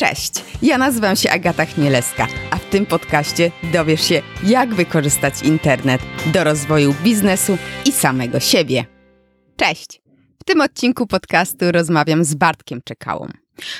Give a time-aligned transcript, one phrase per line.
[0.00, 0.32] Cześć,
[0.62, 6.00] ja nazywam się Agata Chmielewska, a w tym podcaście dowiesz się, jak wykorzystać internet
[6.32, 8.84] do rozwoju biznesu i samego siebie.
[9.56, 10.02] Cześć!
[10.40, 13.28] W tym odcinku podcastu rozmawiam z Bartkiem Czekałą.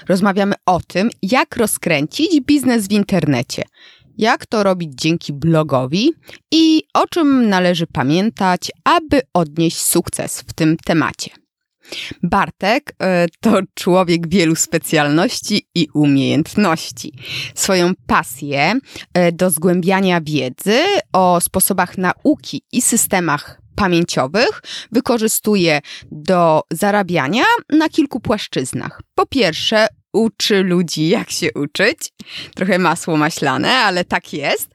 [0.09, 3.63] Rozmawiamy o tym, jak rozkręcić biznes w internecie,
[4.17, 6.13] jak to robić dzięki blogowi
[6.51, 11.31] i o czym należy pamiętać, aby odnieść sukces w tym temacie.
[12.23, 17.13] Bartek e, to człowiek wielu specjalności i umiejętności.
[17.55, 18.75] Swoją pasję
[19.15, 20.81] e, do zgłębiania wiedzy
[21.13, 25.81] o sposobach nauki i systemach pamięciowych wykorzystuje
[26.11, 29.03] do zarabiania na kilku płaszczyznach.
[29.15, 31.99] Po pierwsze, uczy ludzi, jak się uczyć.
[32.55, 34.71] Trochę masło maślane, ale tak jest.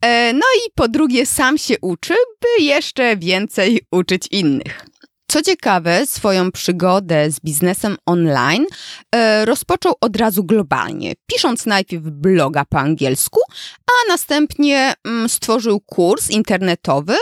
[0.00, 4.91] E, no i po drugie, sam się uczy, by jeszcze więcej uczyć innych.
[5.32, 8.66] Co ciekawe, swoją przygodę z biznesem online
[9.14, 13.40] e, rozpoczął od razu globalnie, pisząc najpierw bloga po angielsku,
[13.86, 17.14] a następnie mm, stworzył kurs internetowy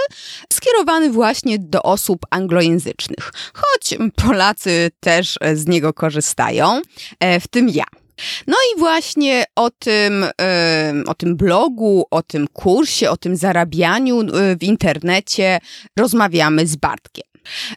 [0.53, 6.81] skierowany właśnie do osób anglojęzycznych, choć Polacy też z niego korzystają,
[7.21, 7.85] e, w tym ja.
[8.47, 10.27] No i właśnie o tym,
[11.07, 15.59] o tym blogu, o tym kursie, o tym zarabianiu e, w internecie
[15.99, 17.30] rozmawiamy z Bartkiem.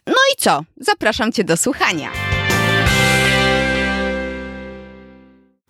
[0.08, 0.64] No i co?
[0.78, 2.11] Zapraszam Cię do słuchania.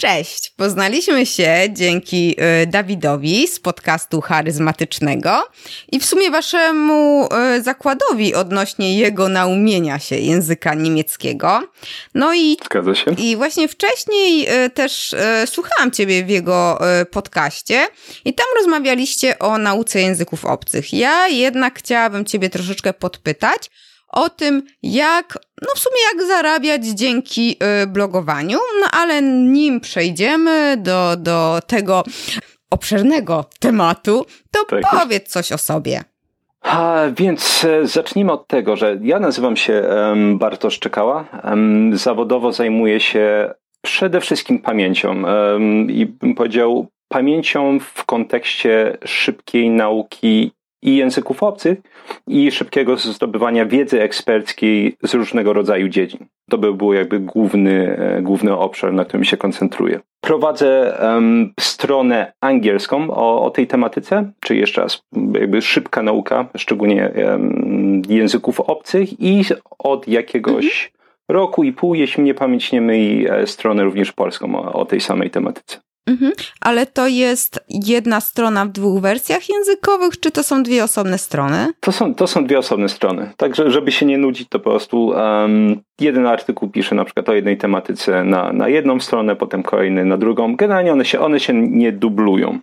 [0.03, 0.53] Cześć!
[0.57, 5.47] Poznaliśmy się dzięki y, Dawidowi z podcastu charyzmatycznego
[5.91, 11.61] i w sumie waszemu y, zakładowi odnośnie jego naumienia się języka niemieckiego.
[12.13, 13.11] No i, Zgadza się.
[13.17, 16.79] i właśnie wcześniej y, też słuchałam ciebie w jego
[17.11, 17.87] podcaście
[18.25, 20.93] i tam rozmawialiście o nauce języków obcych.
[20.93, 23.69] Ja jednak chciałabym ciebie troszeczkę podpytać,
[24.13, 30.77] o tym, jak, no w sumie jak zarabiać dzięki y, blogowaniu, no ale nim przejdziemy
[30.77, 32.03] do, do tego
[32.69, 34.99] obszernego tematu, to tak.
[34.99, 36.03] powiedz coś o sobie.
[36.61, 39.83] A, więc e, zacznijmy od tego, że ja nazywam się
[40.33, 41.25] Bartosz Czekała.
[41.93, 45.23] Zawodowo zajmuję się przede wszystkim pamięcią
[45.87, 50.51] i bym powiedział pamięcią w kontekście szybkiej nauki
[50.83, 51.77] i języków obcych
[52.27, 56.25] i szybkiego zdobywania wiedzy eksperckiej z różnego rodzaju dziedzin.
[56.49, 59.99] To by był jakby główny, e, główny obszar, na którym się koncentruję.
[60.21, 65.01] Prowadzę um, stronę angielską o, o, tej tematyce, czyli jeszcze raz,
[65.33, 69.43] jakby szybka nauka, szczególnie um, języków obcych i
[69.79, 70.91] od jakiegoś mhm.
[71.29, 75.01] roku i pół, jeśli mnie pamięć nie myli, e, stronę również polską o, o tej
[75.01, 75.79] samej tematyce.
[76.07, 76.31] Mhm.
[76.61, 81.73] Ale to jest jedna strona w dwóch wersjach językowych, czy to są dwie osobne strony?
[81.79, 83.31] To są, to są dwie osobne strony.
[83.37, 87.33] Także, żeby się nie nudzić, to po prostu um, jeden artykuł pisze na przykład o
[87.33, 90.55] jednej tematyce na, na jedną stronę, potem kolejny na drugą.
[90.55, 92.59] Generalnie one się, one się nie dublują.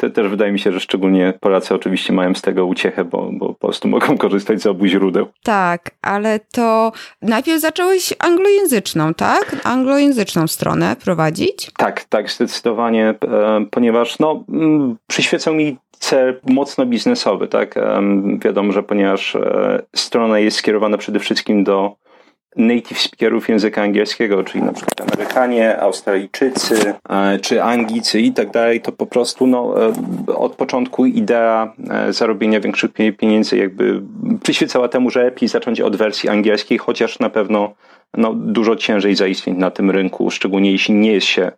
[0.00, 3.48] To też wydaje mi się, że szczególnie Polacy oczywiście mają z tego uciechę, bo, bo
[3.48, 5.26] po prostu mogą korzystać z obu źródeł.
[5.42, 9.56] Tak, ale to najpierw zacząłeś anglojęzyczną, tak?
[9.64, 11.70] Anglojęzyczną stronę prowadzić?
[11.76, 17.74] Tak, tak, zdecydowanie, e, ponieważ no, mm, przyświecał mi cel mocno biznesowy, tak?
[18.44, 21.96] Wiadomo, że ponieważ e, strona jest skierowana przede wszystkim do
[22.56, 28.80] native speakerów języka angielskiego, czyli na przykład Amerykanie, Australijczycy, e, czy Anglicy i tak dalej,
[28.80, 29.92] to po prostu no, e,
[30.36, 34.02] od początku idea e, zarobienia większych pieniędzy jakby
[34.42, 37.74] przyświecała temu, że lepiej zacząć od wersji angielskiej, chociaż na pewno
[38.16, 41.52] no, dużo ciężej zaistnieć na tym rynku, szczególnie jeśli nie jest się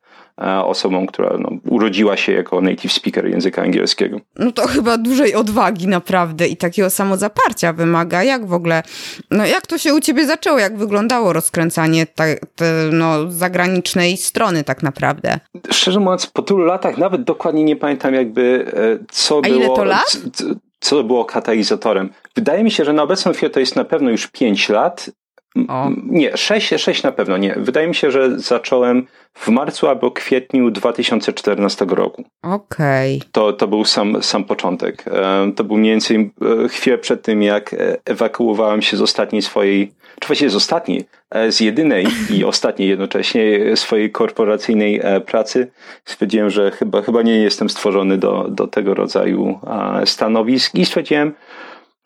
[0.64, 4.20] osobą, która no, urodziła się jako native speaker języka angielskiego.
[4.38, 8.22] No to chyba dużej odwagi naprawdę i takiego samozaparcia wymaga.
[8.22, 8.82] Jak w ogóle,
[9.30, 10.58] no jak to się u ciebie zaczęło?
[10.58, 15.40] Jak wyglądało rozkręcanie te, te, no, zagranicznej strony tak naprawdę?
[15.70, 19.56] Szczerze mówiąc, po tylu latach nawet dokładnie nie pamiętam jakby e, co A było...
[19.56, 20.18] ile to lat?
[20.32, 20.44] Co,
[20.80, 22.10] co było katalizatorem.
[22.36, 25.10] Wydaje mi się, że na obecną chwilę to jest na pewno już 5 lat
[25.68, 25.90] o.
[26.06, 27.54] Nie, 6, 6 na pewno nie.
[27.58, 32.24] Wydaje mi się, że zacząłem w marcu albo kwietniu 2014 roku.
[32.42, 33.16] Okej.
[33.16, 33.28] Okay.
[33.32, 35.04] To, to był sam, sam początek.
[35.06, 36.32] E, to był mniej więcej
[36.64, 41.04] e, chwilę przed tym, jak e, ewakuowałem się z ostatniej swojej, czy właściwie z ostatniej,
[41.48, 45.70] z jedynej i ostatniej jednocześnie swojej korporacyjnej pracy.
[46.04, 49.58] Stwierdziłem, że chyba, chyba nie jestem stworzony do, do tego rodzaju
[50.04, 51.34] stanowisk i stwierdziłem,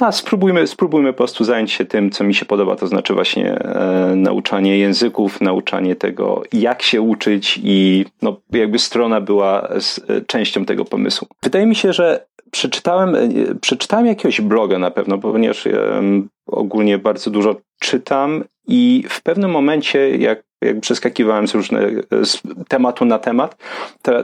[0.00, 3.54] a spróbujmy, spróbujmy po prostu zająć się tym, co mi się podoba, to znaczy właśnie
[3.54, 10.20] e, nauczanie języków, nauczanie tego, jak się uczyć i no, jakby strona była z, e,
[10.20, 11.28] częścią tego pomysłu.
[11.42, 13.28] Wydaje mi się, że przeczytałem, e,
[13.60, 15.68] przeczytałem jakiegoś bloga na pewno, ponieważ
[16.46, 23.04] ogólnie bardzo dużo czytam i w pewnym momencie, jak, jak przeskakiwałem z różnych z tematu
[23.04, 23.56] na temat,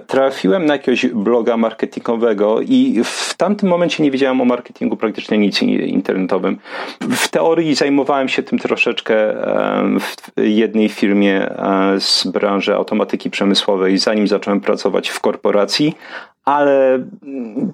[0.06, 5.62] trafiłem na jakiegoś bloga marketingowego i w tamtym momencie nie wiedziałem o marketingu praktycznie nic
[5.62, 6.58] internetowym.
[7.00, 9.14] W teorii zajmowałem się tym troszeczkę
[10.00, 11.54] w jednej firmie
[11.98, 15.94] z branży automatyki przemysłowej, zanim zacząłem pracować w korporacji,
[16.44, 17.04] ale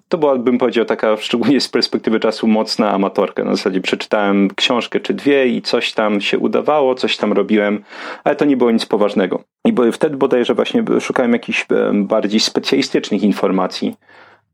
[0.08, 3.44] to była, bym powiedział, taka szczególnie z perspektywy czasu mocna amatorka.
[3.44, 7.84] Na zasadzie przeczytałem książkę czy dwie i coś tam się udawało, coś tam robiłem,
[8.24, 9.42] ale to nie było nic poważnego.
[9.64, 13.94] I bo wtedy bodajże właśnie szukałem jakichś bardziej specjalistycznych informacji.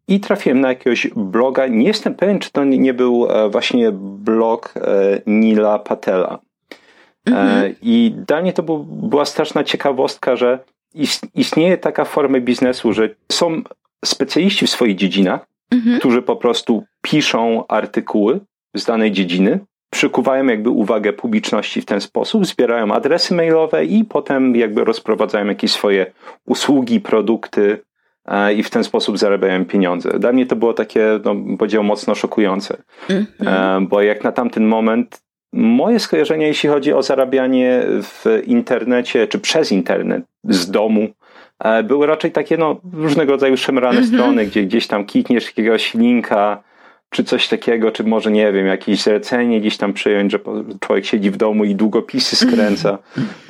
[0.08, 1.66] I trafiłem na jakiegoś bloga.
[1.66, 4.80] Nie jestem pewien, czy to nie był e, właśnie blog e,
[5.26, 6.38] Nila Patela.
[7.28, 7.74] E, mhm.
[7.82, 10.58] I dla mnie to była straszna ciekawostka, że
[11.34, 13.62] istnieje taka forma biznesu, że są
[14.04, 15.98] specjaliści w swoich dziedzinach, mhm.
[15.98, 18.40] którzy po prostu piszą artykuły
[18.74, 19.60] z danej dziedziny,
[19.90, 25.72] przykuwają jakby uwagę publiczności w ten sposób, zbierają adresy mailowe i potem jakby rozprowadzają jakieś
[25.72, 26.12] swoje
[26.46, 27.78] usługi, produkty
[28.26, 30.18] e, i w ten sposób zarabiają pieniądze.
[30.18, 33.86] Dla mnie to było takie, no, powiedział, mocno szokujące, mhm.
[33.86, 39.72] bo jak na tamten moment moje skojarzenia, jeśli chodzi o zarabianie w internecie, czy przez
[39.72, 41.23] internet, z domu, E,
[41.84, 44.14] były raczej takie no, różnego rodzaju szemrane mm -hmm.
[44.14, 46.62] strony, gdzie gdzieś tam klikniesz jakiegoś linka,
[47.14, 50.38] czy coś takiego, czy może nie wiem, jakieś zlecenie gdzieś tam przyjąć, że
[50.80, 52.98] człowiek siedzi w domu i długopisy skręca.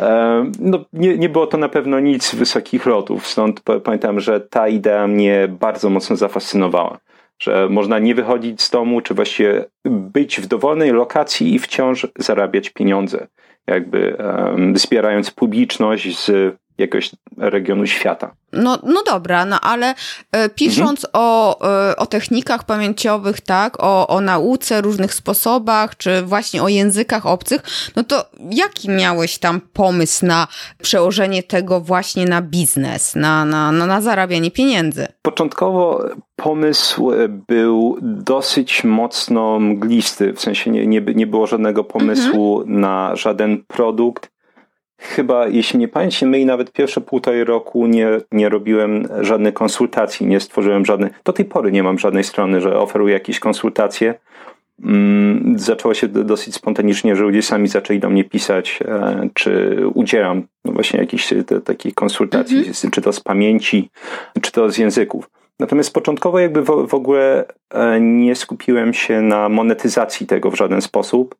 [0.00, 4.68] E, no, nie, nie było to na pewno nic wysokich lotów, stąd pamiętam, że ta
[4.68, 6.98] idea mnie bardzo mocno zafascynowała.
[7.38, 12.70] Że można nie wychodzić z domu, czy właściwie być w dowolnej lokacji i wciąż zarabiać
[12.70, 13.26] pieniądze.
[13.66, 18.34] Jakby um, zbierając publiczność z jakiegoś regionu świata.
[18.52, 19.94] No, no dobra, no ale
[20.32, 21.24] e, pisząc mhm.
[21.24, 21.58] o,
[21.90, 27.62] e, o technikach pamięciowych, tak, o, o nauce, różnych sposobach, czy właśnie o językach obcych,
[27.96, 30.46] no to jaki miałeś tam pomysł na
[30.82, 35.06] przełożenie tego właśnie na biznes, na, na, na, na zarabianie pieniędzy?
[35.22, 36.04] Początkowo
[36.36, 37.12] pomysł
[37.48, 42.80] był dosyć mocno mglisty, w sensie nie, nie, nie było żadnego pomysłu mhm.
[42.80, 44.33] na żaden produkt
[45.04, 50.26] chyba, jeśli nie pamięć się myli, nawet pierwsze półtorej roku nie, nie robiłem żadnych konsultacji,
[50.26, 54.14] nie stworzyłem żadnych, do tej pory nie mam żadnej strony, że oferuję jakieś konsultacje.
[54.84, 60.42] Mm, zaczęło się dosyć spontanicznie, że ludzie sami zaczęli do mnie pisać, e, czy udzielam
[60.64, 62.90] no właśnie jakichś te, takich konsultacji, mhm.
[62.90, 63.90] czy to z pamięci,
[64.40, 65.30] czy to z języków.
[65.60, 70.80] Natomiast początkowo jakby w, w ogóle e, nie skupiłem się na monetyzacji tego w żaden
[70.80, 71.34] sposób.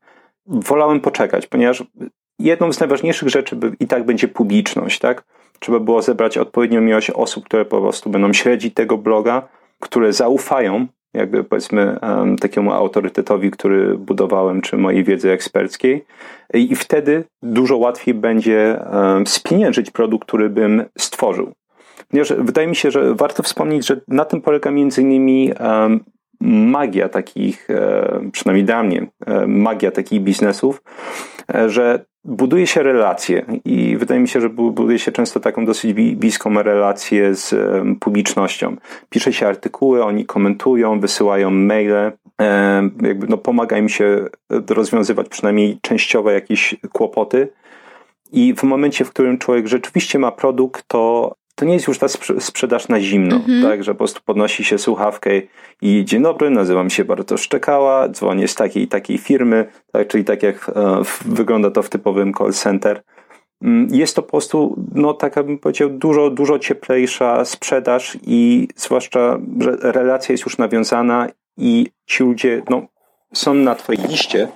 [0.47, 1.83] Wolałem poczekać, ponieważ
[2.39, 5.25] jedną z najważniejszych rzeczy i tak będzie publiczność, tak?
[5.59, 9.49] Trzeba było zebrać odpowiednią ilość osób, które po prostu będą śledzić tego bloga,
[9.81, 16.05] które zaufają jakby powiedzmy um, takiemu autorytetowi, który budowałem, czy mojej wiedzy eksperckiej
[16.55, 21.53] i wtedy dużo łatwiej będzie um, spieniężyć produkt, który bym stworzył.
[22.39, 26.05] Wydaje mi się, że warto wspomnieć, że na tym polega między innymi um,
[26.45, 30.83] magia takich, e, przynajmniej dla mnie, e, magia takich biznesów,
[31.55, 35.93] e, że buduje się relacje i wydaje mi się, że buduje się często taką dosyć
[35.93, 37.55] bliską relację z
[38.01, 38.77] publicznością.
[39.11, 42.13] Pisze się artykuły, oni komentują, wysyłają maile,
[43.03, 44.27] jakby no pomaga im się
[44.69, 47.49] rozwiązywać przynajmniej częściowo jakieś kłopoty.
[48.33, 52.09] I w momencie, w którym człowiek rzeczywiście ma produkt, to to nie jest już ta
[52.39, 53.63] sprzedaż na zimno, mm -hmm.
[53.63, 55.31] tak, że po prostu podnosi się słuchawkę
[55.83, 60.25] i dzień dobry, nazywam się Bartosz Czekała, dzwonię z takiej i takiej firmy, tak, czyli
[60.25, 63.03] tak jak e, wygląda to w typowym call center.
[63.63, 69.39] Mm, jest to po prostu, no taka bym powiedział, dużo, dużo cieplejsza sprzedaż i zwłaszcza,
[69.61, 72.87] że relacja jest już nawiązana i ci ludzie, no,
[73.35, 74.49] są na twojej liście,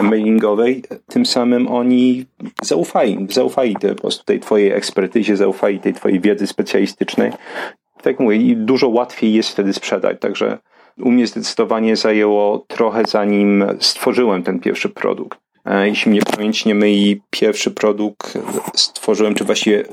[0.00, 2.26] mailingowej, tym samym oni
[2.62, 7.30] zaufali, zaufali te, po prostu tej twojej ekspertyzie, zaufali tej twojej wiedzy specjalistycznej.
[7.96, 10.58] Tak jak mówię, i dużo łatwiej jest wtedy sprzedać, także
[11.00, 15.38] u mnie zdecydowanie zajęło trochę zanim stworzyłem ten pierwszy produkt.
[15.64, 18.38] E, jeśli mnie pamięć nie myli, pierwszy produkt
[18.74, 19.84] stworzyłem, czy właściwie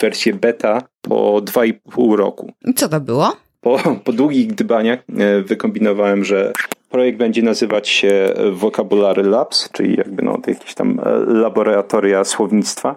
[0.00, 2.52] wersję beta po 2,5 roku.
[2.76, 3.36] Co to było?
[3.60, 6.52] Po, po długich gdybaniach e, wykombinowałem, że
[6.90, 12.96] Projekt będzie nazywać się Vocabulary Labs, czyli jakby no, jakieś tam e, laboratoria słownictwa.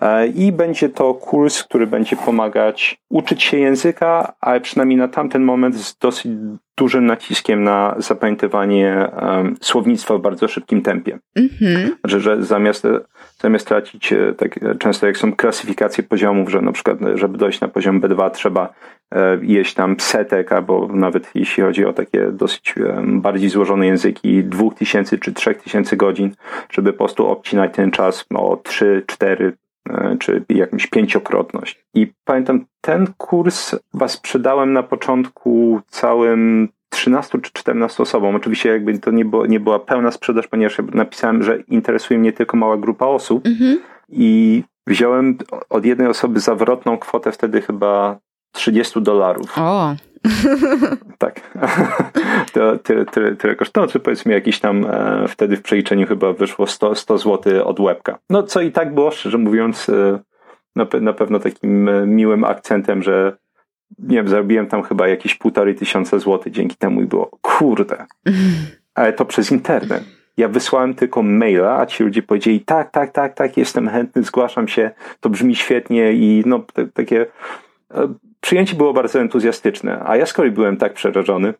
[0.00, 5.42] E, I będzie to kurs, który będzie pomagać uczyć się języka, ale przynajmniej na tamten
[5.42, 6.32] moment z dosyć
[6.76, 11.18] dużym naciskiem na zapamiętywanie um, słownictwa w bardzo szybkim tempie.
[11.38, 11.88] Mm-hmm.
[12.04, 12.86] Że, że zamiast
[13.40, 17.68] zamiast tracić, e, tak często jak są klasyfikacje poziomów, że na przykład, żeby dojść na
[17.68, 18.72] poziom B2 trzeba
[19.42, 22.74] jeść tam setek, albo nawet jeśli chodzi o takie dosyć
[23.06, 26.34] bardziej złożone języki, 2000 czy 3000 godzin,
[26.70, 29.52] żeby po prostu obcinać ten czas o 3, 4,
[30.18, 31.84] czy jakąś pięciokrotność.
[31.94, 38.36] I pamiętam, ten kurs chyba sprzedałem na początku całym 13 czy 14 osobom.
[38.36, 42.56] Oczywiście jakby to nie, było, nie była pełna sprzedaż, ponieważ napisałem, że interesuje mnie tylko
[42.56, 43.78] mała grupa osób mhm.
[44.08, 45.38] i wziąłem
[45.70, 48.18] od jednej osoby zawrotną kwotę wtedy chyba
[48.52, 49.58] 30 dolarów.
[49.58, 49.94] O.
[51.18, 51.40] tak.
[52.52, 56.66] to tyle, tyle, tyle kosztowało, czy powiedzmy jakiś tam e, wtedy w przeliczeniu chyba wyszło
[56.66, 58.18] 100, 100 zł od łebka.
[58.30, 60.18] No co i tak było, szczerze mówiąc, e,
[60.76, 63.36] na, na pewno takim e, miłym akcentem, że
[63.98, 68.06] nie wiem, zarobiłem tam chyba jakieś półtorej tysiąca złotych dzięki temu i było, kurde,
[68.94, 70.04] ale to przez internet.
[70.36, 74.68] Ja wysłałem tylko maila, a ci ludzie powiedzieli, tak, tak, tak, tak, jestem chętny, zgłaszam
[74.68, 74.90] się,
[75.20, 76.64] to brzmi świetnie i no
[76.94, 77.26] takie
[77.90, 81.54] e, przyjęcie było bardzo entuzjastyczne, a ja z kolei byłem tak przerażony,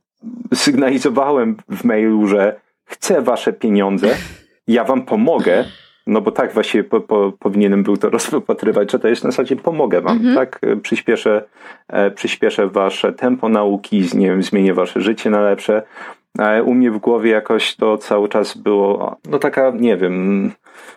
[0.54, 4.08] sygnalizowałem w mailu, że chcę wasze pieniądze,
[4.66, 5.64] ja wam pomogę,
[6.06, 9.56] no bo tak właśnie po, po, powinienem był to rozpatrywać, że to jest na zasadzie
[9.56, 10.34] pomogę wam, mhm.
[10.34, 10.60] tak?
[10.82, 11.44] Przyspieszę,
[11.88, 15.82] e, przyspieszę wasze tempo nauki, nie wiem, zmienię wasze życie na lepsze.
[16.38, 20.50] A u mnie w głowie jakoś to cały czas było, no taka, nie wiem,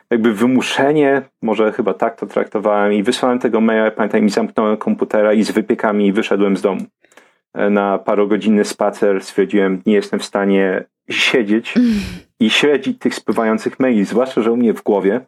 [0.10, 5.34] jakby wymuszenie, może chyba tak to traktowałem i wysłałem tego maila, pamiętam, i zamknąłem komputera
[5.34, 6.82] i z wypiekami wyszedłem z domu.
[7.70, 11.74] Na parogodzinny spacer stwierdziłem, nie jestem w stanie siedzieć
[12.40, 15.22] i śledzić tych spływających maili, zwłaszcza, że u mnie w głowie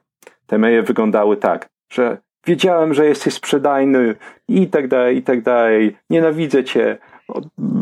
[0.48, 4.16] te maile wyglądały tak, że wiedziałem, że jesteś sprzedajny
[4.48, 6.98] i tak dalej, i tak dalej, nienawidzę cię,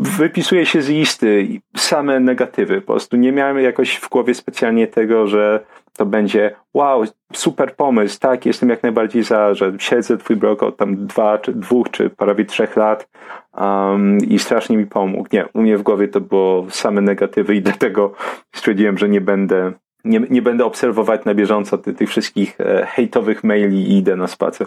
[0.02, 5.26] wypisuję się z listy, same negatywy, po prostu nie miałem jakoś w głowie specjalnie tego,
[5.26, 5.64] że
[5.96, 10.76] to będzie wow, super pomysł, tak, jestem jak najbardziej za, że siedzę twój blog od
[10.76, 13.08] tam dwa, czy dwóch, czy prawie trzech lat
[13.56, 15.28] um, i strasznie mi pomógł.
[15.32, 18.12] Nie, u mnie w głowie to było same negatywy i dlatego
[18.52, 19.72] stwierdziłem, że nie będę
[20.04, 24.26] nie, nie będę obserwować na bieżąco tych, tych wszystkich e, hejtowych maili i idę na
[24.26, 24.66] spacer.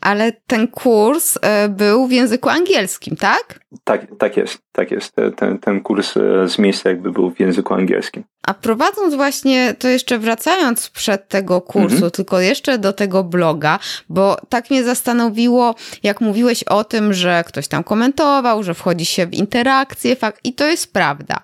[0.00, 3.60] Ale ten kurs e, był w języku angielskim, tak?
[3.84, 5.14] Tak, tak jest, tak jest.
[5.36, 8.24] Ten, ten kurs e, z miejsca jakby był w języku angielskim.
[8.42, 12.10] A prowadząc właśnie, to jeszcze wracając przed tego kursu, mhm.
[12.10, 13.78] tylko jeszcze do tego bloga,
[14.08, 19.26] bo tak mnie zastanowiło, jak mówiłeś o tym, że ktoś tam komentował, że wchodzi się
[19.26, 21.36] w interakcję, fakt, i to jest prawda.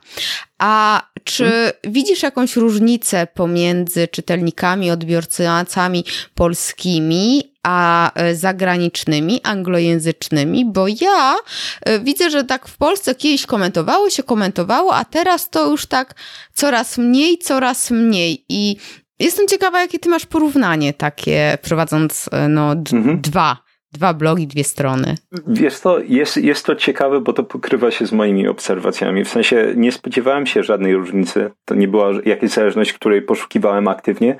[0.58, 1.72] A czy mhm.
[1.84, 11.35] widzisz jakąś różnicę pomiędzy czytelnikami, odbiorcami polskimi, a e, zagranicznymi, anglojęzycznymi, bo ja
[11.82, 16.14] e, widzę, że tak w Polsce kiedyś komentowało się, komentowało, a teraz to już tak
[16.52, 18.76] coraz mniej, coraz mniej i
[19.18, 23.20] jestem ciekawa, jakie ty masz porównanie takie, prowadząc e, no, mhm.
[23.20, 25.14] dwa dwa blogi, dwie strony.
[25.46, 29.25] Wiesz to, jest, jest to ciekawe, bo to pokrywa się z moimi obserwacjami.
[29.25, 31.50] W sensie nie spodziewałem się żadnej różnicy.
[31.64, 34.38] To nie była jakaś zależność, której poszukiwałem aktywnie,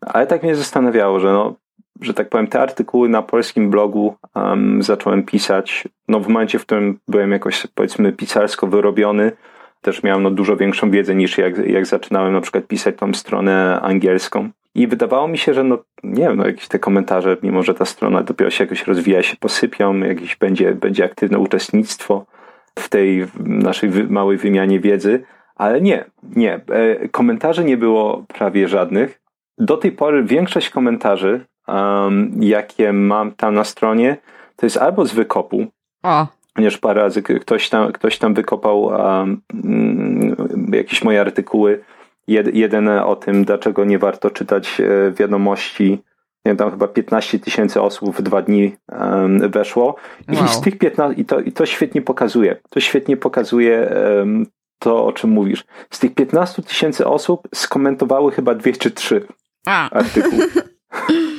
[0.00, 1.56] ale tak mnie zastanawiało, że no,
[2.00, 6.62] że tak powiem, te artykuły na polskim blogu um, zacząłem pisać no, w momencie, w
[6.62, 9.32] którym byłem jakoś, powiedzmy, pisarsko wyrobiony.
[9.80, 13.80] Też miałem no, dużo większą wiedzę niż jak, jak zaczynałem na przykład pisać tą stronę
[13.80, 14.50] angielską.
[14.74, 17.84] I wydawało mi się, że no, nie wiem, no, jakieś te komentarze, mimo że ta
[17.84, 22.26] strona dopiero się jakoś rozwija, się posypią, jakieś będzie, będzie aktywne uczestnictwo
[22.78, 25.22] w tej naszej małej wymianie wiedzy,
[25.56, 26.04] ale nie,
[26.36, 26.54] nie.
[26.54, 29.20] E, komentarzy nie było prawie żadnych.
[29.58, 34.16] Do tej pory większość komentarzy um, jakie mam tam na stronie,
[34.56, 35.66] to jest albo z wykopu,
[36.02, 36.26] o.
[36.54, 39.40] ponieważ parę razy ktoś tam, ktoś tam wykopał um,
[40.72, 41.84] jakieś moje artykuły.
[42.28, 45.90] Jed, jeden o tym, dlaczego nie warto czytać e, wiadomości.
[46.44, 49.96] Nie wiem, tam chyba 15 tysięcy osób w dwa dni um, weszło.
[50.28, 50.44] Wow.
[50.44, 52.56] I z tych 15, i to, i to świetnie pokazuje.
[52.70, 54.46] To świetnie pokazuje um,
[54.78, 55.64] to, o czym mówisz.
[55.90, 59.26] Z tych 15 tysięcy osób skomentowały chyba dwie czy trzy
[59.66, 59.90] A.
[59.90, 60.46] artykuły.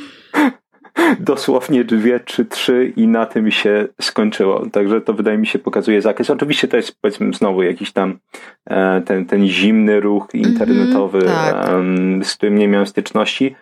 [1.20, 4.66] dosłownie dwie czy trzy i na tym się skończyło.
[4.72, 6.30] Także to wydaje mi się pokazuje zakres.
[6.30, 8.20] Oczywiście to jest powiedzmy znowu jakiś tam
[8.66, 12.26] e, ten, ten zimny ruch internetowy, mm -hmm, tak.
[12.26, 13.56] z którym nie miałem styczności,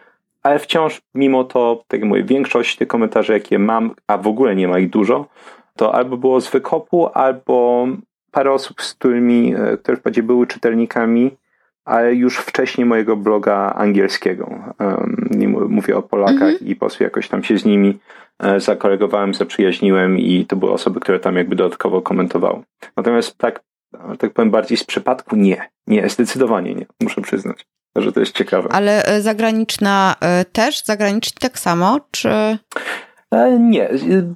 [0.44, 4.56] ale wciąż mimo to, tak jak mówię, większość tych komentarzy, jakie mam, a w ogóle
[4.56, 5.26] nie ma ich dużo,
[5.76, 7.88] to albo było z wykopu, albo
[8.32, 11.32] parę osób, z którymi, e, które w były czytelnikami,
[11.88, 14.50] ale już wcześniej mojego bloga angielskiego.
[15.70, 16.68] Mówię o Polakach mm -hmm.
[16.68, 18.00] i po prostu jakoś tam się z nimi
[18.40, 22.64] e, zakolegowałem, zaprzyjaźniłem i to były osoby, które tam jakby dodatkowo komentowały.
[22.98, 23.64] Natomiast tak,
[24.20, 25.70] tak powiem bardziej z przypadku nie.
[25.88, 27.66] Nie, zdecydowanie nie, muszę przyznać.
[27.96, 28.70] że to jest ciekawe.
[28.72, 30.84] Ale e, zagraniczna e, też?
[30.84, 32.58] Zagraniczni tak samo, czy...
[33.60, 33.90] Nie,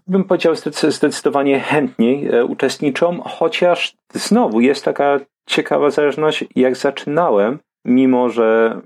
[0.08, 0.56] bym powiedział
[0.90, 8.80] zdecydowanie chętniej uczestniczą, chociaż znowu jest taka ciekawa zależność, jak zaczynałem, mimo że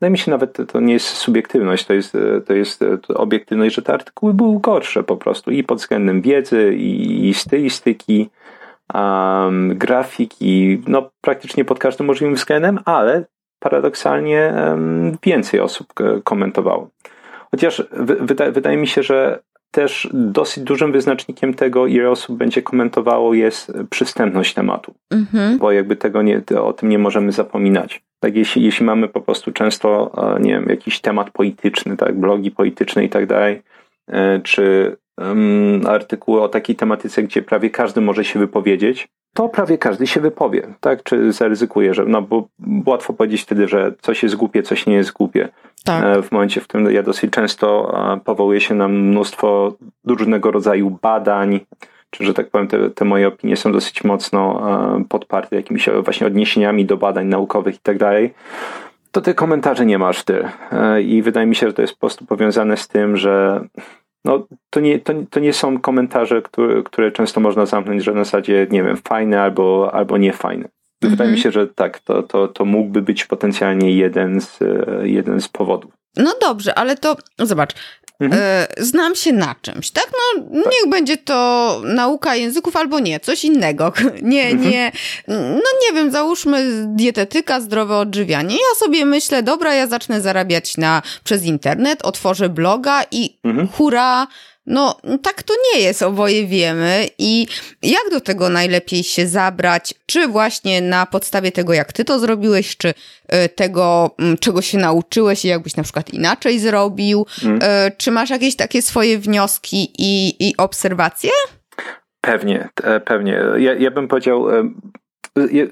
[0.00, 3.92] wydaje mi się nawet to nie jest subiektywność, to jest, to jest obiektywność, że te
[3.92, 8.30] artykuły były gorsze po prostu i pod względem wiedzy, i, i stylistyki,
[8.94, 13.24] um, grafiki, no praktycznie pod każdym możliwym względem, ale
[13.58, 15.86] paradoksalnie um, więcej osób
[16.24, 16.90] komentowało.
[17.50, 17.82] Chociaż
[18.20, 23.72] wyda, wydaje mi się, że też dosyć dużym wyznacznikiem tego, ile osób będzie komentowało, jest
[23.90, 24.94] przystępność tematu.
[25.10, 25.58] Mhm.
[25.58, 28.02] Bo jakby tego nie, o tym nie możemy zapominać.
[28.20, 32.50] Tak, jeśli, jeśli mamy po prostu często, e, nie wiem, jakiś temat polityczny, tak, blogi
[32.50, 33.62] polityczne i tak dalej,
[34.08, 39.78] e, czy um, artykuły o takiej tematyce, gdzie prawie każdy może się wypowiedzieć, to prawie
[39.78, 41.02] każdy się wypowie, tak?
[41.02, 42.48] Czy zaryzykuje, że, no bo
[42.86, 45.48] łatwo powiedzieć wtedy, że coś jest głupie, coś nie jest głupie.
[45.84, 46.04] Tak.
[46.04, 47.94] E, w momencie, w którym ja dosyć często
[48.24, 49.74] powołuję się na mnóstwo
[50.06, 51.60] różnego rodzaju badań,
[52.10, 54.62] czy że tak powiem, te, te moje opinie są dosyć mocno
[55.08, 58.34] podparte jakimiś właśnie odniesieniami do badań naukowych i tak dalej,
[59.12, 60.48] to te komentarze nie masz ty.
[60.72, 63.64] E, I wydaje mi się, że to jest po prostu powiązane z tym, że
[64.24, 68.24] no, to, nie, to, to nie są komentarze, które, które często można zamknąć, że na
[68.24, 70.64] zasadzie, nie wiem, fajne albo, albo niefajne.
[70.64, 71.10] Mhm.
[71.10, 74.58] Wydaje mi się, że tak, to, to, to mógłby być potencjalnie jeden z,
[75.02, 75.99] jeden z powodów.
[76.16, 77.74] No dobrze, ale to zobacz,
[78.20, 78.42] Mhm.
[78.42, 80.12] E, znam się na czymś, tak?
[80.12, 83.92] No, niech będzie to nauka języków albo nie, coś innego.
[84.22, 84.70] Nie, mhm.
[84.70, 84.92] nie,
[85.28, 88.54] no nie wiem, załóżmy dietetyka, zdrowe odżywianie.
[88.54, 93.68] Ja sobie myślę, dobra, ja zacznę zarabiać na, przez internet, otworzę bloga i mhm.
[93.68, 94.26] hura,
[94.66, 97.06] no, tak to nie jest, oboje wiemy.
[97.18, 97.46] I
[97.82, 99.94] jak do tego najlepiej się zabrać?
[100.06, 102.94] Czy właśnie na podstawie tego, jak ty to zrobiłeś, czy
[103.28, 107.26] e, tego, czego się nauczyłeś i jakbyś na przykład inaczej zrobił?
[107.44, 107.60] Mm.
[107.96, 111.30] Czy masz jakieś takie swoje wnioski i, i obserwacje?
[112.20, 113.42] Pewnie, e, pewnie.
[113.58, 114.46] Ja, ja bym powiedział,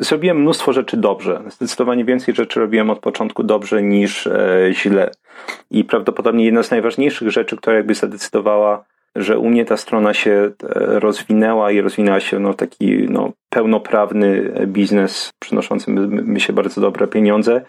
[0.00, 1.42] zrobiłem mnóstwo rzeczy dobrze.
[1.48, 5.10] Zdecydowanie więcej rzeczy robiłem od początku dobrze niż e, źle.
[5.70, 8.84] I prawdopodobnie jedna z najważniejszych rzeczy, która jakby zadecydowała,
[9.16, 10.50] że u mnie ta strona się e,
[11.00, 17.60] rozwinęła i rozwinęła się no, taki no, pełnoprawny biznes przynoszący mi się bardzo dobre pieniądze,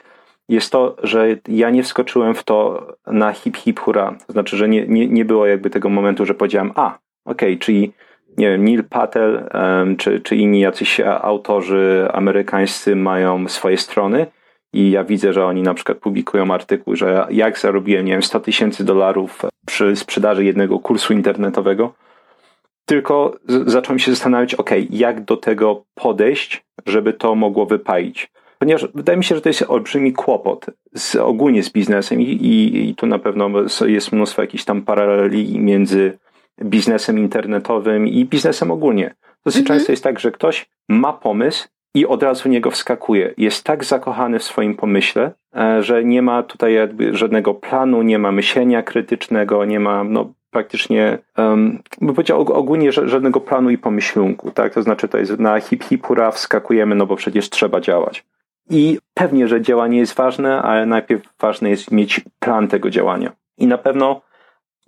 [0.50, 4.16] jest to, że ja nie wskoczyłem w to na hip hip hura.
[4.28, 7.58] To znaczy, że nie, nie, nie było jakby tego momentu, że powiedziałem, a, okej, okay,
[7.58, 7.94] czyli
[8.38, 9.50] nie wiem, Neil Patel
[9.98, 14.28] czy, czy inni jacyś autorzy amerykańscy mają swoje strony
[14.74, 18.40] i ja widzę, że oni na przykład publikują artykuł, że jak zarobiłem, nie wiem, 100
[18.40, 21.94] tysięcy dolarów przy sprzedaży jednego kursu internetowego,
[22.86, 28.32] tylko zacząłem się zastanawiać, ok, jak do tego podejść, żeby to mogło wypalić.
[28.60, 32.90] Ponieważ wydaje mi się, że to jest olbrzymi kłopot z, ogólnie z biznesem i, i,
[32.90, 33.50] i tu na pewno
[33.86, 36.18] jest mnóstwo jakichś tam paraleli między
[36.64, 39.16] biznesem internetowym i biznesem ogólnie.
[39.46, 39.80] Dosyć mhm.
[39.80, 43.34] często jest tak, że ktoś ma pomysł i od razu niego wskakuje.
[43.38, 48.20] Jest tak zakochany w swoim pomyśle, e, że nie ma tutaj jakby żadnego planu, nie
[48.20, 54.52] ma myślenia krytycznego, nie ma no, praktycznie, um, bym powiedział ogólnie żadnego planu i pomyślunku,
[54.52, 54.74] tak?
[54.74, 58.26] To znaczy to jest na hip hip hura wskakujemy, no bo przecież trzeba działać.
[58.70, 63.32] I pewnie, że działanie jest ważne, ale najpierw ważne jest mieć plan tego działania.
[63.58, 64.22] I na pewno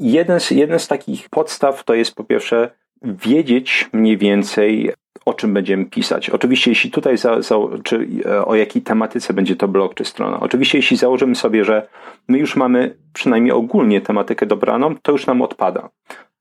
[0.01, 2.69] jeden z, jeden z takich podstaw to jest po pierwsze
[3.01, 4.91] wiedzieć mniej więcej,
[5.25, 6.29] o czym będziemy pisać.
[6.29, 10.39] Oczywiście, jeśli tutaj, za, za, czy e, o jakiej tematyce będzie to blog czy strona.
[10.39, 11.87] Oczywiście, jeśli założymy sobie, że
[12.27, 15.89] my już mamy przynajmniej ogólnie tematykę dobraną, to już nam odpada.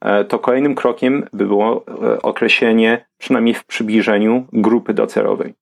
[0.00, 5.54] E, to kolejnym krokiem by było e, określenie, przynajmniej w przybliżeniu, grupy docelowej.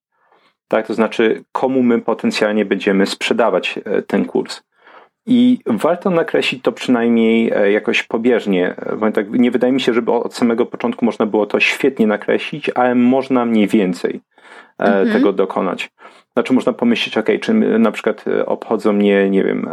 [0.67, 4.61] Tak, to znaczy, komu my potencjalnie będziemy sprzedawać ten kurs.
[5.31, 8.75] I warto nakreślić to przynajmniej e, jakoś pobieżnie.
[9.13, 12.95] Tak nie wydaje mi się, żeby od samego początku można było to świetnie nakreślić, ale
[12.95, 14.21] można mniej więcej
[14.79, 15.11] e, mhm.
[15.11, 15.91] tego dokonać.
[16.39, 19.69] Znaczy można pomyśleć, ok, czy na przykład e, obchodzą mnie, nie wiem,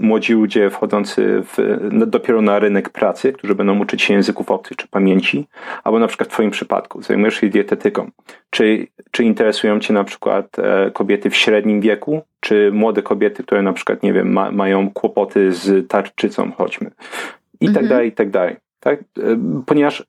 [0.00, 4.88] młodzi ludzie wchodzący w, dopiero na rynek pracy, którzy będą uczyć się języków obcych czy
[4.88, 5.46] pamięci,
[5.84, 8.10] albo na przykład w twoim przypadku zajmujesz się dietetyką.
[8.50, 10.56] Czy, czy interesują cię na przykład
[10.92, 15.52] kobiety w średnim wieku, czy młode kobiety, które na przykład, nie wiem, ma, mają kłopoty
[15.52, 16.90] z tarczycą, chodźmy.
[17.60, 17.74] I tak mhm.
[17.74, 18.56] tak dalej, i tak dalej.
[18.80, 19.00] Tak?
[19.66, 20.06] Ponieważ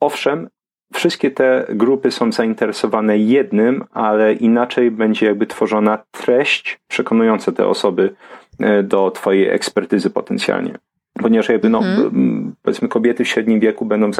[0.00, 0.48] owszem,
[0.92, 8.14] wszystkie te grupy są zainteresowane jednym, ale inaczej będzie jakby tworzona treść przekonująca te osoby
[8.60, 10.78] e, do twojej ekspertyzy potencjalnie.
[11.12, 12.54] Ponieważ jakby, no, mhm.
[12.62, 14.10] powiedzmy, kobiety w średnim wieku będą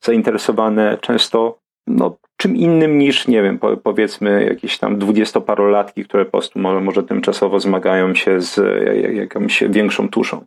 [0.00, 6.58] zainteresowane często no, czym innym niż, nie wiem, powiedzmy jakieś tam dwudziestoparolatki, które po prostu
[6.58, 8.60] może, może tymczasowo zmagają się z
[9.14, 10.44] jakąś większą tuszą.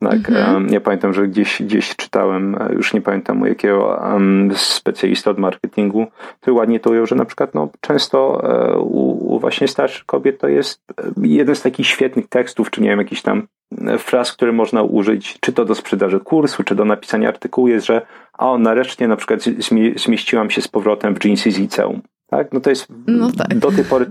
[0.00, 0.68] Tak, mhm.
[0.68, 5.38] ja pamiętam, że gdzieś, gdzieś czytałem, e, już nie pamiętam u jakiego um, specjalista od
[5.38, 6.06] marketingu,
[6.40, 10.40] który ładnie to ujął, że na przykład no, często e, u, u, właśnie starszych kobiet
[10.40, 13.46] to jest e, jeden z takich świetnych tekstów, czy nie wiem, jakiś tam
[13.98, 18.06] fraz, które można użyć, czy to do sprzedaży kursu, czy do napisania artykułu, jest, że
[18.38, 19.40] a nareszcie na przykład
[19.96, 22.02] zmieściłam się z powrotem w jeansy z liceum.
[22.26, 22.52] Tak?
[22.52, 23.58] No to jest no tak.
[23.58, 24.06] do tej pory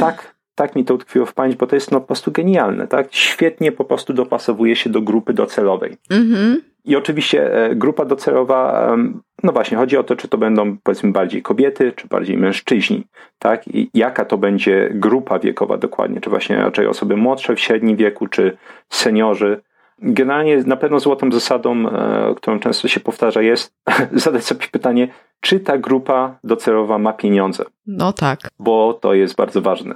[0.00, 3.06] tak tak mi to utkwiło w pamięć, bo to jest no po prostu genialne, tak?
[3.10, 5.96] Świetnie po prostu dopasowuje się do grupy docelowej.
[6.10, 6.62] Mhm.
[6.84, 8.96] I oczywiście e, grupa docelowa,
[9.42, 13.06] no właśnie, chodzi o to, czy to będą powiedzmy bardziej kobiety, czy bardziej mężczyźni,
[13.38, 13.68] tak?
[13.68, 18.28] I jaka to będzie grupa wiekowa dokładnie, czy właśnie raczej osoby młodsze w średnim wieku,
[18.28, 18.56] czy
[18.88, 19.60] seniorzy.
[19.98, 23.74] Generalnie na pewno złotą zasadą, e, którą często się powtarza, jest
[24.12, 25.08] zadać sobie pytanie,
[25.44, 27.64] czy ta grupa docelowa ma pieniądze.
[27.86, 28.38] No tak.
[28.58, 29.94] Bo to jest bardzo ważne.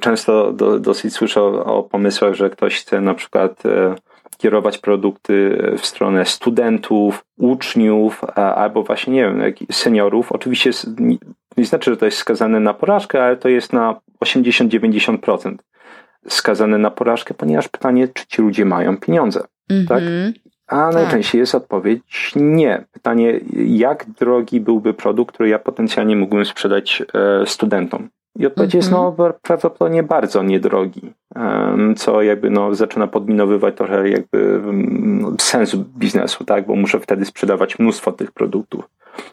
[0.00, 3.94] Często do, dosyć słyszę o, o, pomysłach, że ktoś chce na przykład e,
[4.38, 10.32] kierować produkty w stronę studentów, uczniów, albo właśnie, nie wiem, seniorów.
[10.32, 11.16] Oczywiście nie,
[11.56, 15.54] nie znaczy, że to jest skazane na porażkę, ale to jest na 80-90%
[16.28, 19.40] skazane na porażkę, ponieważ pytanie, czy ci ludzie mają pieniądze.
[19.70, 19.88] Mm -hmm.
[19.88, 20.02] Tak?
[20.70, 20.94] A tak.
[20.94, 22.84] najczęściej jest odpowiedź nie.
[22.92, 28.08] Pytanie, jak drogi byłby produkt, który ja potencjalnie mógłbym sprzedać e, studentom?
[28.38, 29.32] I odpowiedź mm jest no mhm.
[29.42, 31.12] prawdopodobnie bardzo niedrogi,
[31.96, 34.60] co jakby no zaczyna podminowywać trochę jakby
[35.02, 36.66] no, sens biznesu, tak?
[36.66, 38.88] Bo muszę wtedy sprzedawać mnóstwo tych produktów.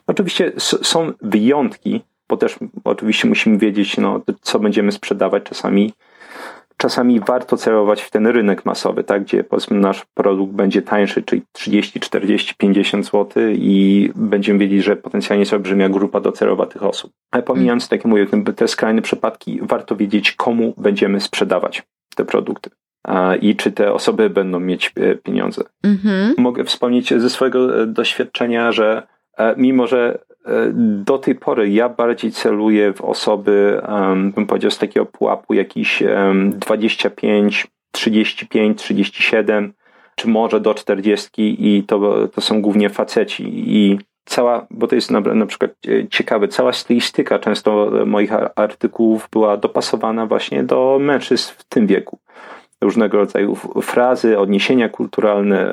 [0.06, 5.42] Oczywiście są wyjątki, bo też oczywiście musimy wiedzieć, no, co będziemy sprzedawać.
[5.42, 5.92] Czasami
[6.78, 11.42] czasami warto celować w ten rynek masowy, tak, gdzie powiedzmy nasz produkt będzie tańszy, czyli
[11.52, 17.12] 30, 40, 50 zł i będziemy wiedzieć, że potencjalnie jest olbrzymia grupa docelowa tych osób.
[17.30, 21.82] Ale pomijając, tak jak mówię, te skrajne przypadki, warto wiedzieć, komu będziemy sprzedawać
[22.16, 22.70] te produkty
[23.40, 25.62] i czy te osoby będą mieć e, pieniądze.
[25.84, 26.32] Mm-hmm.
[26.38, 29.06] Mogę wspomnieć ze swojego e, doświadczenia, że
[29.38, 30.18] e, mimo, że
[30.74, 33.82] do tej pory ja bardziej celuję w osoby,
[34.34, 36.02] bym powiedział, z takiego pułapu jakiś
[36.52, 39.72] 25, 35, 37,
[40.16, 41.30] czy może do 40
[41.68, 43.44] i to, to są głównie faceci.
[43.76, 49.28] I cała, bo to jest na, na przykład e, ciekawe, cała stylistyka często moich artykułów
[49.32, 52.18] była dopasowana właśnie do mężczyzn w tym wieku
[52.80, 55.72] różnego rodzaju frazy, odniesienia kulturalne,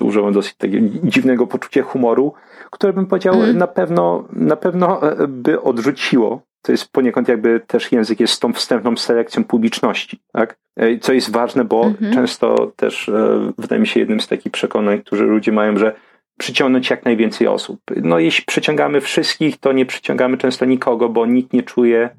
[0.00, 2.32] e, użyłem dosyć takiego dziwnego poczucia humoru,
[2.70, 3.58] które bym powiedział mm.
[3.58, 6.42] na pewno, na pewno e, by odrzuciło.
[6.62, 10.56] To jest poniekąd jakby też język jest z tą wstępną selekcją publiczności, tak?
[10.76, 12.14] E, co jest ważne, bo mm -hmm.
[12.14, 13.10] często też
[13.58, 15.94] wydaje mi się jednym z takich przekonań, które ludzie mają, że
[16.38, 17.80] przyciągnąć jak najwięcej osób.
[17.96, 22.10] No jeśli przyciągamy wszystkich, to nie przyciągamy często nikogo, bo nikt nie czuje,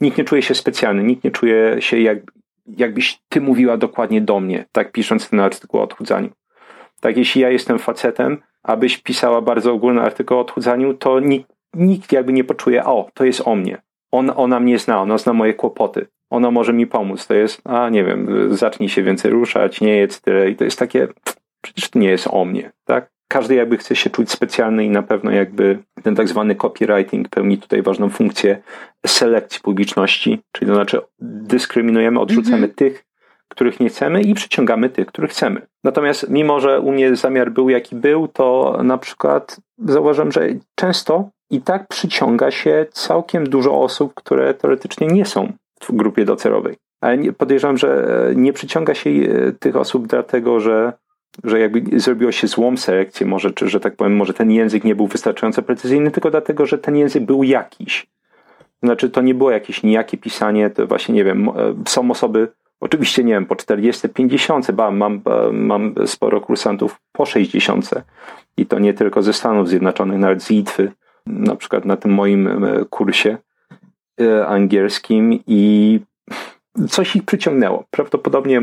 [0.00, 2.18] nikt nie czuje się specjalny, nikt nie czuje się jak,
[2.76, 6.30] jakbyś ty mówiła dokładnie do mnie, tak pisząc ten artykuł o odchudzaniu.
[7.00, 12.12] Tak, jeśli ja jestem facetem, abyś pisała bardzo ogólny artykuł o odchudzaniu, to nikt, nikt
[12.12, 13.82] jakby nie poczuje, o, to jest o mnie.
[14.12, 16.06] On, ona mnie zna, ona zna moje kłopoty.
[16.30, 17.26] Ona może mi pomóc.
[17.26, 20.50] To jest, a nie wiem, zacznij się więcej ruszać, nie jedz tyle.
[20.50, 21.08] I to jest takie,
[21.60, 23.10] przecież to nie jest o mnie, tak?
[23.32, 27.58] Każdy jakby chce się czuć specjalny i na pewno jakby ten tak zwany copywriting pełni
[27.58, 28.62] tutaj ważną funkcję
[29.06, 32.74] selekcji publiczności, czyli to znaczy dyskryminujemy, odrzucamy mm -hmm.
[32.74, 33.04] tych,
[33.48, 35.66] których nie chcemy i przyciągamy tych, których chcemy.
[35.84, 41.30] Natomiast mimo, że u mnie zamiar był jaki był, to na przykład zauważyłem, że często
[41.50, 46.76] i tak przyciąga się całkiem dużo osób, które teoretycznie nie są w grupie docelowej.
[47.00, 50.92] Ale podejrzewam, że nie przyciąga się e, tych osób dlatego, że
[51.44, 54.94] że jakby zrobiło się złą selekcję, może, czy że tak powiem, może ten język nie
[54.94, 58.06] był wystarczająco precyzyjny, tylko dlatego, że ten język był jakiś.
[58.82, 61.52] Znaczy, to nie było jakieś nijakie pisanie, to właśnie, nie wiem, e,
[61.86, 62.48] są osoby,
[62.80, 65.20] oczywiście, nie wiem, po 40, 50, ba, mam,
[65.52, 67.90] mam sporo kursantów po 60
[68.56, 70.92] i to nie tylko ze Stanów Zjednoczonych, nawet z Litwy,
[71.26, 73.38] na przykład na tym moim e, kursie
[74.20, 76.00] e, angielskim i
[76.88, 77.84] coś ich przyciągnęło.
[77.90, 78.62] Prawdopodobnie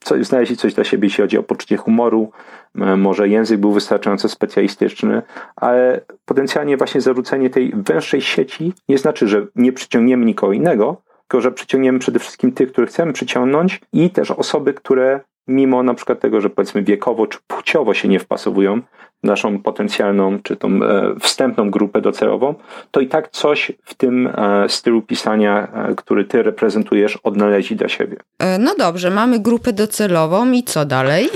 [0.00, 2.30] coś, znaleźli coś dla siebie, jeśli chodzi o poczucie humoru,
[2.74, 5.22] może język był wystarczająco specjalistyczny,
[5.56, 11.40] ale potencjalnie właśnie zarzucenie tej węższej sieci nie znaczy, że nie przyciągniemy nikogo innego, tylko
[11.40, 16.20] że przyciągniemy przede wszystkim tych, których chcemy przyciągnąć i też osoby, które mimo na przykład
[16.20, 18.80] tego, że powiedzmy wiekowo czy płciowo się nie wpasowują
[19.24, 22.54] naszą potencjalną czy tą e, wstępną grupę docelową,
[22.90, 27.88] to i tak coś w tym e, stylu pisania, e, który ty reprezentujesz, odnaleźli dla
[27.88, 28.16] siebie.
[28.58, 31.28] No dobrze, mamy grupę docelową i co dalej?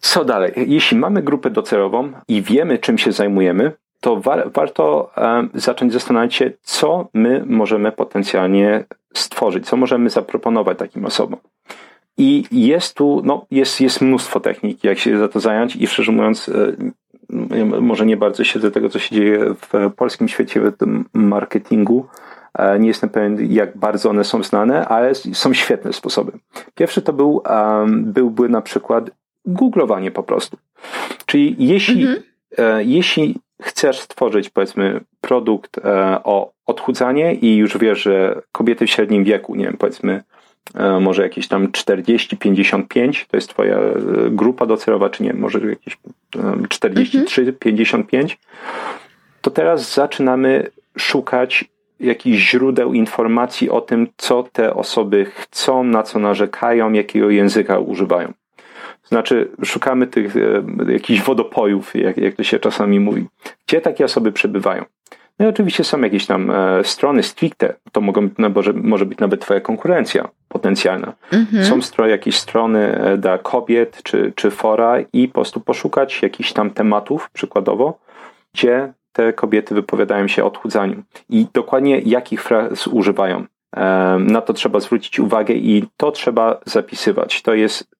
[0.00, 0.52] Co dalej?
[0.56, 5.10] Jeśli mamy grupę docelową i wiemy, czym się zajmujemy, to war, warto
[5.54, 8.84] zacząć zastanawiać się, co my możemy potencjalnie
[9.14, 11.40] stworzyć, co możemy zaproponować takim osobom.
[12.18, 16.12] I jest tu, no, jest, jest mnóstwo technik, jak się za to zająć i szczerze
[16.12, 16.50] mówiąc,
[17.80, 20.60] może nie bardzo siedzę tego, co się dzieje w polskim świecie
[21.12, 22.06] marketingu.
[22.54, 26.32] E, nie jestem pewien, jak bardzo one są znane, ale są świetne sposoby.
[26.74, 27.42] Pierwszy to był,
[27.88, 29.10] byłby na przykład
[29.46, 30.56] googlowanie po prostu.
[31.26, 32.22] Czyli jeśli, mhm.
[32.58, 35.80] E, jeśli chcesz stworzyć, powiedzmy, produkt
[36.24, 40.43] o odchudzanie i już wiesz, że kobiety w średnim wieku, nie wiem, powiedzmy, E,
[41.00, 43.94] może jakieś tam 40-55, to jest twoja e,
[44.30, 45.98] grupa docelowa, czy nie, może jakieś
[46.34, 48.28] 43-55, mhm.
[49.40, 51.64] to teraz zaczynamy szukać
[52.00, 58.32] jakichś źródeł informacji o tym, co te osoby chcą, na co narzekają, jakiego języka używają.
[59.04, 63.26] Znaczy, szukamy tych e, jakichś wodopojów, jak, jak to się czasami mówi.
[63.66, 64.84] Gdzie takie osoby przebywają?
[65.38, 69.18] No i oczywiście są jakieś tam e, strony stricte, to mogą, no, może, może być
[69.18, 71.12] nawet twoja konkurencja potencjalna.
[71.32, 71.64] Mhm.
[71.64, 76.52] Są stro, jakieś strony e, dla kobiet czy, czy fora i po prostu poszukać jakichś
[76.52, 77.98] tam tematów, przykładowo,
[78.54, 83.44] gdzie te kobiety wypowiadają się o odchudzaniu i dokładnie jakich fraz używają.
[83.76, 87.42] E, na to trzeba zwrócić uwagę i to trzeba zapisywać.
[87.42, 87.94] To jest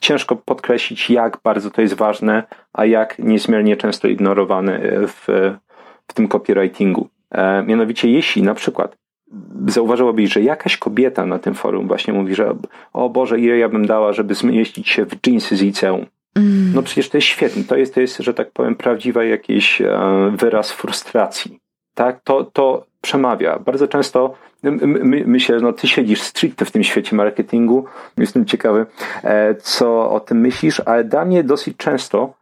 [0.00, 5.65] ciężko podkreślić, jak bardzo to jest ważne, a jak niezmiernie często ignorowane w, w
[6.16, 7.08] tym copywritingu.
[7.30, 8.96] E, mianowicie, jeśli na przykład
[9.66, 12.56] zauważyłabyś, że jakaś kobieta na tym forum właśnie mówi, że
[12.92, 16.06] o Boże, ile ja bym dała, żeby zmieścić się w jeansy z liceum.
[16.34, 16.72] Mm.
[16.74, 17.64] No przecież to jest świetne.
[17.64, 21.58] To jest, to jest, że tak powiem, prawdziwy jakiś e, wyraz frustracji.
[21.94, 23.58] Tak, to, to przemawia.
[23.58, 27.84] Bardzo często my, myślę, no ty siedzisz stricte w tym świecie marketingu.
[28.18, 28.86] Jestem ciekawy,
[29.24, 32.34] e, co o tym myślisz, ale dla mnie dosyć często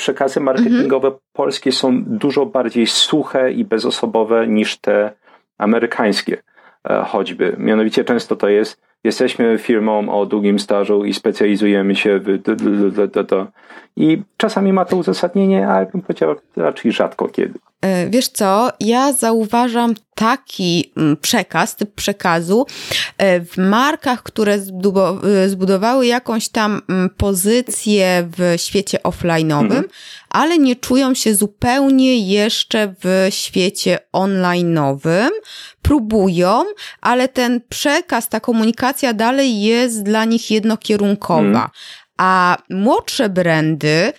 [0.00, 1.22] przekazy marketingowe mhm.
[1.32, 5.12] polskie są dużo bardziej suche i bezosobowe niż te
[5.58, 6.42] amerykańskie
[6.90, 7.56] e, choćby.
[7.58, 12.38] Mianowicie często to jest, jesteśmy firmą o długim stażu i specjalizujemy się w
[13.96, 17.58] i czasami ma to uzasadnienie, ale bym powiedział raczej rzadko kiedy.
[17.80, 22.66] E, wiesz co, ja zauważam taki mm, przekaz, typ przekazu
[23.18, 29.84] e, w markach, które e, zbudowały jakąś tam mm, pozycję w świecie offline'owym, mhm.
[30.30, 35.28] ale nie czują się zupełnie jeszcze w świecie online'owym.
[35.82, 36.64] Próbują,
[37.00, 41.42] ale ten przekaz, ta komunikacja dalej jest dla nich jednokierunkowa.
[41.42, 41.68] Mhm.
[42.16, 44.12] A młodsze brandy,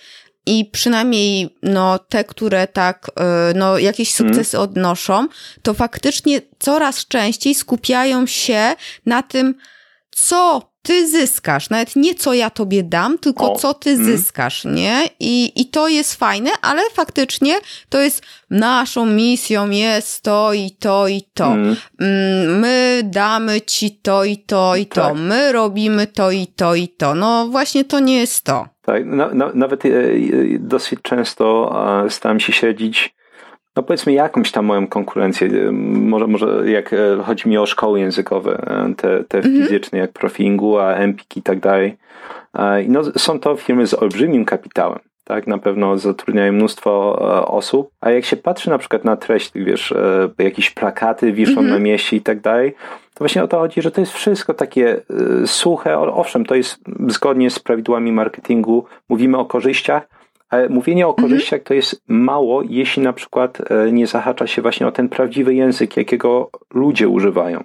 [0.46, 4.28] i przynajmniej no, te, które tak e, no, jakieś mhm.
[4.28, 4.70] sukcesy hmm.
[4.70, 5.26] odnoszą,
[5.62, 8.74] to faktycznie coraz częściej skupiają się
[9.06, 9.54] na tym,
[10.10, 13.56] co ty zyskasz, nawet nie co ja tobie dam, tylko o.
[13.56, 14.16] co ty hmm.
[14.16, 15.08] zyskasz, nie?
[15.20, 17.54] I, I to jest fajne, ale faktycznie
[17.88, 21.44] to jest naszą misją jest to i to i to.
[21.44, 21.76] Hmm.
[22.60, 25.00] My damy ci to i to i to.
[25.00, 25.14] Tak.
[25.14, 27.14] My robimy to i to i to.
[27.14, 28.71] No właśnie to nie jest to.
[28.82, 30.18] Tak, no, no, nawet e, e,
[30.58, 31.74] dosyć często
[32.08, 33.14] staram się śledzić,
[33.76, 35.48] no powiedzmy jakąś tam moją konkurencję.
[35.48, 38.62] E, może, może jak chodzi mi o szkoły językowe,
[38.96, 39.56] te, te mhm.
[39.56, 41.96] fizyczne jak Profingu, a Empik i tak dalej.
[42.88, 45.11] No, są to firmy z olbrzymim kapitałem.
[45.32, 47.18] Tak, na pewno zatrudniają mnóstwo
[47.48, 49.94] osób, a jak się patrzy na przykład na treść, wiesz,
[50.38, 51.70] jakieś plakaty wiszą mm -hmm.
[51.70, 52.74] na mieście i tak dalej,
[53.14, 54.96] to właśnie o to chodzi, że to jest wszystko takie
[55.42, 55.98] y, suche.
[55.98, 60.08] Owszem, to jest zgodnie z prawidłami marketingu, mówimy o korzyściach,
[60.50, 61.28] ale mówienie o mhm.
[61.28, 65.54] korzyściach to jest mało, jeśli na przykład e, nie zahacza się właśnie o ten prawdziwy
[65.54, 67.64] język, jakiego ludzie używają.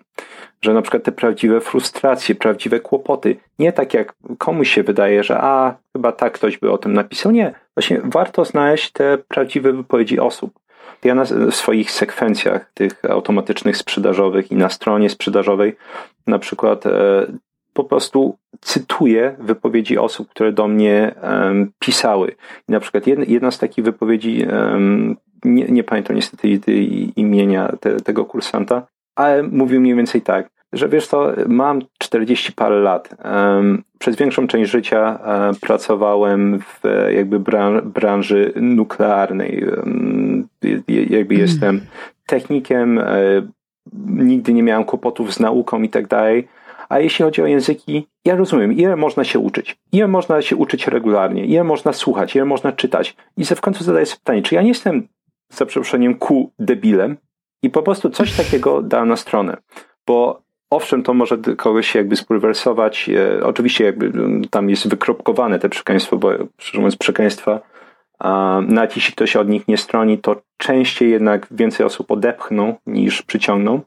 [0.62, 5.38] Że na przykład te prawdziwe frustracje, prawdziwe kłopoty, nie tak jak komuś się wydaje, że
[5.42, 7.32] a, chyba tak ktoś by o tym napisał.
[7.32, 10.60] Nie, właśnie warto znaleźć te prawdziwe wypowiedzi osób.
[11.04, 15.76] Ja na swoich sekwencjach tych automatycznych sprzedażowych i na stronie sprzedażowej
[16.28, 17.28] na przykład e,
[17.78, 22.36] po prostu cytuję wypowiedzi osób, które do mnie um, pisały.
[22.70, 25.16] I na przykład jedna, jedna z takich wypowiedzi, um,
[25.46, 26.48] nie, nie pamiętam niestety
[27.16, 28.88] imienia te, tego kursanta,
[29.18, 33.16] ale mówił mniej więcej tak, że wiesz co, mam 40 parę lat.
[34.00, 36.82] Przez większą część życia um, pracowałem w
[37.16, 37.40] jakby
[37.84, 39.66] branży nuklearnej.
[40.88, 41.42] Jakby mm.
[41.42, 41.82] jestem
[42.26, 43.04] technikiem, e,
[44.08, 46.48] nigdy nie miałem kłopotów z nauką i tak dalej.
[46.90, 50.88] A jeśli chodzi o języki, ja rozumiem, ile można się uczyć, ile można się uczyć
[50.88, 53.16] regularnie, ile można słuchać, ile można czytać.
[53.38, 55.08] I w końcu zadaję sobie pytanie, czy ja nie jestem,
[55.50, 57.18] za przeproszeniem, ku debilem
[57.68, 59.58] i po prostu coś takiego dam na stronę.
[60.08, 63.10] Bo Owszem, to może kogoś jakby spulwersować.
[63.10, 64.12] E, oczywiście jakby
[64.50, 67.62] tam jest wykropkowane te przekleństwo, bo szczerze mówiąc przekleństwa
[68.68, 73.82] Nawet jeśli ktoś od nich nie stroni, to częściej jednak więcej osób odepchną niż przyciągną.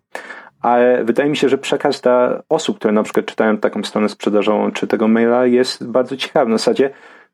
[0.63, 4.73] Ale wydaje mi się, że przekaz dla osób, które na przykład czytają taką stronę sprzedażową
[4.73, 6.51] czy tego maila jest bardzo ciekawy.
[6.51, 6.91] W zasadzie,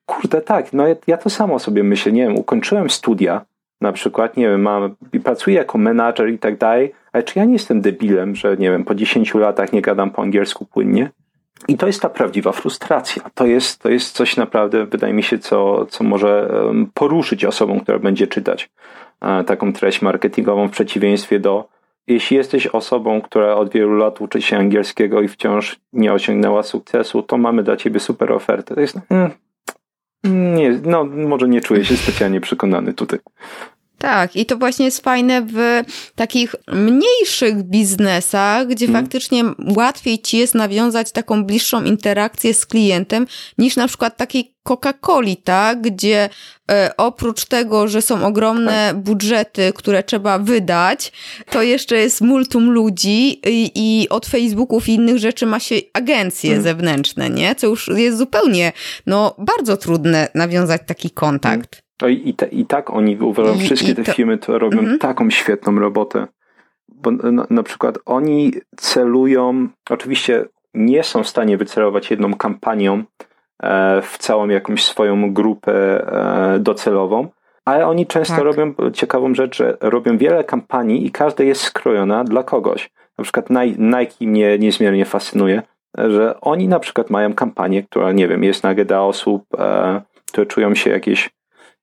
[0.06, 3.44] kurde, tak, no ja, ja to samo sobie myślę, nie wiem, ukończyłem studia,
[3.80, 7.52] na przykład, nie wiem, mam, pracuję jako menadżer i tak dalej, ale czy ja nie
[7.52, 11.10] jestem debilem, że nie wiem, po 10 latach nie gadam po angielsku płynnie?
[11.68, 13.22] I to jest ta prawdziwa frustracja.
[13.34, 16.50] To jest, to jest coś naprawdę, wydaje mi się, co, co może
[16.94, 18.70] poruszyć osobą, która będzie czytać
[19.20, 21.68] e, taką treść marketingową w przeciwieństwie do,
[22.06, 27.22] jeśli jesteś osobą, która od wielu lat uczy się angielskiego i wciąż nie osiągnęła sukcesu,
[27.22, 28.74] to mamy dla ciebie super ofertę.
[28.74, 29.30] To jest, hmm,
[30.28, 33.18] nie, no może nie czuję się specjalnie przekonany tutaj.
[33.98, 35.82] Tak, i to właśnie jest fajne w
[36.14, 39.04] takich mniejszych biznesach, gdzie mhm.
[39.04, 39.44] faktycznie
[39.76, 43.26] łatwiej ci jest nawiązać taką bliższą interakcję z klientem
[43.58, 45.80] niż na przykład takiej Coca-Coli, tak?
[45.80, 46.28] Gdzie
[46.70, 49.02] e, oprócz tego, że są ogromne tak.
[49.02, 51.12] budżety, które trzeba wydać,
[51.50, 56.50] to jeszcze jest multum ludzi i, i od Facebooków i innych rzeczy ma się agencje
[56.50, 56.64] hmm.
[56.64, 57.54] zewnętrzne, nie?
[57.54, 58.72] Co już jest zupełnie,
[59.06, 61.74] no, bardzo trudne nawiązać taki kontakt.
[61.74, 61.85] Hmm.
[62.02, 64.12] No i, i, i tak oni, uważam, wszystkie te to...
[64.12, 64.98] firmy to robią mhm.
[64.98, 66.26] taką świetną robotę.
[66.88, 73.04] Bo na, na przykład oni celują, oczywiście nie są w stanie wycelować jedną kampanią
[73.62, 77.28] e, w całą jakąś swoją grupę e, docelową,
[77.64, 78.44] ale oni często tak.
[78.44, 82.90] robią ciekawą rzecz, że robią wiele kampanii i każda jest skrojona dla kogoś.
[83.18, 85.62] Na przykład Nike mnie niezmiernie fascynuje,
[85.98, 90.46] że oni na przykład mają kampanię, która, nie wiem, jest na dla osób, e, które
[90.46, 91.35] czują się jakieś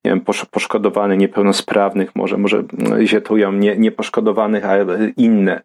[0.06, 2.64] nie wiem, poszkodowanych, niepełnosprawnych, może, może
[3.04, 4.86] zietują nie, nieposzkodowanych, ale
[5.18, 5.62] inne.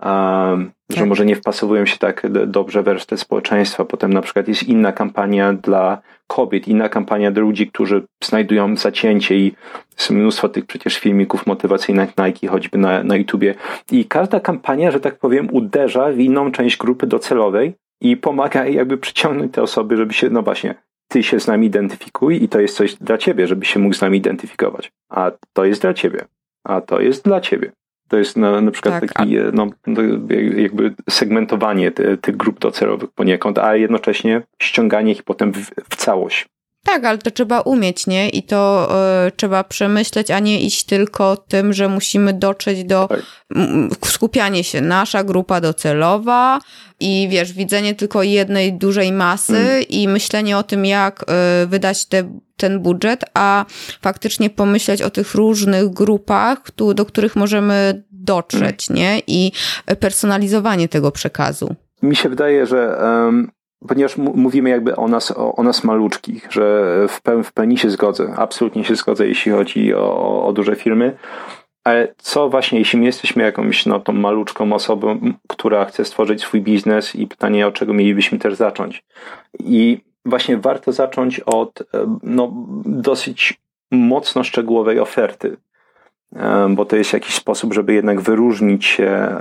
[0.00, 0.98] Um, tak.
[0.98, 3.84] Że może nie wpasowują się tak dobrze w resztę społeczeństwa.
[3.84, 9.36] Potem na przykład jest inna kampania dla kobiet, inna kampania dla ludzi, którzy znajdują zacięcie
[9.36, 9.52] i
[9.98, 13.54] jest mnóstwo tych przecież filmików motywacyjnych Nike, choćby na, na YouTubie.
[13.92, 18.98] I każda kampania, że tak powiem, uderza w inną część grupy docelowej i pomaga jakby
[18.98, 20.74] przyciągnąć te osoby, żeby się, no właśnie,
[21.08, 24.00] ty się z nami identyfikuj i to jest coś dla ciebie, żeby się mógł z
[24.00, 24.92] nami identyfikować.
[25.08, 26.24] A to jest dla ciebie.
[26.64, 27.72] A to jest dla ciebie.
[28.08, 29.42] To jest na, na przykład tak, taki, a...
[29.52, 29.66] no,
[30.56, 36.46] jakby segmentowanie tych, tych grup docelowych poniekąd, a jednocześnie ściąganie ich potem w, w całość.
[36.86, 38.28] Tak, ale to trzeba umieć, nie?
[38.28, 38.88] I to
[39.26, 43.20] y, trzeba przemyśleć, a nie iść tylko tym, że musimy dotrzeć do tak.
[44.04, 46.60] skupianie się, nasza grupa docelowa
[47.00, 49.82] i wiesz, widzenie tylko jednej dużej masy mm.
[49.88, 51.22] i myślenie o tym, jak
[51.62, 53.64] y, wydać te, ten budżet, a
[54.02, 59.02] faktycznie pomyśleć o tych różnych grupach, tu, do których możemy dotrzeć, mm.
[59.02, 59.22] nie?
[59.26, 59.52] I
[60.00, 61.74] personalizowanie tego przekazu.
[62.02, 63.55] Mi się wydaje, że um
[63.88, 67.90] ponieważ mówimy jakby o nas, o, o nas maluczkich, że w, peł, w pełni się
[67.90, 71.16] zgodzę, absolutnie się zgodzę, jeśli chodzi o, o duże firmy,
[71.86, 76.60] ale co właśnie, jeśli my jesteśmy jakąś no, tą maluczką osobą, która chce stworzyć swój
[76.60, 79.04] biznes i pytanie, od czego mielibyśmy też zacząć.
[79.58, 81.84] I właśnie warto zacząć od e,
[82.22, 82.52] no,
[82.84, 83.60] dosyć
[83.90, 85.56] mocno szczegółowej oferty,
[86.36, 89.36] e, bo to jest jakiś sposób, żeby jednak wyróżnić się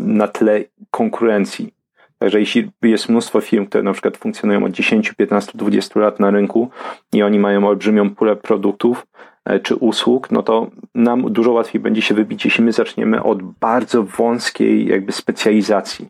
[0.00, 1.79] na tle konkurencji.
[2.20, 6.30] Także jeśli jest mnóstwo firm, które na przykład funkcjonują od 10, 15, 20 lat na
[6.30, 6.70] rynku
[7.12, 9.06] i oni mają olbrzymią pulę produktów
[9.44, 13.42] e, czy usług, no to nam dużo łatwiej będzie się wybić, jeśli my zaczniemy od
[13.42, 16.08] bardzo wąskiej jakby specjalizacji.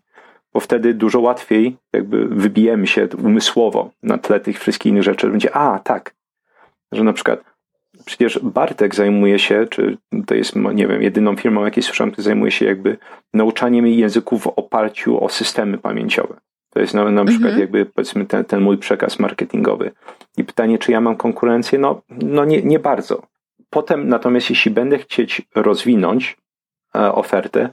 [0.53, 5.29] Bo wtedy dużo łatwiej jakby wybijemy się umysłowo na tle tych wszystkich innych rzeczy.
[5.29, 6.15] Będzie, a tak,
[6.93, 7.50] że na przykład
[8.05, 12.51] Przecież Bartek zajmuje się, czy to jest, nie wiem, jedyną firmą, jakiej słyszałem, która zajmuje
[12.51, 12.97] się jakby
[13.35, 16.37] nauczaniem języków w oparciu o systemy pamięciowe.
[16.71, 17.61] To jest na, na przykład mhm.
[17.61, 19.91] jakby powiedzmy ten, ten mój przekaz marketingowy.
[20.37, 21.79] I pytanie, czy ja mam konkurencję?
[21.79, 23.23] No, no nie, nie bardzo.
[23.71, 26.37] Potem natomiast jeśli będę chcieć rozwinąć
[26.95, 27.69] e, ofertę,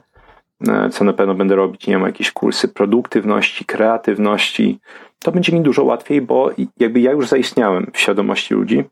[0.68, 4.78] e, co na pewno będę robić, nie wiem, jakieś kursy produktywności, kreatywności,
[5.18, 8.84] to będzie mi dużo łatwiej, bo jakby ja już zaistniałem w świadomości ludzi,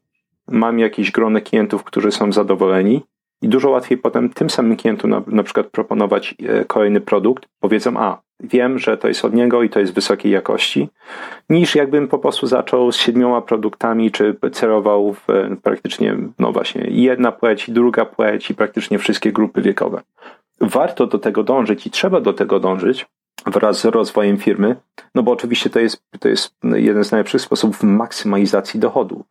[0.49, 3.03] mam jakieś grono klientów, którzy są zadowoleni
[3.43, 7.47] i dużo łatwiej potem tym samym klientom na, na przykład proponować e, kolejny produkt.
[7.61, 10.89] Powiedzą, a wiem, że to jest od niego i to jest wysokiej jakości,
[11.51, 16.87] niż jakbym po prostu zaczął z siedmioma produktami, czy celował w e, praktycznie, no właśnie,
[16.91, 20.03] jedna płeć, druga płeć i praktycznie wszystkie grupy wiekowe.
[20.61, 23.07] Warto do tego dążyć i trzeba do tego dążyć
[23.47, 24.77] wraz z rozwojem firmy,
[25.15, 29.25] no bo oczywiście to jest, to jest jeden z najlepszych sposobów maksymalizacji dochodu.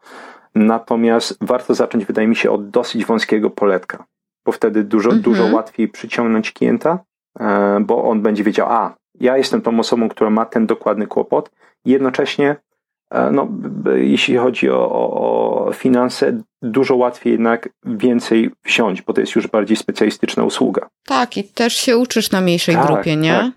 [0.55, 4.05] Natomiast warto zacząć, wydaje mi się, od dosyć wąskiego poletka,
[4.45, 5.21] bo wtedy dużo, mhm.
[5.21, 6.99] dużo łatwiej przyciągnąć klienta,
[7.39, 11.51] e, bo on będzie wiedział, a ja jestem tą osobą, która ma ten dokładny kłopot,
[11.85, 12.55] jednocześnie
[13.11, 13.47] E, no,
[13.95, 19.47] jeśli chodzi o, o, o, finanse, dużo łatwiej jednak więcej wziąć, bo to jest już
[19.47, 20.87] bardziej specjalistyczna usługa.
[21.05, 23.33] Tak, i też się uczysz na mniejszej tak, grupie, nie?
[23.33, 23.51] Tak.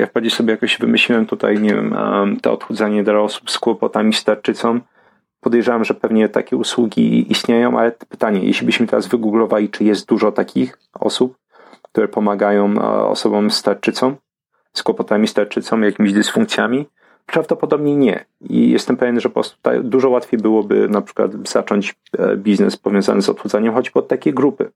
[0.00, 1.94] Ja wprawdzie sobie jakoś wymyśliłem tutaj, nie wiem,
[2.42, 4.80] to odchudzanie dla osób z kłopotami z tarczycą.
[5.40, 10.32] Podejrzewam, że pewnie takie usługi istnieją, ale pytanie, jeśli byśmy teraz wygooglowali, czy jest dużo
[10.32, 11.36] takich osób,
[11.82, 14.16] które pomagają osobom z tarczycą,
[14.72, 16.86] z kłopotami z tarczycą, jakimiś dysfunkcjami,
[17.32, 18.24] Prawdopodobnie nie.
[18.40, 23.22] I jestem pewien, że po prostu dużo łatwiej byłoby na przykład zacząć e, biznes powiązany
[23.22, 24.70] z odchudzaniem choćby od takiej grupy,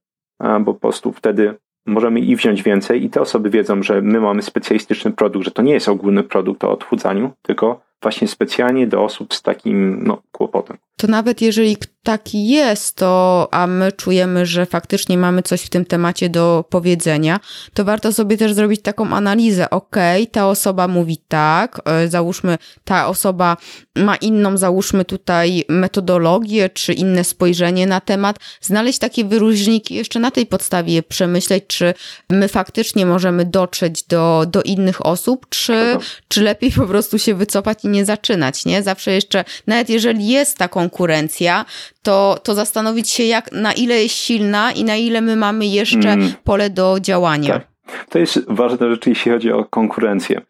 [0.61, 1.55] bo po prostu wtedy
[1.87, 5.63] możemy i wziąć więcej i te osoby wiedzą, że my mamy specjalistyczny produkt, że to
[5.63, 10.79] nie jest ogólny produkt o odchudzaniu, tylko właśnie specjalnie do osób z takim no, kłopotem.
[10.97, 15.85] To nawet jeżeli taki jest, to a my czujemy, że faktycznie mamy coś w tym
[15.85, 17.41] temacie do powiedzenia,
[17.75, 19.71] to warto sobie też zrobić taką analizę.
[19.71, 23.57] Okej, okay, ta osoba mówi tak, e, załóżmy, ta osoba
[23.97, 30.31] ma inną, załóżmy tutaj metodologię, czy inne spojrzenie na temat, znaleźć takie wyróżniki, jeszcze na
[30.31, 31.95] tej podstawie przemyśleć, czy
[32.31, 35.99] my faktycznie możemy dotrzeć do, do innych osób, czy,
[36.29, 38.83] czy lepiej po prostu się wycofać i nie zaczynać, nie?
[38.83, 41.65] Zawsze jeszcze, nawet jeżeli jest ta konkurencja,
[42.03, 46.13] to, to zastanowić się, jak, na ile jest silna i na ile my mamy jeszcze
[46.13, 46.33] mm.
[46.45, 47.53] pole do działania.
[47.53, 47.67] Tak.
[48.09, 50.41] To jest ważna rzecz, jeśli chodzi o konkurencję.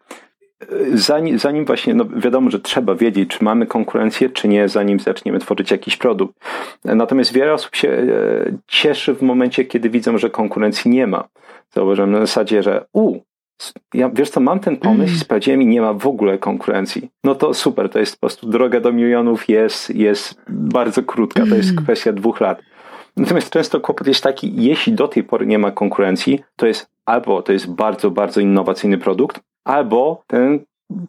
[0.93, 5.39] Zanim, zanim właśnie, no wiadomo, że trzeba wiedzieć, czy mamy konkurencję, czy nie, zanim zaczniemy
[5.39, 6.35] tworzyć jakiś produkt.
[6.85, 8.05] Natomiast wiele osób się e,
[8.67, 11.27] cieszy w momencie, kiedy widzą, że konkurencji nie ma.
[11.69, 13.19] Zauważyłem na zasadzie, że u,
[13.93, 15.15] ja, wiesz co, mam ten pomysł mm.
[15.15, 17.09] i sprawdziłem i nie ma w ogóle konkurencji.
[17.23, 21.55] No to super, to jest po prostu droga do milionów jest, jest bardzo krótka, to
[21.55, 21.83] jest mm.
[21.83, 22.61] kwestia dwóch lat.
[23.17, 27.41] Natomiast często kłopot jest taki, jeśli do tej pory nie ma konkurencji, to jest albo
[27.41, 30.59] to jest bardzo, bardzo innowacyjny produkt, albo ten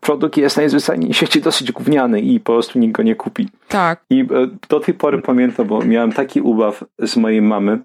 [0.00, 3.48] produkt jest najzwyczajniej w świecie dosyć gówniany i po prostu nikt go nie kupi.
[3.68, 4.04] Tak.
[4.10, 4.24] I e,
[4.68, 7.78] do tej pory pamiętam, bo miałem taki ubaw z mojej mamy,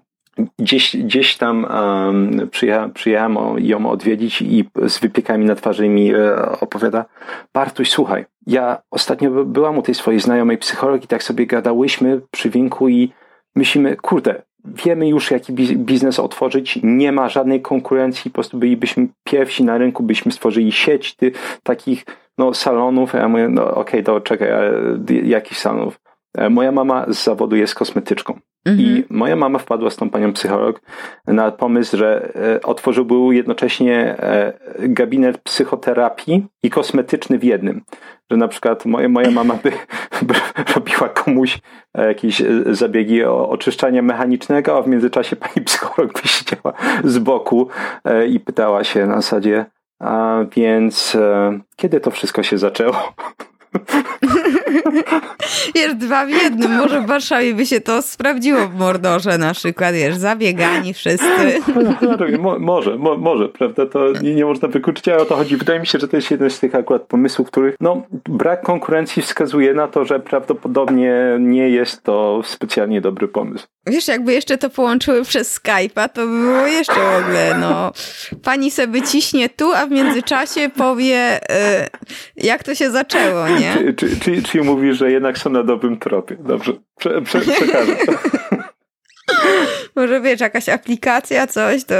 [0.58, 6.36] Gdzieś, gdzieś tam um, przyjechałem, przyjechałem ją odwiedzić i z wypiekami na twarzy mi e,
[6.60, 7.04] opowiada
[7.54, 12.88] Bartuś, słuchaj, ja ostatnio byłam u tej swojej znajomej psychologii, tak sobie gadałyśmy przy winku
[12.88, 13.12] i
[13.54, 19.64] myślimy, kurde, wiemy już jaki biznes otworzyć, nie ma żadnej konkurencji, po prostu bylibyśmy pierwsi
[19.64, 22.04] na rynku, byśmy stworzyli sieć ty, takich
[22.38, 24.48] no, salonów, ja mówię, no okej, okay, to czekaj,
[25.24, 26.00] jakich salonów?
[26.34, 28.38] E, moja mama z zawodu jest kosmetyczką.
[28.64, 28.88] Mhm.
[28.88, 30.80] I moja mama wpadła z tą panią psycholog
[31.26, 37.82] na pomysł, że e, otworzył jednocześnie e, gabinet psychoterapii i kosmetyczny w jednym.
[38.30, 39.72] Że na przykład moja, moja mama by,
[40.26, 40.34] by
[40.74, 41.58] robiła komuś
[41.94, 46.72] jakieś zabiegi oczyszczania mechanicznego, a w międzyczasie pani psycholog by siedziała
[47.04, 47.68] z boku
[48.28, 49.66] i pytała się na zasadzie,
[50.00, 51.16] a więc
[51.76, 53.14] kiedy to wszystko się zaczęło?
[55.74, 56.76] Wiesz, dwa w jednym.
[56.76, 61.60] Może w Warszawie by się to sprawdziło w Mordorze na przykład, wiesz, zabiegani wszyscy.
[62.38, 65.56] Mo, może, mo, może, prawda, to nie, nie można wykluczyć, ale o to chodzi.
[65.56, 69.22] Wydaje mi się, że to jest jeden z tych akurat pomysłów, których, no, brak konkurencji
[69.22, 73.66] wskazuje na to, że prawdopodobnie nie jest to specjalnie dobry pomysł.
[73.86, 77.92] Wiesz, jakby jeszcze to połączyły przez Skype'a, to by było jeszcze w ogóle, no.
[78.42, 81.88] Pani sobie ciśnie tu, a w międzyczasie powie, y,
[82.36, 83.74] jak to się zaczęło, nie?
[83.74, 86.36] Czyli, czyli, czyli, mówisz, że jednak są na dobrym tropie.
[86.40, 87.96] Dobrze, prze, prze, przekażę.
[89.96, 91.94] może wiesz, jakaś aplikacja, coś, to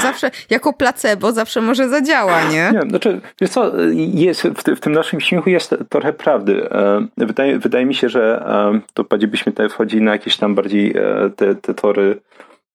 [0.00, 2.72] zawsze jako placebo zawsze może zadziała, nie?
[2.74, 6.70] Nie, znaczy, wiesz co, jest, w, w tym naszym śmiechu jest trochę prawdy.
[6.70, 10.54] E, wydaje, wydaje mi się, że e, to bardziej byśmy tutaj wchodzili na jakieś tam
[10.54, 12.20] bardziej e, te, te tory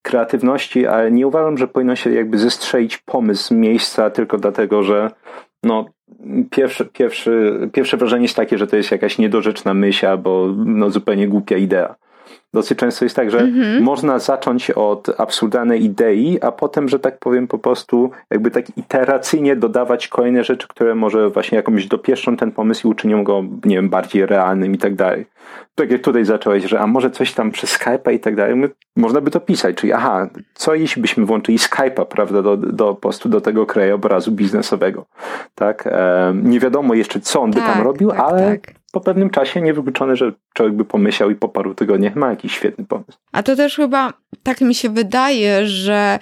[0.01, 5.11] kreatywności, ale nie uważam, że powinno się jakby zestrzelić pomysł z miejsca tylko dlatego, że
[5.67, 5.85] no,
[6.49, 11.27] pierwsze, pierwszy, pierwsze wrażenie jest takie, że to jest jakaś niedorzeczna myśl albo no, zupełnie
[11.27, 11.95] głupia idea.
[12.53, 13.81] Dosyć często jest tak, że mm-hmm.
[13.81, 19.55] można zacząć od absurdalnej idei, a potem, że tak powiem, po prostu jakby tak iteracyjnie
[19.55, 23.89] dodawać kolejne rzeczy, które może właśnie jakąś dopieszczą ten pomysł i uczynią go, nie wiem,
[23.89, 25.25] bardziej realnym i tak dalej.
[25.75, 28.55] Tak jak tutaj zacząłeś, że a może coś tam przez Skype'a i tak dalej,
[28.95, 33.01] można by to pisać, czyli aha, co jeśli byśmy włączyli Skype'a, prawda, do, do po
[33.01, 35.05] prostu do tego krajobrazu biznesowego,
[35.55, 35.87] tak?
[35.87, 39.01] E, nie wiadomo jeszcze, co on tak, by tam tak, robił, tak, ale tak po
[39.01, 43.17] pewnym czasie niewykluczone, że człowiek by pomyślał i po paru tygodniach ma jakiś świetny pomysł.
[43.31, 46.19] A to też chyba tak mi się wydaje, że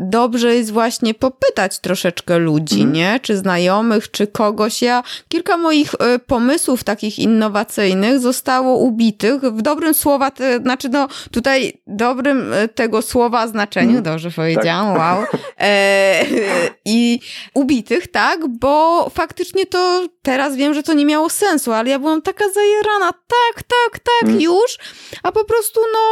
[0.00, 2.92] dobrze jest właśnie popytać troszeczkę ludzi, mm.
[2.92, 3.20] nie?
[3.22, 4.82] Czy znajomych, czy kogoś.
[4.82, 11.08] Ja kilka moich y, pomysłów takich innowacyjnych zostało ubitych w dobrym słowa, te, znaczy no
[11.30, 14.02] tutaj dobrym y, tego słowa znaczeniu, mm.
[14.02, 14.98] dobrze powiedziałam, tak.
[14.98, 15.24] wow.
[15.60, 16.24] E,
[16.84, 17.20] I
[17.54, 18.48] ubitych, tak?
[18.48, 23.12] Bo faktycznie to teraz wiem, że to nie miało sensu, ale ja byłam taka zajerana,
[23.12, 24.40] tak, tak, tak, mm.
[24.40, 24.78] już,
[25.22, 26.02] a po prostu no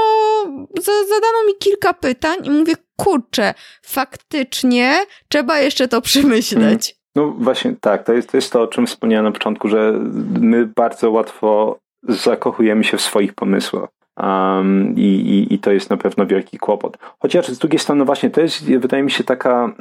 [1.08, 4.96] zadano mi kilka pytań i mówię, kurczę, faktycznie
[5.28, 6.90] trzeba jeszcze to przemyśleć.
[6.90, 6.96] Mm.
[7.16, 9.92] No właśnie tak, to jest, to jest to, o czym wspomniałem na początku, że
[10.40, 13.88] my bardzo łatwo zakochujemy się w swoich pomysłach.
[14.16, 16.98] Um, i, i, I to jest na pewno wielki kłopot.
[17.22, 19.74] Chociaż z drugiej strony, właśnie to jest, wydaje mi się, taka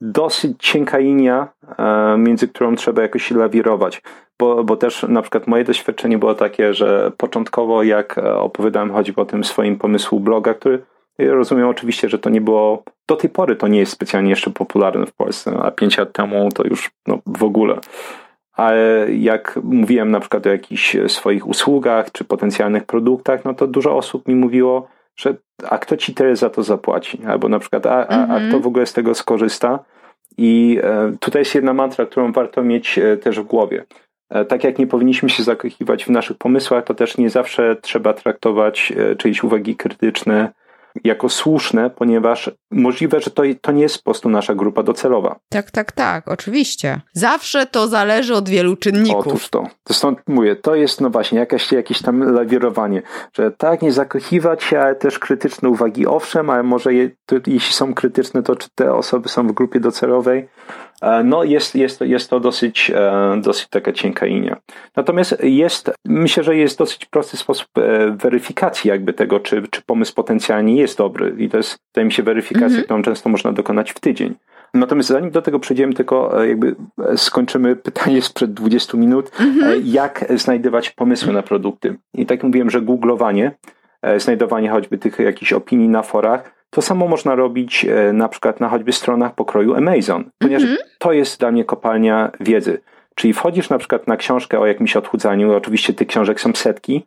[0.00, 4.02] dosyć cienka linia, e, między którą trzeba jakoś lawirować.
[4.38, 9.24] Bo, bo też na przykład moje doświadczenie było takie, że początkowo jak opowiadałem choćby o
[9.24, 10.82] tym swoim pomysłu bloga, który
[11.18, 15.06] rozumiem oczywiście, że to nie było, do tej pory to nie jest specjalnie jeszcze popularne
[15.06, 17.78] w Polsce, a pięć lat temu to już no, w ogóle.
[18.52, 23.96] Ale jak mówiłem na przykład o jakichś swoich usługach czy potencjalnych produktach, no to dużo
[23.96, 25.34] osób mi mówiło, że
[25.70, 27.20] a kto ci tyle za to zapłaci?
[27.26, 28.62] Albo na przykład, a, a, a kto mhm.
[28.62, 29.84] w ogóle z tego skorzysta?
[30.38, 33.84] I e, tutaj jest jedna mantra, którą warto mieć e, też w głowie.
[34.30, 38.12] E, tak jak nie powinniśmy się zakochiwać w naszych pomysłach, to też nie zawsze trzeba
[38.12, 40.52] traktować czyjeś uwagi krytyczne
[41.04, 45.36] jako słuszne, ponieważ możliwe, że to, to nie jest po prostu nasza grupa docelowa.
[45.48, 47.00] Tak, tak, tak, oczywiście.
[47.12, 49.26] Zawsze to zależy od wielu czynników.
[49.26, 49.66] Otóż to.
[49.90, 54.80] stąd mówię, to jest no właśnie jakieś, jakieś tam lawirowanie, że tak, nie zakochiwać się,
[54.80, 58.94] ale też krytyczne uwagi, owszem, ale może je, to, jeśli są krytyczne, to czy te
[58.94, 60.48] osoby są w grupie docelowej,
[61.24, 64.56] no jest, jest, jest to dosyć, e, dosyć taka cienka linia.
[64.96, 70.14] Natomiast jest, myślę, że jest dosyć prosty sposób e, weryfikacji jakby tego, czy, czy pomysł
[70.14, 72.84] potencjalnie jest dobry i to jest, wydaje mi się, weryfikacja, mhm.
[72.84, 74.34] którą często można dokonać w tydzień.
[74.74, 76.76] Natomiast zanim do tego przejdziemy, tylko jakby
[77.16, 79.82] skończymy pytanie sprzed 20 minut, mhm.
[79.84, 81.96] jak znajdywać pomysły na produkty.
[82.14, 83.52] I tak mówiłem, że googlowanie,
[84.16, 88.68] znajdowanie choćby tych jakichś opinii na forach, to samo można robić e, na przykład na
[88.68, 90.80] choćby stronach pokroju Amazon, ponieważ mm -hmm.
[90.98, 92.80] to jest dla mnie kopalnia wiedzy.
[93.14, 97.06] Czyli wchodzisz na przykład na książkę o jakimś odchudzaniu, oczywiście tych książek są setki,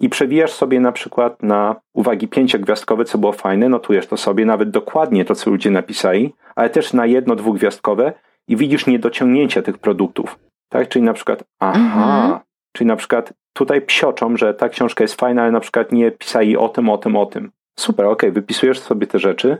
[0.00, 4.70] i przewijasz sobie na przykład na uwagi pięciogwiazdkowe, co było fajne, notujesz to sobie, nawet
[4.70, 8.12] dokładnie to, co ludzie napisali, ale też na jedno, dwugwiazdkowe
[8.48, 10.38] i widzisz niedociągnięcia tych produktów.
[10.68, 10.88] Tak?
[10.88, 12.38] Czyli na przykład, aha, -hmm.
[12.72, 16.56] czyli na przykład tutaj psioczą, że ta książka jest fajna, ale na przykład nie pisali
[16.56, 17.50] o tym, o tym, o tym.
[17.76, 19.58] Super, ok, wypisujesz sobie te rzeczy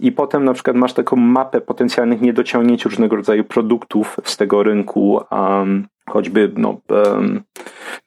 [0.00, 5.20] i potem na przykład masz taką mapę potencjalnych niedociągnięć różnego rodzaju produktów z tego rynku,
[5.30, 7.42] um, choćby no, um,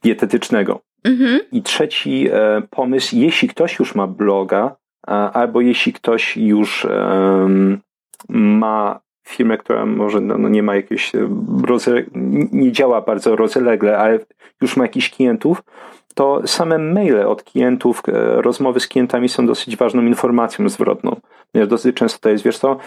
[0.03, 0.81] dietetycznego.
[1.03, 1.39] Mhm.
[1.51, 4.75] I trzeci e, pomysł, jeśli ktoś już ma bloga,
[5.33, 6.87] albo jeśli ktoś już
[8.29, 11.29] ma firmę, która może no, no nie ma jakiegoś, e,
[12.51, 14.19] nie działa bardzo rozlegle, ale
[14.61, 15.63] już ma jakichś klientów,
[16.17, 21.15] to same maile od klientów, e, rozmowy z klientami są dosyć ważną informacją zwrotną.
[21.67, 22.77] Dosyć często to jest, wiesz co,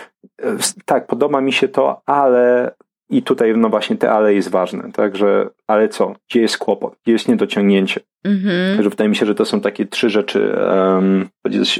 [0.42, 2.74] e, tak, podoba mi się to, ale
[3.10, 6.14] i tutaj, no właśnie, te ale jest ważne, także, ale co?
[6.28, 6.96] Gdzie jest kłopot?
[7.02, 8.00] Gdzie jest niedociągnięcie?
[8.24, 8.76] Mhm.
[8.76, 11.28] Także wydaje mi się, że to są takie trzy rzeczy, um,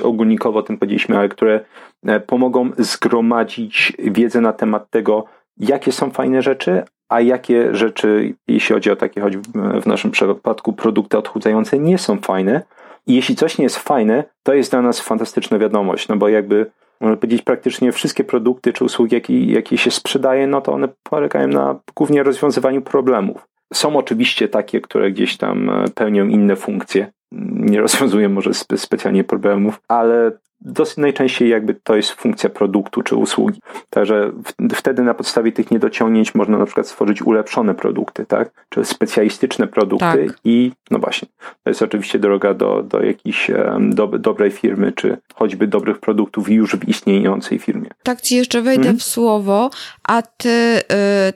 [0.03, 1.61] ogólnikowo o tym powiedzieliśmy, ale które
[2.07, 5.25] e, pomogą zgromadzić wiedzę na temat tego,
[5.57, 9.37] jakie są fajne rzeczy, a jakie rzeczy, jeśli chodzi o takie, choć
[9.83, 12.63] w naszym przypadku produkty odchudzające, nie są fajne.
[13.07, 16.71] I jeśli coś nie jest fajne, to jest dla nas fantastyczna wiadomość, no bo jakby
[17.01, 21.49] można powiedzieć, praktycznie wszystkie produkty czy usługi, jakie, jakie się sprzedaje, no to one polegają
[21.49, 23.49] na głównie rozwiązywaniu problemów.
[23.75, 27.13] Są oczywiście takie, które gdzieś tam e, pełnią inne funkcje,
[27.53, 33.17] nie rozwiązują może spe specjalnie problemów, ale dosyć najczęściej jakby to jest funkcja produktu czy
[33.17, 33.61] usługi.
[33.91, 34.33] Także
[34.75, 38.51] wtedy na podstawie tych niedociągnięć można na przykład stworzyć ulepszone produkty, tak?
[38.69, 40.39] Czy specjalistyczne produkty tak.
[40.45, 41.29] i no właśnie,
[41.65, 43.51] to jest oczywiście droga do, do jakiejś
[43.81, 47.91] do, dobrej firmy, czy choćby dobrych produktów już w istniejącej firmie.
[48.03, 48.99] Tak ci jeszcze wejdę hmm?
[48.99, 49.71] w słowo,
[50.09, 50.83] a ty y,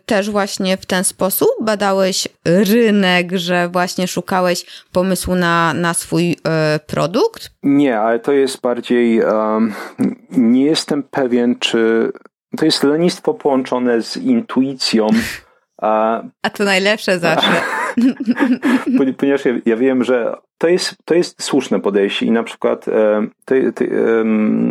[0.07, 6.37] też właśnie w ten sposób badałeś rynek, że właśnie szukałeś pomysłu na, na swój y,
[6.87, 7.51] produkt?
[7.63, 9.73] Nie, ale to jest bardziej um,
[10.31, 12.13] nie jestem pewien, czy
[12.57, 15.09] to jest lenistwo połączone z intuicją.
[15.83, 17.53] A, a to najlepsze zawsze.
[19.19, 23.27] Ponieważ ja, ja, wiem, że to jest, to jest słuszne podejście i na przykład e,
[23.45, 23.91] ty, ty,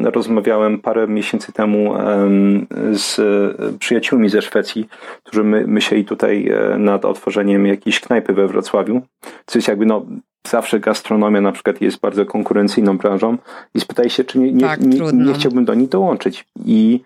[0.04, 1.94] rozmawiałem parę miesięcy temu
[2.92, 3.22] z
[3.80, 4.88] przyjaciółmi ze Szwecji,
[5.24, 9.02] którzy my, myśleli tutaj e, nad otworzeniem jakiejś knajpy we Wrocławiu,
[9.46, 10.06] co jest jakby no,
[10.48, 13.38] zawsze gastronomia na przykład jest bardzo konkurencyjną branżą
[13.76, 16.46] i spytaj się, czy nie, nie, tak, nie, nie chciałbym do niej dołączyć.
[16.66, 17.04] I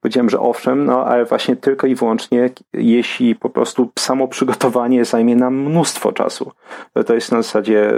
[0.00, 5.36] Powiedziałem, że owszem, no ale właśnie tylko i wyłącznie, jeśli po prostu samo przygotowanie zajmie
[5.36, 6.52] nam mnóstwo czasu.
[7.06, 7.92] To jest na zasadzie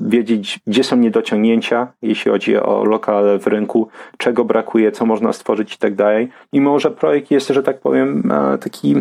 [0.00, 3.88] wiedzieć, gdzie są niedociągnięcia, jeśli chodzi o lokale w rynku,
[4.18, 6.28] czego brakuje, co można stworzyć i tak dalej.
[6.52, 8.96] Mimo, że projekt jest, że tak powiem, e, taki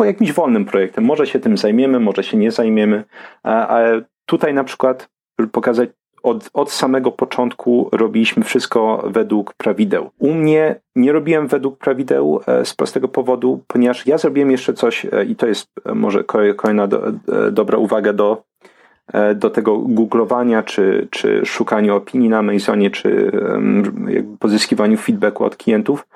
[0.00, 1.04] jakimś wolnym projektem.
[1.04, 3.04] Może się tym zajmiemy, może się nie zajmiemy,
[3.44, 5.08] e, ale tutaj na przykład
[5.52, 5.90] pokazać
[6.22, 10.10] od, od samego początku robiliśmy wszystko według prawideł.
[10.18, 15.06] U mnie nie robiłem według prawideł e, z prostego powodu, ponieważ ja zrobiłem jeszcze coś,
[15.12, 16.24] e, i to jest e, może
[16.56, 17.02] kolejna do,
[17.52, 18.42] dobra uwaga do,
[19.34, 23.32] do tego googlowania, czy, czy szukania opinii na Amazonie, czy
[24.38, 26.06] pozyskiwaniu feedbacku od klientów,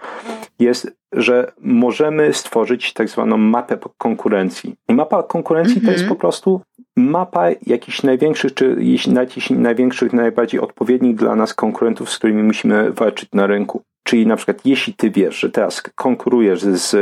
[0.58, 4.74] jest, że możemy stworzyć tak zwaną mapę konkurencji.
[4.88, 6.08] I mapa konkurencji to jest mhm.
[6.08, 6.60] po prostu
[6.96, 8.76] mapa jakichś największych, czy
[9.14, 13.82] jakichś największych, najbardziej odpowiednich dla nas konkurentów, z którymi musimy walczyć na rynku.
[14.02, 16.96] Czyli na przykład, jeśli ty wiesz, że teraz konkurujesz z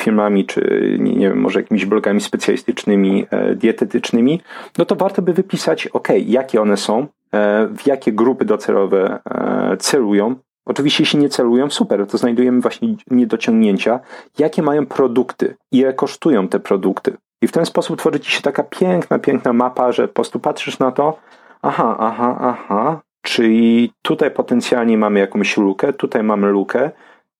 [0.00, 4.40] firmami, czy nie, wiem, może jakimiś blogami specjalistycznymi, e, dietetycznymi,
[4.78, 9.76] no to warto by wypisać, ok, jakie one są, e, w jakie grupy docelowe e,
[9.76, 10.36] celują.
[10.66, 14.00] Oczywiście, jeśli nie celują, super, to znajdujemy właśnie niedociągnięcia,
[14.38, 17.16] jakie mają produkty, ile kosztują te produkty.
[17.42, 20.78] I w ten sposób tworzy ci się taka piękna, piękna mapa, że po prostu patrzysz
[20.78, 21.18] na to,
[21.62, 26.90] aha, aha, aha, czyli tutaj potencjalnie mamy jakąś lukę, tutaj mamy lukę,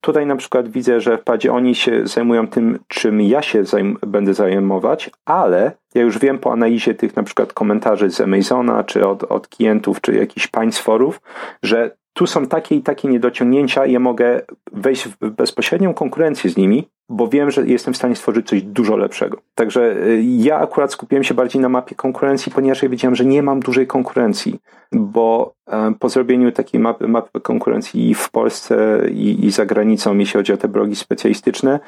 [0.00, 4.34] Tutaj na przykład widzę, że wpadzie oni się zajmują tym, czym ja się zajm będę
[4.34, 9.22] zajmować, ale ja już wiem po analizie tych na przykład komentarzy z Amazona, czy od,
[9.22, 11.20] od klientów, czy jakichś państw forów,
[11.62, 14.40] że tu są takie i takie niedociągnięcia, ja mogę
[14.72, 18.96] wejść w bezpośrednią konkurencję z nimi, bo wiem, że jestem w stanie stworzyć coś dużo
[18.96, 19.38] lepszego.
[19.54, 23.42] Także y, ja akurat skupiłem się bardziej na mapie konkurencji, ponieważ ja wiedziałem, że nie
[23.42, 24.60] mam dużej konkurencji,
[24.92, 30.38] bo e, po zrobieniu takiej mapy, mapy konkurencji w Polsce i, i za granicą, jeśli
[30.38, 31.80] chodzi o te blogi specjalistyczne,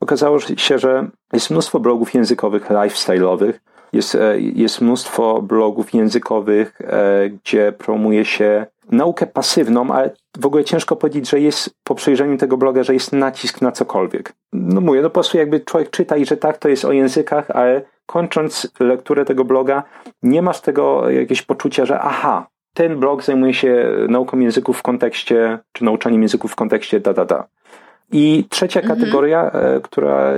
[0.00, 3.52] okazało się, że jest mnóstwo blogów językowych, lifestyle'owych,
[3.92, 10.10] jest, e, jest mnóstwo blogów językowych, e, gdzie promuje się naukę pasywną, ale
[10.40, 14.32] w ogóle ciężko powiedzieć, że jest po przejrzeniu tego bloga, że jest nacisk na cokolwiek.
[14.52, 17.50] No mówię, no po prostu jakby człowiek czyta i że tak, to jest o językach,
[17.50, 19.82] ale kończąc lekturę tego bloga,
[20.22, 25.58] nie masz tego jakiegoś poczucia, że aha, ten blog zajmuje się nauką języków w kontekście,
[25.72, 27.46] czy nauczaniem języków w kontekście da, da, da.
[28.12, 28.98] I trzecia mhm.
[28.98, 30.36] kategoria, e, która e,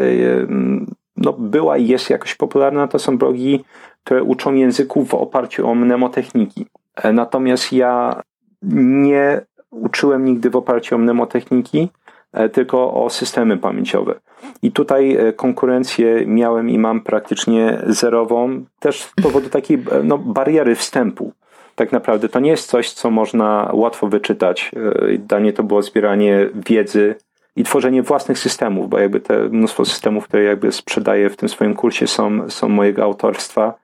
[1.16, 3.64] no, była i jest jakoś popularna, to są blogi,
[4.04, 6.66] które uczą języków w oparciu o mnemotechniki.
[6.96, 8.22] E, natomiast ja
[8.62, 9.40] nie
[9.70, 11.88] uczyłem nigdy w oparciu o mnemotechniki,
[12.32, 14.14] e, tylko o systemy pamięciowe.
[14.62, 20.18] I tutaj e, konkurencję miałem i mam praktycznie zerową, też z powodu takiej e, no,
[20.18, 21.32] bariery wstępu.
[21.74, 24.72] Tak naprawdę to nie jest coś, co można łatwo wyczytać.
[25.18, 27.14] Dla mnie to było zbieranie wiedzy
[27.56, 31.74] i tworzenie własnych systemów, bo jakby te mnóstwo systemów, które jakby sprzedaję w tym swoim
[31.74, 33.74] kursie są, są mojego autorstwa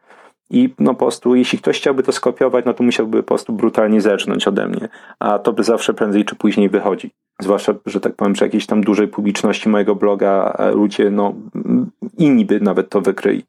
[0.50, 4.00] i no po prostu, jeśli ktoś chciałby to skopiować, no to musiałby po prostu brutalnie
[4.00, 4.88] zerżnąć ode mnie.
[5.18, 7.10] A to by zawsze prędzej czy później wychodzi.
[7.40, 11.34] Zwłaszcza, że tak powiem, przy jakiejś tam dużej publiczności mojego bloga ludzie, no
[12.18, 13.44] inni by nawet to wykryli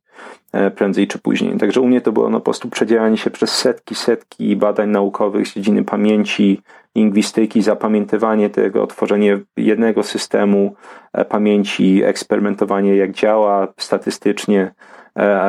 [0.52, 1.58] e, prędzej czy później.
[1.58, 2.70] Także u mnie to było no, po prostu
[3.16, 6.62] się przez setki, setki badań naukowych z dziedziny pamięci,
[6.96, 10.76] lingwistyki, zapamiętywanie tego, tworzenie jednego systemu
[11.14, 14.95] e, pamięci, eksperymentowanie jak działa statystycznie, E,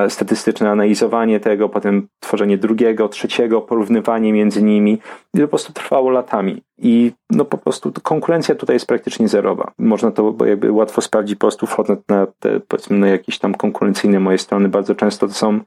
[0.08, 4.98] statystyczne analizowanie tego, potem tworzenie drugiego, trzeciego, porównywanie między nimi
[5.34, 6.62] i to po prostu trwało latami.
[6.78, 9.72] I no po prostu konkurencja tutaj jest praktycznie zerowa.
[9.78, 14.20] Można to jakby łatwo sprawdzić po prostu wchodząc na te powiedzmy na jakieś tam konkurencyjne
[14.20, 14.68] moje strony.
[14.68, 15.60] Bardzo często to są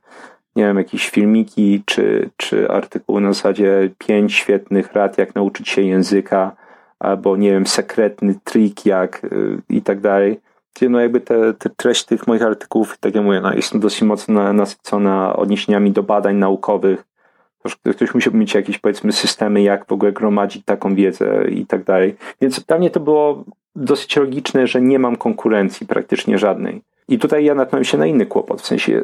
[0.55, 5.81] nie wiem, jakieś filmiki czy, czy artykuły na zasadzie pięć świetnych rad, jak nauczyć się
[5.81, 6.55] języka,
[6.99, 10.39] albo nie wiem, sekretny trik, jak y, i tak dalej
[10.89, 14.53] no jakby te, te treść tych moich artykułów, tak jak mówię, no jest dosyć mocno
[14.53, 17.03] nasycona odniesieniami do badań naukowych.
[17.95, 22.15] Ktoś musiałby mieć jakieś powiedzmy systemy, jak w ogóle gromadzić taką wiedzę i tak dalej.
[22.41, 23.43] Więc dla mnie to było
[23.75, 26.81] dosyć logiczne, że nie mam konkurencji praktycznie żadnej.
[27.07, 28.61] I tutaj ja natknąłem się na inny kłopot.
[28.61, 29.03] W sensie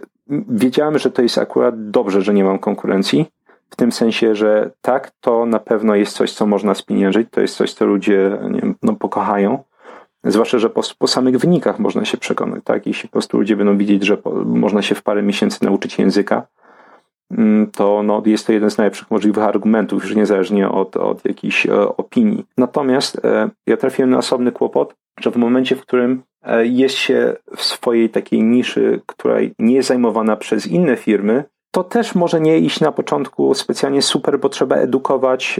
[0.49, 3.25] wiedziałem, że to jest akurat dobrze, że nie mam konkurencji.
[3.69, 7.55] W tym sensie, że tak, to na pewno jest coś, co można spieniężyć, to jest
[7.55, 9.63] coś, co ludzie nie wiem, no, pokochają.
[10.25, 12.87] Zwłaszcza, że po, po, samych wynikach można się przekonać, tak?
[12.87, 16.47] Jeśli po prostu ludzie będą widzieć, że po, można się w parę miesięcy nauczyć języka,
[17.31, 21.65] mm, to no, jest to jeden z najlepszych możliwych argumentów, już niezależnie od, od jakiejś
[21.65, 22.45] e, opinii.
[22.57, 27.35] Natomiast e, ja trafiłem na osobny kłopot, że w momencie, w którym e, jest się
[27.55, 31.43] w swojej takiej niszy, która nie jest zajmowana przez inne firmy,
[31.75, 35.59] to też może nie iść na początku specjalnie super, bo trzeba edukować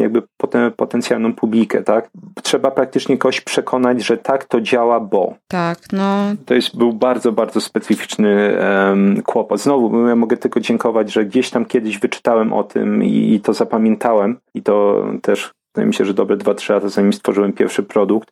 [0.00, 2.10] jakby poten, potencjalną publikę, tak?
[2.42, 5.34] Trzeba praktycznie kogoś przekonać, że tak to działa, bo.
[5.48, 6.24] Tak, no.
[6.46, 9.60] To jest, był bardzo, bardzo specyficzny um, kłopot.
[9.60, 13.54] Znowu, ja mogę tylko dziękować, że gdzieś tam kiedyś wyczytałem o tym i, i to
[13.54, 18.28] zapamiętałem i to też wydaje mi się, że dobre 2-3 lata zanim stworzyłem pierwszy produkt,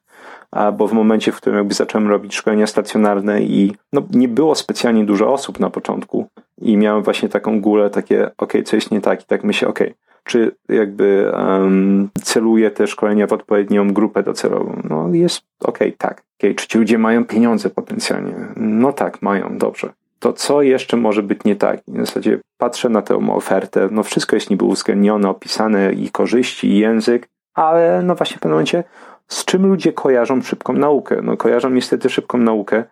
[0.79, 5.05] bo w momencie, w którym jakby zacząłem robić szkolenia stacjonarne i no, nie było specjalnie
[5.05, 6.27] dużo osób na początku
[6.59, 9.79] i miałem właśnie taką gulę, takie ok, co jest nie tak i tak myślę, ok,
[10.25, 14.81] czy jakby um, celuję te szkolenia w odpowiednią grupę docelową?
[14.85, 16.23] No jest ok, tak.
[16.39, 18.35] Okay, czy ci ludzie mają pieniądze potencjalnie?
[18.57, 19.93] No tak, mają, dobrze.
[20.19, 21.81] To co jeszcze może być nie tak?
[21.89, 26.79] W zasadzie patrzę na tę ofertę, no wszystko jest niby uwzględnione, opisane i korzyści, i
[26.79, 28.85] język, ale no właśnie w pewnym momencie
[29.29, 31.21] z czym ludzie kojarzą szybką naukę?
[31.23, 32.85] No kojarzą niestety szybką naukę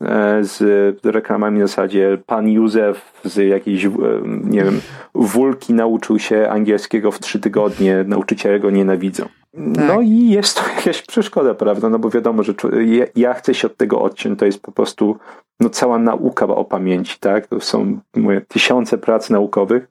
[0.00, 0.60] e, z
[1.04, 3.90] reklamami w zasadzie pan Józef z jakiejś, e,
[4.44, 4.80] nie wiem,
[5.14, 9.24] wulki nauczył się angielskiego w trzy tygodnie, nauczyciele go nienawidzą.
[9.52, 9.88] Tak.
[9.88, 11.88] No i jest to jakaś przeszkoda, prawda?
[11.88, 12.54] No bo wiadomo, że
[13.16, 15.16] ja chcę się od tego odciąć, to jest po prostu
[15.60, 17.46] no, cała nauka o pamięci, tak?
[17.46, 19.88] To są moje tysiące prac naukowych,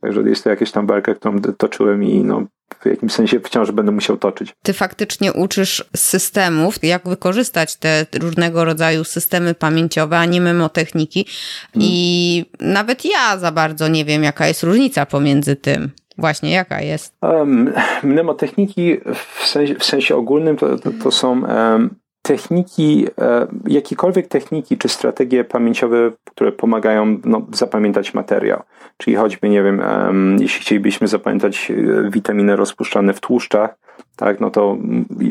[0.00, 2.42] także jest to jakaś tam walka, którą toczyłem i no,
[2.80, 4.54] w jakimś sensie wciąż będę musiał toczyć.
[4.62, 11.26] Ty faktycznie uczysz systemów, jak wykorzystać te różnego rodzaju systemy pamięciowe, a nie memotechniki.
[11.72, 11.88] Hmm.
[11.90, 15.90] I nawet ja za bardzo nie wiem, jaka jest różnica pomiędzy tym.
[16.18, 17.14] Właśnie, jaka jest?
[17.22, 21.94] Um, mnemotechniki w sensie, w sensie ogólnym to, to, to są um,
[22.28, 28.62] techniki, e, jakiekolwiek techniki czy strategie pamięciowe, które pomagają no, zapamiętać materiał.
[28.96, 29.82] Czyli choćby, nie wiem,
[30.40, 33.78] jeśli chcielibyśmy zapamiętać e, witaminy rozpuszczane w tłuszczach,
[34.16, 34.76] tak, no to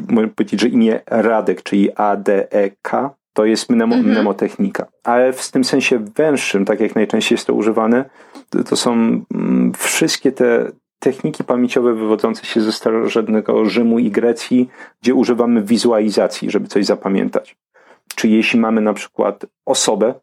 [0.09, 4.05] można powiedzieć, że imię Radek, czyli A-D-E-K, to jest mhm.
[4.05, 4.85] mnemotechnika.
[5.03, 8.05] Ale w tym sensie węższym, tak jak najczęściej jest to używane,
[8.69, 9.21] to są
[9.77, 14.69] wszystkie te techniki pamięciowe wywodzące się ze starożytnego Rzymu i Grecji,
[15.01, 17.55] gdzie używamy wizualizacji, żeby coś zapamiętać.
[18.15, 20.13] Czy jeśli mamy na przykład osobę,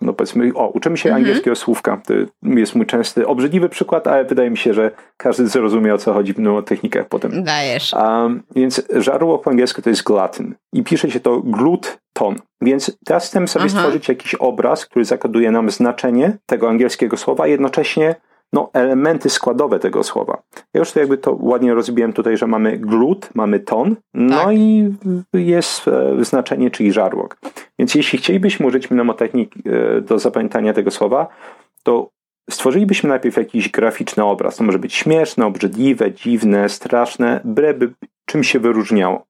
[0.00, 1.22] no powiedzmy, o, uczymy się mhm.
[1.24, 2.00] angielskiego słówka.
[2.06, 6.12] To jest mój częsty, obrzydliwy przykład, ale wydaje mi się, że każdy zrozumie o co
[6.12, 7.44] chodzi w mnemotechnikach potem.
[7.44, 7.92] Dajesz.
[7.92, 12.34] Um, więc żarło po angielsku to jest glutton i pisze się to glut-ton.
[12.60, 13.78] Więc teraz chcemy sobie Aha.
[13.78, 18.14] stworzyć jakiś obraz, który zakoduje nam znaczenie tego angielskiego słowa, jednocześnie
[18.52, 20.42] no, elementy składowe tego słowa.
[20.74, 24.54] Ja już to jakby to ładnie rozbiłem tutaj, że mamy glut, mamy ton, no tak.
[24.54, 24.90] i
[25.32, 27.36] jest e, znaczenie, czyli żarłok.
[27.78, 31.26] Więc jeśli chcielibyśmy użyć mnemotechnik e, do zapamiętania tego słowa,
[31.82, 32.10] to
[32.50, 34.56] stworzylibyśmy najpierw jakiś graficzny obraz.
[34.56, 37.92] To może być śmieszne, obrzydliwe, dziwne, straszne, byleby
[38.24, 39.26] czym się wyróżniało.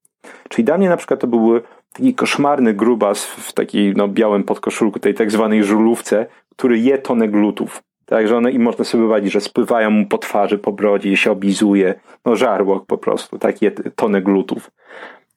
[0.48, 1.62] Czyli dla mnie na przykład to byłby
[1.92, 7.28] taki koszmarny grubas w takiej no, białym podkoszulku, tej tak zwanej żulówce, który je tonę
[7.28, 7.82] glutów.
[8.08, 11.94] Także one i można sobie wyobrazić, że spływają mu po twarzy, po brodzie, się obizuje.
[12.24, 14.70] No żarłok po prostu, takie tony glutów.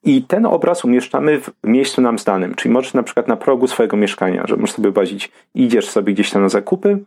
[0.03, 3.97] I ten obraz umieszczamy w miejscu nam znanym, czyli możesz na przykład na progu swojego
[3.97, 6.97] mieszkania, że możesz sobie wyobrazić, idziesz sobie gdzieś tam na zakupy,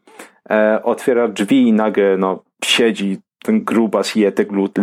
[0.51, 4.83] e, otwiera drzwi i nagle no, siedzi ten grubas, je te gluty.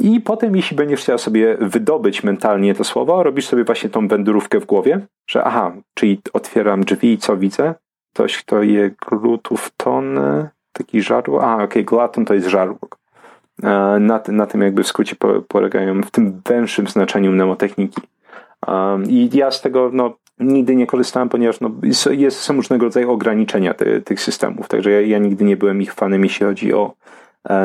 [0.00, 4.60] I potem, jeśli będziesz chciał sobie wydobyć mentalnie to słowo, robisz sobie właśnie tą wędrówkę
[4.60, 7.74] w głowie, że aha, czyli otwieram drzwi i co widzę?
[8.12, 12.98] Ktoś, kto je glutów tonę, taki żarłok, a okej, okay, to jest żarłok.
[13.62, 13.68] E,
[14.00, 15.16] na, na tym jakby w skrócie
[15.48, 18.02] polegają w tym węższym znaczeniu mnemotechniki.
[18.66, 21.70] Um, I ja z tego no, nigdy nie korzystałem, ponieważ no,
[22.10, 25.94] jest, są różnego rodzaju ograniczenia te, tych systemów, także ja, ja, nigdy nie byłem ich
[25.94, 27.17] fanem, jeśli chodzi o E,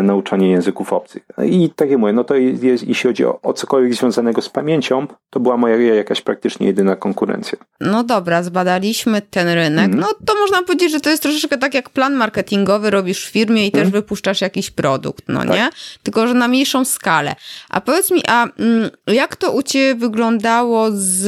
[0.03, 1.23] nauczanie języków obcych.
[1.45, 5.07] I tak jak mówię, no to jest, jeśli chodzi o, o cokolwiek związanego z pamięcią,
[5.29, 7.57] to była moja jakaś praktycznie jedyna konkurencja.
[7.79, 9.85] No dobra, zbadaliśmy ten rynek.
[9.85, 9.99] Mm.
[9.99, 13.67] No to można powiedzieć, że to jest troszeczkę tak jak plan marketingowy robisz w firmie
[13.67, 13.83] i mm.
[13.83, 15.49] też wypuszczasz jakiś produkt, no tak.
[15.49, 15.69] nie?
[16.03, 17.35] Tylko, że na mniejszą skalę.
[17.69, 21.27] A powiedz mi, a mm, jak to u Ciebie wyglądało z,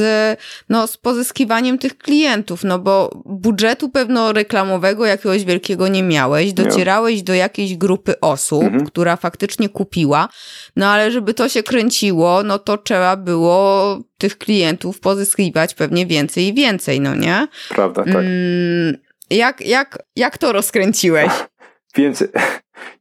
[0.68, 2.64] no, z pozyskiwaniem tych klientów?
[2.64, 8.62] No bo budżetu pewno reklamowego jakiegoś wielkiego nie miałeś, docierałeś do jakiejś grupy osób, osób,
[8.62, 8.86] mhm.
[8.86, 10.28] która faktycznie kupiła,
[10.76, 16.46] no ale żeby to się kręciło, no to trzeba było tych klientów pozyskiwać pewnie więcej
[16.46, 17.48] i więcej, no nie?
[17.68, 18.14] Prawda, tak.
[18.14, 18.96] Mm,
[19.30, 21.32] jak, jak, jak to rozkręciłeś?
[21.96, 22.24] Więc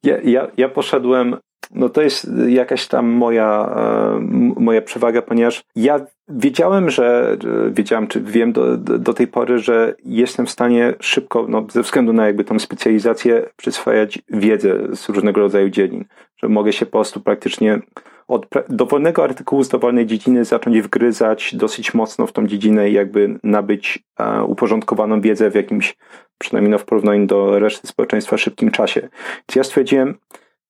[0.03, 1.37] ja, ja, ja poszedłem
[1.71, 4.19] no to jest jakaś tam moja, e,
[4.59, 7.37] moja przewaga, ponieważ ja wiedziałem, że
[7.71, 12.13] wiedziałem, czy wiem do, do tej pory, że jestem w stanie szybko, no, ze względu
[12.13, 16.05] na jakby tą specjalizację, przyswajać wiedzę z różnego rodzaju dziedzin,
[16.37, 17.79] że mogę się po prostu praktycznie
[18.27, 23.39] od dowolnego artykułu z dowolnej dziedziny zacząć wgryzać dosyć mocno w tą dziedzinę i jakby
[23.43, 25.97] nabyć e, uporządkowaną wiedzę w jakimś,
[26.37, 29.01] przynajmniej no w porównaniu do reszty społeczeństwa, szybkim czasie.
[29.01, 30.15] Więc ja stwierdziłem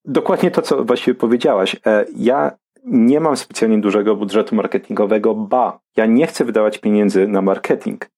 [0.06, 1.76] dokładnie to, co właściwie powiedziałaś.
[1.86, 2.52] E, ja
[2.86, 8.10] nie mam specjalnie dużego budżetu marketingowego, ba, ja nie chcę wydawać pieniędzy na marketing.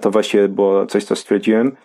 [0.00, 1.76] To właściwie było coś, co stwierdziłem.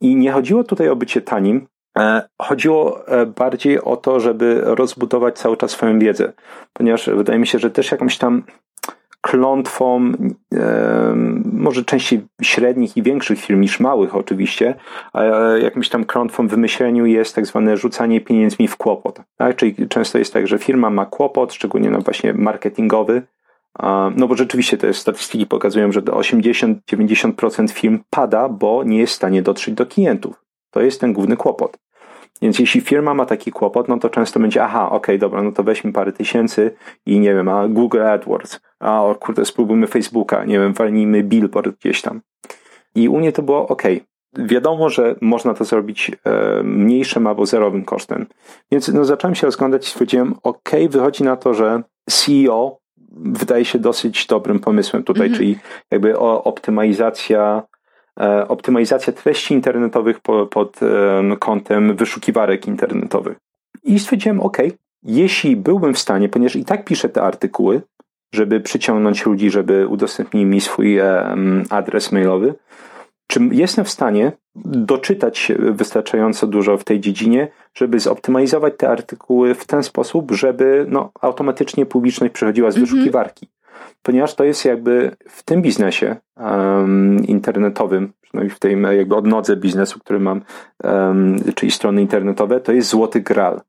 [0.00, 1.66] I nie chodziło tutaj o bycie tanim,
[1.96, 6.32] E, chodziło e, bardziej o to, żeby rozbudować cały czas swoją wiedzę,
[6.72, 8.42] ponieważ wydaje mi się, że też jakąś tam
[9.26, 10.12] klątwą,
[11.52, 14.74] może częściej średnich i większych firm niż małych oczywiście,
[15.12, 19.20] ale jakimś tam klątwą w wymyśleniu jest tak zwane rzucanie pieniędzmi w kłopot.
[19.36, 19.56] Tak?
[19.56, 23.22] Czyli często jest tak, że firma ma kłopot, szczególnie no właśnie marketingowy,
[24.16, 29.16] no bo rzeczywiście te statystyki pokazują, że do 80-90% firm pada, bo nie jest w
[29.16, 30.42] stanie dotrzeć do klientów.
[30.70, 31.78] To jest ten główny kłopot.
[32.42, 35.52] Więc jeśli firma ma taki kłopot, no to często będzie, aha, okej, okay, dobra, no
[35.52, 36.74] to weźmy parę tysięcy
[37.06, 41.78] i nie wiem, a Google AdWords, a o kurde, spróbujmy Facebooka, nie wiem, walnijmy billboard
[41.80, 42.20] gdzieś tam.
[42.94, 43.82] I u mnie to było ok.
[44.38, 48.26] Wiadomo, że można to zrobić e, mniejszym albo zerowym kosztem.
[48.72, 52.78] Więc no, zacząłem się rozglądać i stwierdziłem, ok, wychodzi na to, że CEO
[53.16, 55.38] wydaje się dosyć dobrym pomysłem tutaj, mhm.
[55.38, 55.58] czyli
[55.90, 57.62] jakby optymalizacja
[58.48, 60.80] optymalizacja treści internetowych po, pod
[61.38, 63.36] kątem wyszukiwarek internetowych.
[63.84, 64.58] I stwierdziłem, ok,
[65.02, 67.82] jeśli byłbym w stanie, ponieważ i tak piszę te artykuły,
[68.34, 70.98] żeby przyciągnąć ludzi, żeby udostępnili mi swój
[71.70, 72.54] adres mailowy,
[73.26, 74.32] czy jestem w stanie
[74.64, 81.10] doczytać wystarczająco dużo w tej dziedzinie, żeby zoptymalizować te artykuły w ten sposób, żeby no,
[81.20, 82.86] automatycznie publiczność przechodziła z mhm.
[82.86, 83.48] wyszukiwarki
[84.02, 90.00] ponieważ to jest jakby w tym biznesie um, internetowym, przynajmniej w tej jakby odnodze biznesu,
[90.00, 90.40] który mam,
[90.84, 93.60] um, czyli strony internetowe, to jest złoty gral.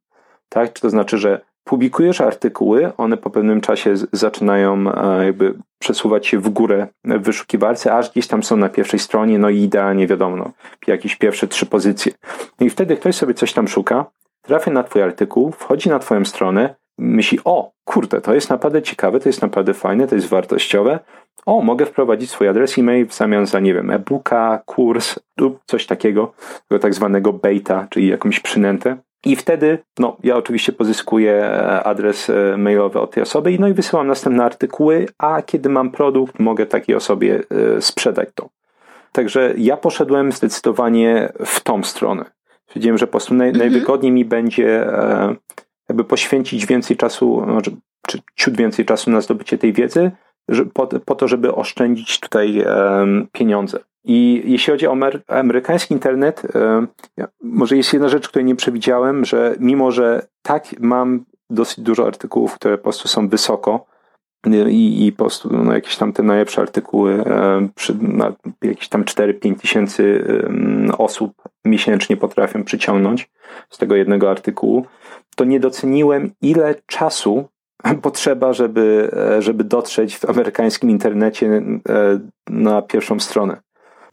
[0.49, 0.73] Tak?
[0.73, 6.39] Czy to znaczy, że publikujesz artykuły, one po pewnym czasie zaczynają e, jakby przesuwać się
[6.39, 10.51] w górę w wyszukiwarce, aż gdzieś tam są na pierwszej stronie, no i idealnie wiadomo,
[10.87, 12.11] jakieś pierwsze trzy pozycje.
[12.59, 14.05] No i wtedy ktoś sobie coś tam szuka,
[14.41, 19.19] trafia na twój artykuł, wchodzi na twoją stronę, myśli, o kurde, to jest naprawdę ciekawe,
[19.19, 20.99] to jest naprawdę fajne, to jest wartościowe.
[21.45, 25.85] O, mogę wprowadzić swój adres e-mail w zamian za, nie wiem, e-booka, kurs lub coś
[25.85, 26.33] takiego,
[26.67, 28.97] tego tak zwanego beta, czyli jakąś przynętę.
[29.25, 33.73] I wtedy, no, ja oczywiście pozyskuję e, adres e, mailowy od tej osoby, no i
[33.73, 37.43] wysyłam następne artykuły, a kiedy mam produkt, mogę takiej osobie
[37.77, 38.49] e, sprzedać to.
[39.11, 42.25] Także ja poszedłem zdecydowanie w tą stronę.
[42.67, 43.71] Stwierdziłem, że po prostu naj, mhm.
[43.71, 44.87] najwygodniej mi będzie
[45.89, 47.71] jakby poświęcić więcej czasu, znaczy,
[48.07, 50.11] czy ciut więcej czasu na zdobycie tej wiedzy,
[50.73, 52.65] po, po to, żeby oszczędzić tutaj
[53.31, 53.79] pieniądze.
[54.03, 56.41] I jeśli chodzi o amerykański internet,
[57.41, 62.55] może jest jedna rzecz, której nie przewidziałem, że mimo, że tak mam dosyć dużo artykułów,
[62.55, 63.85] które po prostu są wysoko,
[64.69, 67.23] i, i po prostu no, jakieś tam te najlepsze artykuły,
[67.75, 70.25] przy, na jakieś tam 4-5 tysięcy
[70.97, 71.33] osób
[71.65, 73.29] miesięcznie potrafią przyciągnąć
[73.69, 74.85] z tego jednego artykułu,
[75.35, 77.49] to nie doceniłem, ile czasu
[78.01, 82.19] potrzeba, żeby, e, żeby dotrzeć w amerykańskim internecie e,
[82.49, 83.57] na pierwszą stronę.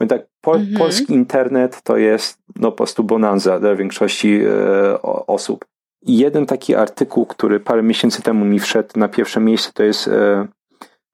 [0.01, 0.77] Więc tak, pol, mhm.
[0.77, 5.65] polski internet to jest no, po prostu bonanza dla większości e, osób.
[6.05, 10.47] Jeden taki artykuł, który parę miesięcy temu mi wszedł na pierwsze miejsce, to jest e,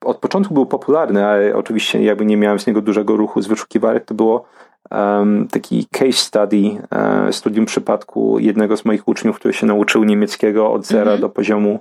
[0.06, 4.06] od początku był popularny, ale oczywiście jakby nie miałem z niego dużego ruchu z wyszukiwarek,
[4.06, 4.46] to było
[4.92, 10.72] um, taki case study, um, studium przypadku jednego z moich uczniów, który się nauczył niemieckiego
[10.72, 11.22] od zera mm -hmm.
[11.22, 11.80] do poziomu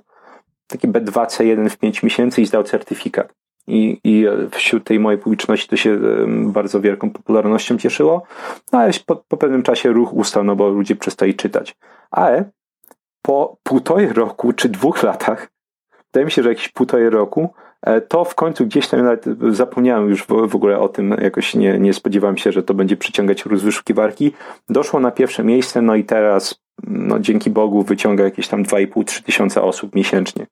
[0.67, 3.35] taki B2, C1 w 5 miesięcy i zdał certyfikat.
[3.67, 8.23] I, I wśród tej mojej publiczności to się um, bardzo wielką popularnością cieszyło,
[8.73, 11.77] no ale po, po pewnym czasie ruch ustał, no bo ludzie przestali czytać.
[12.11, 12.51] Ale
[13.23, 15.49] po półtorej roku czy dwóch latach,
[16.13, 17.49] wydaje mi się, że jakieś półtorej roku,
[17.83, 21.79] e, to w końcu gdzieś tam nawet zapomniałem już w, ogóle o tym, jakoś nie,
[21.79, 24.33] nie spodziewałem się, że to będzie przyciągać rósł wyszukiwarki.
[24.69, 29.63] Doszło na pierwsze miejsce, no i teraz, no dzięki Bogu, wyciąga jakieś tam 2,5-3 tysiące
[29.63, 30.47] osób miesięcznie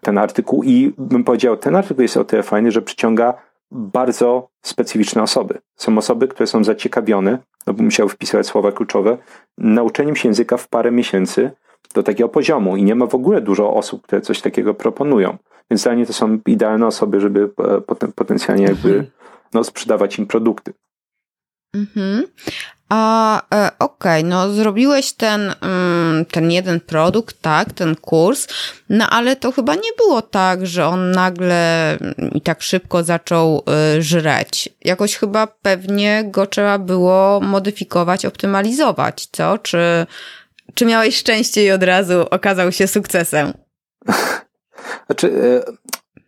[0.00, 3.34] ten artykuł i bym powiedział, ten artykuł jest o tyle fajny, że przyciąga
[3.70, 5.58] bardzo specyficzne osoby.
[5.76, 9.18] Są osoby, które są zaciekawione, no bo musiały wpisywać słowa kluczowe,
[9.58, 11.50] nauczeniem się języka w parę miesięcy,
[11.94, 15.38] do takiego poziomu i nie ma w ogóle dużo osób, które coś takiego proponują.
[15.70, 17.50] Więc dla mnie to są idealne osoby, żeby
[17.98, 19.06] e, potencjalnie jakby mhm.
[19.54, 20.72] no, sprzedawać im produkty.
[21.74, 22.26] Mhm.
[22.88, 28.46] A e, okej, okay, no zrobiłeś ten, mm, ten jeden produkt, tak, ten kurs,
[28.88, 31.98] no ale to chyba nie było tak, że on nagle
[32.34, 33.62] i tak szybko zaczął
[33.96, 34.68] y, żreć.
[34.84, 39.58] Jakoś chyba pewnie go trzeba było modyfikować, optymalizować, co?
[39.58, 40.06] Czy
[40.78, 43.52] czy miałeś szczęście i od razu okazał się sukcesem?
[45.06, 45.32] Znaczy,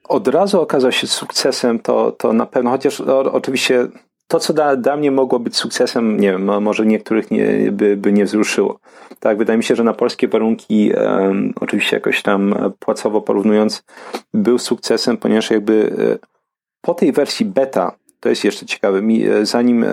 [0.08, 3.86] od razu okazał się sukcesem, to, to na pewno, chociaż o, oczywiście
[4.26, 8.12] to, co dla, dla mnie mogło być sukcesem, nie wiem, może niektórych nie, by, by
[8.12, 8.78] nie wzruszyło.
[9.20, 13.82] Tak, wydaje mi się, że na polskie warunki, um, oczywiście jakoś tam płacowo porównując,
[14.34, 15.92] był sukcesem, ponieważ jakby
[16.80, 19.84] po tej wersji beta, to jest jeszcze ciekawe, mi, zanim,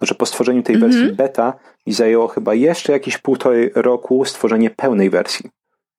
[0.00, 1.16] że po stworzeniu tej wersji mm -hmm.
[1.16, 1.52] beta
[1.86, 5.50] mi zajęło chyba jeszcze jakieś półtorej roku stworzenie pełnej wersji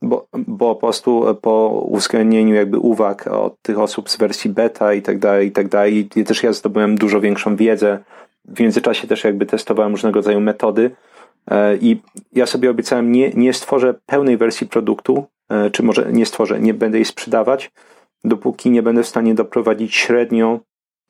[0.01, 5.01] bo, bo po prostu po uwzględnieniu jakby uwag od tych osób z wersji beta i
[5.01, 7.99] tak dalej, i tak dalej, też ja zdobyłem dużo większą wiedzę.
[8.45, 10.91] W międzyczasie też jakby testowałem różnego rodzaju metody
[11.51, 12.01] e, i
[12.33, 16.73] ja sobie obiecałem, nie, nie stworzę pełnej wersji produktu, e, czy może nie stworzę, nie
[16.73, 17.71] będę jej sprzedawać,
[18.23, 20.59] dopóki nie będę w stanie doprowadzić średnio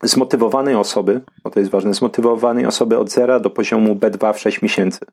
[0.04, 4.62] zmotywowanej osoby, bo to jest ważne, zmotywowanej osoby od zera do poziomu B2 w 6
[4.62, 5.06] miesięcy.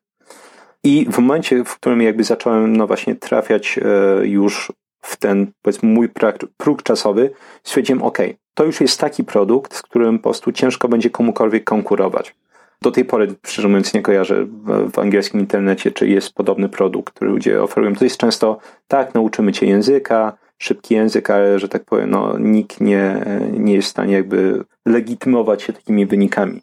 [0.84, 5.88] I w momencie, w którym jakby zacząłem no właśnie trafiać e, już w ten, powiedzmy,
[5.88, 6.08] mój
[6.56, 7.30] próg czasowy,
[7.62, 8.18] stwierdziłem, ok,
[8.54, 12.34] to już jest taki produkt, z którym po prostu ciężko będzie komukolwiek konkurować.
[12.82, 14.46] Do tej pory, szczerze mówiąc, nie kojarzę
[14.92, 17.94] w angielskim internecie, czy jest podobny produkt, który ludzie oferują.
[17.94, 18.58] To jest często,
[18.88, 23.88] tak, nauczymy cię języka, szybki język, ale że tak powiem, no, nikt nie, nie jest
[23.88, 26.60] w stanie jakby legitymować się takimi wynikami.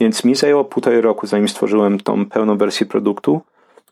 [0.00, 3.40] Więc mi zajęło półtorej roku, zanim stworzyłem tą pełną wersję produktu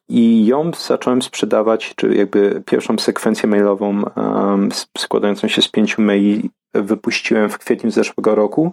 [0.08, 4.68] i ją zacząłem sprzedawać, czy jakby pierwszą sekwencję mailową um,
[4.98, 8.72] składającą się z pięciu maili wypuściłem w kwietniu zeszłego roku.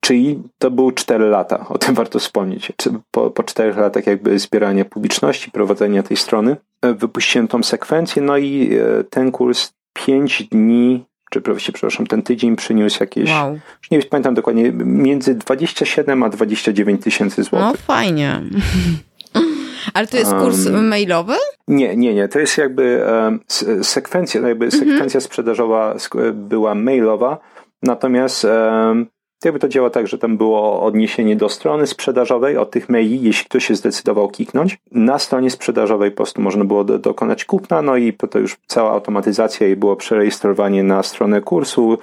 [0.00, 2.72] Czyli to były 4 lata, o tym warto wspomnieć.
[3.10, 8.36] Po, po 4 latach jakby zbierania publiczności, prowadzenia tej strony, e, wypuściłem tą sekwencję, no
[8.36, 9.72] i e, ten kurs
[10.06, 13.52] 5 dni czy przepraszam, ten tydzień przyniósł jakieś, wow.
[13.52, 17.68] już nie pamiętam dokładnie, między 27 a 29 tysięcy złotych.
[17.68, 18.40] No fajnie.
[19.94, 21.34] Ale to jest kurs um, mailowy?
[21.68, 22.28] Nie, nie, nie.
[22.28, 23.40] To jest jakby um,
[23.82, 24.82] sekwencja, jakby mhm.
[24.82, 25.94] sekwencja sprzedażowa
[26.32, 27.38] była mailowa,
[27.82, 29.06] natomiast um,
[29.44, 33.44] jakby to działa tak, że tam było odniesienie do strony sprzedażowej od tych maili, jeśli
[33.44, 34.78] ktoś się zdecydował kliknąć.
[34.92, 38.90] Na stronie sprzedażowej po prostu można było do, dokonać kupna, no i to już cała
[38.90, 41.98] automatyzacja i było przerejestrowanie na stronę kursu.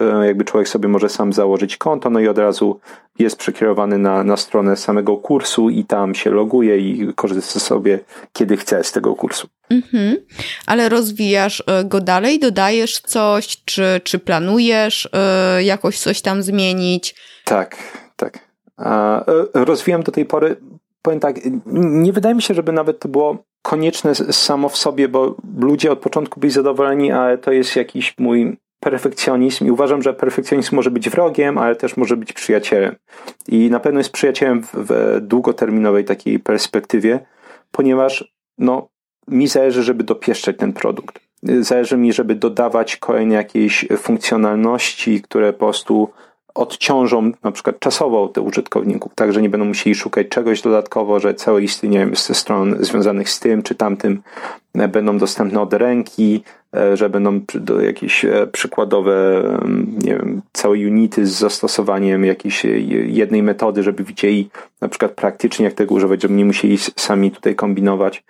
[0.00, 2.80] E, jakby człowiek sobie może sam założyć konto, no i od razu
[3.20, 8.00] jest przekierowany na, na stronę samego kursu i tam się loguje i korzysta sobie
[8.32, 9.48] kiedy chce z tego kursu.
[9.70, 10.16] Mhm.
[10.66, 15.04] Ale rozwijasz e, go dalej, dodajesz coś, czy, czy planujesz
[15.58, 17.14] y, jakoś coś tam zmienić?
[17.44, 17.76] Tak,
[18.16, 18.38] tak.
[18.76, 20.56] A, e, rozwijam do tej pory,
[21.02, 25.36] powiem tak, nie wydaje mi się, żeby nawet to było konieczne samo w sobie, bo
[25.58, 30.76] ludzie od początku byli zadowoleni, ale to jest jakiś mój perfekcjonizm i uważam, że perfekcjonizm
[30.76, 32.96] może być wrogiem, ale też może być przyjacielem.
[33.48, 37.20] I na pewno jest przyjacielem w, w długoterminowej takiej perspektywie,
[37.70, 38.88] ponieważ no,
[39.28, 41.20] mi zależy, żeby dopieszczać ten produkt.
[41.42, 46.10] Zależy mi, żeby dodawać kolejne jakieś funkcjonalności, które po prostu
[46.54, 51.34] odciążą na przykład czasowo te użytkowników, tak, że nie będą musieli szukać czegoś dodatkowo, że
[51.34, 54.22] całe istnienie ze stron związanych z tym czy tamtym
[54.74, 56.42] e, będą dostępne od ręki,
[56.76, 57.40] e, że będą
[57.82, 59.42] jakieś e, przykładowe,
[60.04, 62.64] nie wiem, całe unity z zastosowaniem jakiejś
[63.06, 67.54] jednej metody, żeby widzieli na przykład praktycznie jak tego używać, żeby nie musieli sami tutaj
[67.54, 68.24] kombinować.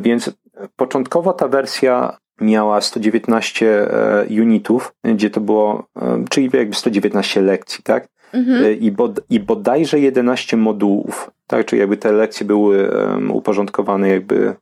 [0.00, 0.30] Więc
[0.76, 7.84] początkowo ta wersja miała 119 e, unitów, gdzie to było, e, czyli jakby 119 lekcji,
[7.84, 8.08] tak?
[8.32, 8.64] Mhm.
[8.64, 11.66] E, I, bod, I bodajże 11 modułów, tak?
[11.66, 12.90] Czyli jakby te lekcje były
[13.32, 14.54] uporządkowane, jakby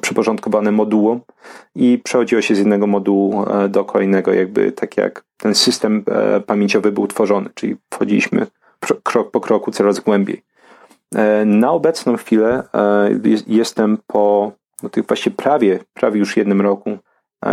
[0.00, 1.20] przyporządkowane modułom
[1.74, 6.04] i przechodziło się z jednego modułu do kolejnego, jakby tak jak ten system
[6.46, 8.46] pamięciowy był tworzony, czyli wchodziliśmy
[9.02, 10.42] krok po kroku coraz głębiej.
[11.46, 12.62] Na obecną chwilę
[13.46, 14.52] jestem po
[14.84, 16.98] no tych właśnie prawie, prawie już jednym roku,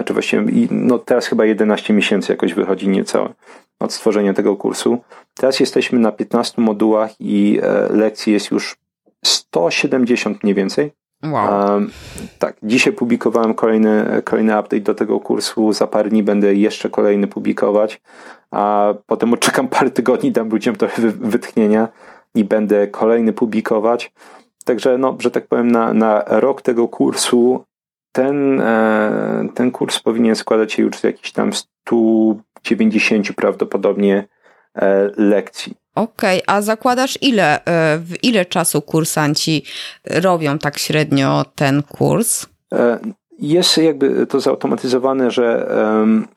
[0.06, 3.34] czy właśnie, no teraz chyba 11 miesięcy jakoś wychodzi niecałe
[3.80, 4.98] od stworzenia tego kursu.
[5.34, 8.78] Teraz jesteśmy na 15 modułach i e, lekcji jest już
[9.26, 10.92] 170 mniej więcej.
[11.24, 11.74] Wow.
[11.74, 11.92] Um,
[12.40, 15.74] tak, dzisiaj publikowałem kolejny, kolejny update do tego kursu.
[15.74, 18.02] Za parę dni będę jeszcze kolejny publikować,
[18.52, 21.88] a potem odczekam parę tygodni, dam ludziom trochę wytchnienia
[22.36, 24.12] i będę kolejny publikować.
[24.64, 27.64] Także, no, że tak powiem, na, na rok tego kursu
[28.12, 34.28] ten, e, ten kurs powinien składać się już z jakichś tam 190 prawdopodobnie
[34.76, 35.74] e, lekcji.
[35.96, 39.66] Okej, okay, a zakładasz ile, e, w ile czasu kursanci
[40.06, 42.46] robią tak średnio ten kurs?
[43.40, 45.68] Jest jakby to zautomatyzowane, że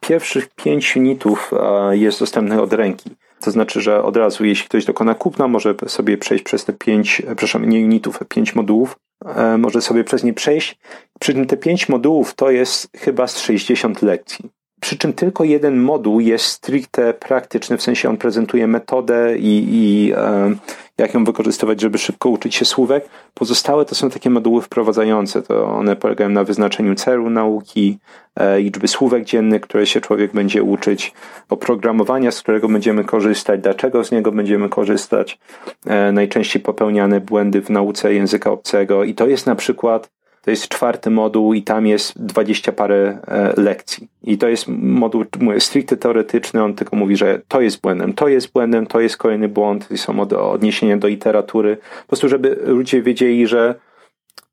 [0.01, 1.51] pierwszych pięć unitów
[1.91, 3.11] jest dostępnych od ręki.
[3.41, 7.23] To znaczy, że od razu, jeśli ktoś dokona kupna, może sobie przejść przez te pięć,
[7.27, 8.97] przepraszam, nie unitów, pięć modułów.
[9.27, 10.79] e, może sobie przez nie przejść.
[11.21, 14.51] Przy czym te pięć modułów to jest chyba z 60 lekcji.
[14.85, 20.13] Przy czym tylko jeden moduł jest stricte praktyczny, w sensie on prezentuje metodę i, i
[20.17, 20.55] e,
[20.99, 23.09] jak ją wykorzystywać, żeby szybko uczyć się słówek.
[23.35, 25.43] Pozostałe to są takie moduły wprowadzające.
[25.43, 27.99] To one polegają na wyznaczeniu celu nauki,
[28.37, 31.13] e, liczby słówek dziennych, które się człowiek będzie uczyć,
[31.49, 35.39] oprogramowania, z którego będziemy korzystać, dlaczego z niego będziemy korzystać,
[35.87, 39.05] e, najczęściej popełniane błędy w nauce języka obcego.
[39.05, 40.11] I to jest na przykład
[40.45, 44.09] to jest czwarty moduł i tam jest dwadzieścia parę e, lekcji.
[44.23, 48.29] I to jest moduł mówię, stricte teoretyczny, on tylko mówi, że to jest błędem, to
[48.29, 51.77] jest błędem, to jest kolejny błąd i są odniesienia do literatury.
[51.77, 53.75] Po prostu, żeby ludzie wiedzieli, że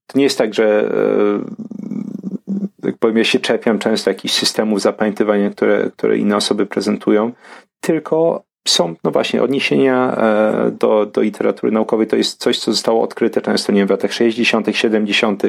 [0.07, 0.91] to nie jest tak, że
[2.83, 7.31] e, jak powiem, ja się czepiam często jakichś systemów zapamiętywania, które, które inne osoby prezentują,
[7.79, 12.07] tylko są, no właśnie, odniesienia e, do, do literatury naukowej.
[12.07, 15.43] To jest coś, co zostało odkryte często, nie wiem, w latach 60., 70.,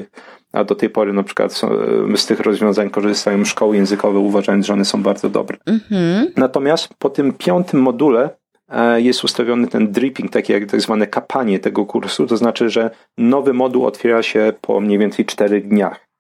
[0.53, 1.71] a do tej pory na przykład są,
[2.13, 5.59] e, z tych rozwiązań korzystają szkoły językowe, uważając, że one są bardzo dobre.
[5.67, 6.33] Mhm.
[6.37, 8.31] Natomiast po tym piątym module
[8.69, 12.91] e, jest ustawiony ten dripping, takie jak tak zwane kapanie tego kursu, to znaczy, że
[13.19, 16.12] nowy moduł otwiera się po mniej więcej czterech dniach.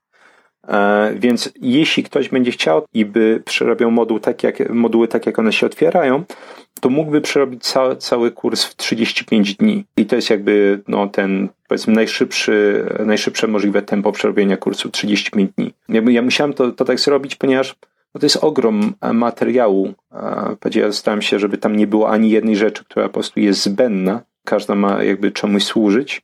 [1.14, 5.52] Więc jeśli ktoś będzie chciał i by przerabiał moduł tak jak, moduły tak, jak one
[5.52, 6.24] się otwierają,
[6.80, 9.84] to mógłby przerobić cały, cały kurs w 35 dni.
[9.96, 15.74] I to jest jakby no, ten, powiedzmy, najszybszy, najszybsze możliwe tempo przerobienia kursu 35 dni.
[15.88, 17.76] Ja musiałem to, to tak zrobić, ponieważ
[18.14, 19.94] no, to jest ogrom materiału.
[20.74, 24.20] Ja starałem się, żeby tam nie było ani jednej rzeczy, która po prostu jest zbędna.
[24.44, 26.22] Każda ma jakby czemuś służyć,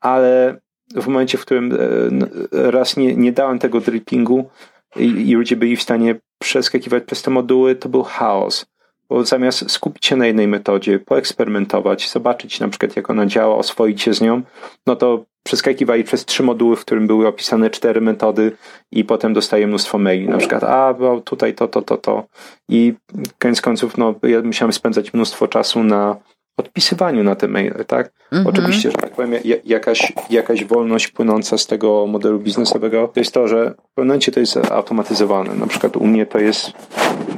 [0.00, 0.60] ale
[0.94, 4.50] w momencie, w którym e, raz nie, nie dałem tego drippingu
[4.96, 8.66] i, i ludzie byli w stanie przeskakiwać przez te moduły, to był chaos.
[9.08, 14.02] Bo zamiast skupić się na jednej metodzie, poeksperymentować, zobaczyć na przykład jak ona działa, oswoić
[14.02, 14.42] się z nią,
[14.86, 18.52] no to przeskakiwali przez trzy moduły, w którym były opisane cztery metody
[18.92, 22.24] i potem dostaję mnóstwo maili, na przykład a, bo tutaj to, to, to, to
[22.68, 22.94] i
[23.38, 26.16] koniec końców, no ja musiałem spędzać mnóstwo czasu na
[26.56, 28.12] odpisywaniu na te maile, tak?
[28.32, 28.46] Mhm.
[28.46, 29.32] Oczywiście, że tak powiem,
[29.64, 34.32] jakaś, jakaś wolność płynąca z tego modelu biznesowego to jest to, że w pewnym momencie
[34.32, 35.54] to jest automatyzowane.
[35.54, 36.72] Na przykład u mnie to jest,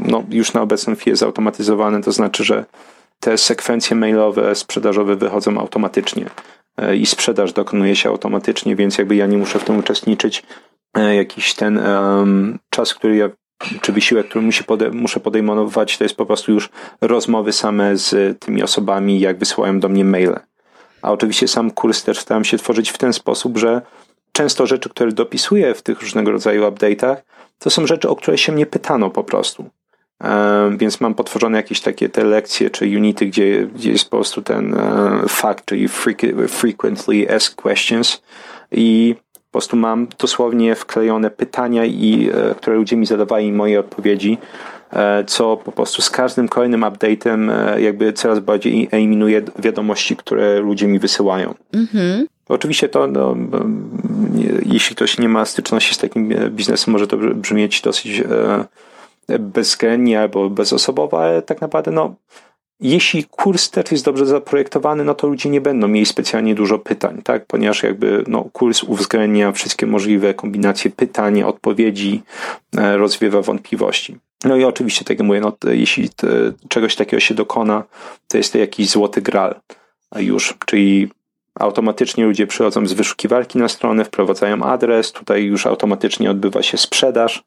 [0.09, 2.65] no już na obecną chwilę zautomatyzowane, to znaczy, że
[3.21, 6.25] te sekwencje mailowe, sprzedażowe wychodzą automatycznie
[6.77, 10.43] e, i sprzedaż dokonuje się automatycznie, więc jakby ja nie muszę w tym uczestniczyć.
[10.97, 13.31] E, jakiś ten um, czas, który ja
[13.81, 14.45] czy wysiłek, który
[14.93, 19.89] muszę podejmować, to jest po prostu już rozmowy same z tymi osobami, jak wysyłają do
[19.89, 20.41] mnie maile.
[21.03, 23.83] A oczywiście sam kurs też staram się tworzyć w ten sposób, że
[24.33, 27.17] często rzeczy, które dopisuję w tych różnego rodzaju update'ach,
[27.59, 29.71] to są rzeczy, o które się mnie pytano po prostu.
[30.77, 34.75] Więc mam potworzone jakieś takie te lekcje czy unity, gdzie, gdzie jest po prostu ten
[34.75, 35.89] e, fact, czyli
[36.49, 38.23] frequently asked questions
[38.73, 39.15] i
[39.53, 44.38] po prostu mam dosłownie wklejone pytania, i, e, które ludzie mi zadawali i moje odpowiedzi,
[44.92, 50.61] e, co po prostu z każdym kolejnym update'em e, jakby coraz bardziej eliminuje wiadomości, które
[50.61, 51.55] ludzie mi wysyłają.
[51.72, 52.26] Mhm.
[52.48, 53.36] Oczywiście to, no,
[54.66, 58.22] jeśli ktoś nie ma styczności z takim biznesem, może to brzmieć dosyć
[59.38, 62.14] bezwzględnie albo bezosobowo, ale tak naprawdę no,
[62.83, 67.22] jeśli kurs też jest dobrze zaprojektowany, no to ludzie nie będą mieli specjalnie dużo pytań,
[67.24, 67.47] tak?
[67.47, 72.22] Ponieważ jakby no, kurs uwzględnia wszystkie możliwe kombinacje pytań, odpowiedzi,
[72.76, 74.16] e, rozwiewa wątpliwości.
[74.45, 76.09] No i oczywiście, tak jak mówię, no, jeśli
[76.68, 77.85] czegoś takiego się dokona,
[78.28, 79.55] to jest to jakiś złoty gral
[80.16, 81.09] już, czyli
[81.55, 87.45] automatycznie ludzie przychodzą z wyszukiwarki na stronę, wprowadzają adres, tutaj już automatycznie odbywa się sprzedaż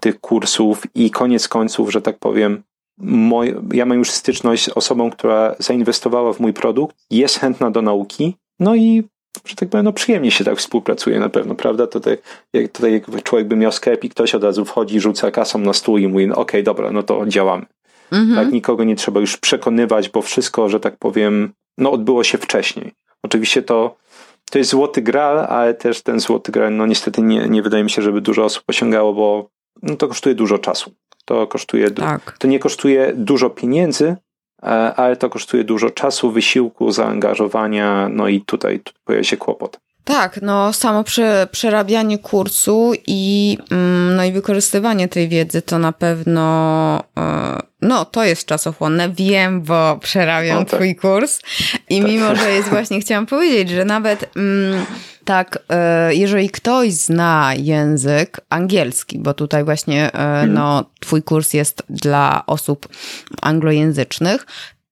[0.00, 2.62] tych kursów i koniec końców, że tak powiem,
[2.98, 7.82] moj, ja mam już styczność z osobą, która zainwestowała w mój produkt, jest chętna do
[7.82, 9.04] nauki, no i
[9.46, 11.86] że tak powiem, no przyjemnie się tak współpracuje na pewno, prawda?
[11.86, 12.18] Tutaj
[12.52, 15.72] jak, tutaj jak człowiek by miał sklep i ktoś od razu wchodzi, rzuca kasą na
[15.72, 17.66] stół i mówi, no okej, okay, dobra, no to działamy.
[18.12, 18.34] Mhm.
[18.34, 22.92] Tak, nikogo nie trzeba już przekonywać, bo wszystko, że tak powiem, no odbyło się wcześniej.
[23.22, 23.96] Oczywiście to,
[24.50, 27.90] to jest złoty gral, ale też ten złoty gral, no niestety nie, nie wydaje mi
[27.90, 29.48] się, żeby dużo osób osiągało, bo
[29.82, 30.92] no, to kosztuje dużo czasu.
[31.24, 32.36] To kosztuje, tak.
[32.38, 34.16] to nie kosztuje dużo pieniędzy,
[34.62, 39.84] e, ale to kosztuje dużo czasu, wysiłku, zaangażowania, no i tutaj pojawia się kłopot.
[40.04, 45.92] Tak, no samo prze, przerabianie kursu i, mm, no i wykorzystywanie tej wiedzy to na
[45.92, 50.74] pewno, e, no to jest czasochłonne, wiem, bo przerabiam o, tak.
[50.74, 51.40] twój kurs
[51.88, 52.10] i tak.
[52.10, 54.86] mimo, że jest właśnie, chciałam powiedzieć, że nawet mm,
[55.24, 60.54] tak, e, jeżeli ktoś zna język angielski, bo tutaj właśnie, hmm.
[60.54, 62.88] no twój kurs jest dla osób
[63.42, 64.46] anglojęzycznych,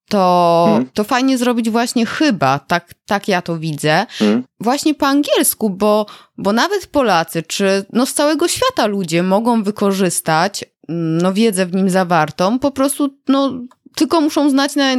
[0.08, 0.90] to, hmm.
[0.94, 4.44] to fajnie zrobić właśnie chyba, tak, tak ja to widzę, hmm.
[4.60, 6.06] właśnie po angielsku, bo,
[6.38, 11.90] bo nawet Polacy, czy no z całego świata ludzie mogą wykorzystać no wiedzę w nim
[11.90, 13.52] zawartą, po prostu no
[13.94, 14.94] tylko muszą znać na,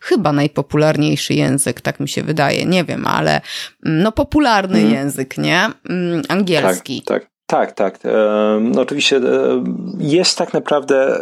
[0.00, 3.40] chyba najpopularniejszy język, tak mi się wydaje, nie wiem, ale
[3.82, 4.94] no popularny hmm.
[4.94, 5.70] język, nie?
[5.88, 7.02] Mm, angielski.
[7.02, 7.32] Tak, tak.
[7.46, 7.98] Tak, tak.
[8.60, 9.20] No oczywiście
[9.98, 11.18] jest tak naprawdę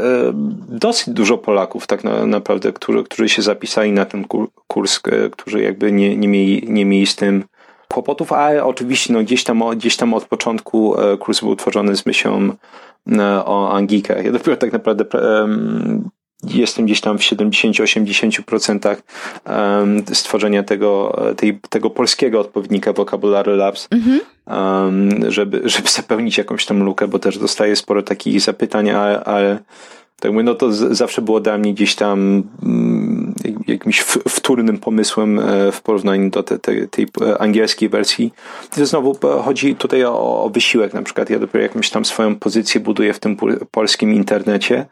[0.68, 4.24] dosyć dużo Polaków, tak naprawdę, którzy, którzy się zapisali na ten
[4.66, 5.00] kurs,
[5.32, 7.44] którzy jakby nie, nie, mieli, nie mieli z tym
[7.88, 12.06] kłopotów, ale oczywiście no, gdzieś, tam, gdzieś tam od początku e, kurs był tworzony z
[12.06, 12.52] myślą
[13.12, 14.24] e, o Angikach.
[14.24, 15.04] Ja dopiero tak naprawdę
[16.44, 18.96] jestem gdzieś tam w 70-80%
[20.14, 24.20] stworzenia tego, tej, tego polskiego odpowiednika Vocabulary Labs, mhm.
[25.32, 29.58] żeby, żeby zapełnić jakąś tam lukę, bo też dostaję sporo takich zapytań, ale, ale
[30.20, 33.34] tak mówię, no to z, zawsze było dla mnie gdzieś tam mm,
[33.66, 37.06] jakimś wtórnym pomysłem e, w porównaniu do te, te, tej
[37.38, 38.32] angielskiej wersji.
[38.72, 43.12] Znowu chodzi tutaj o, o wysiłek, na przykład ja dopiero jakąś tam swoją pozycję buduję
[43.12, 43.36] w tym
[43.70, 44.86] polskim internecie,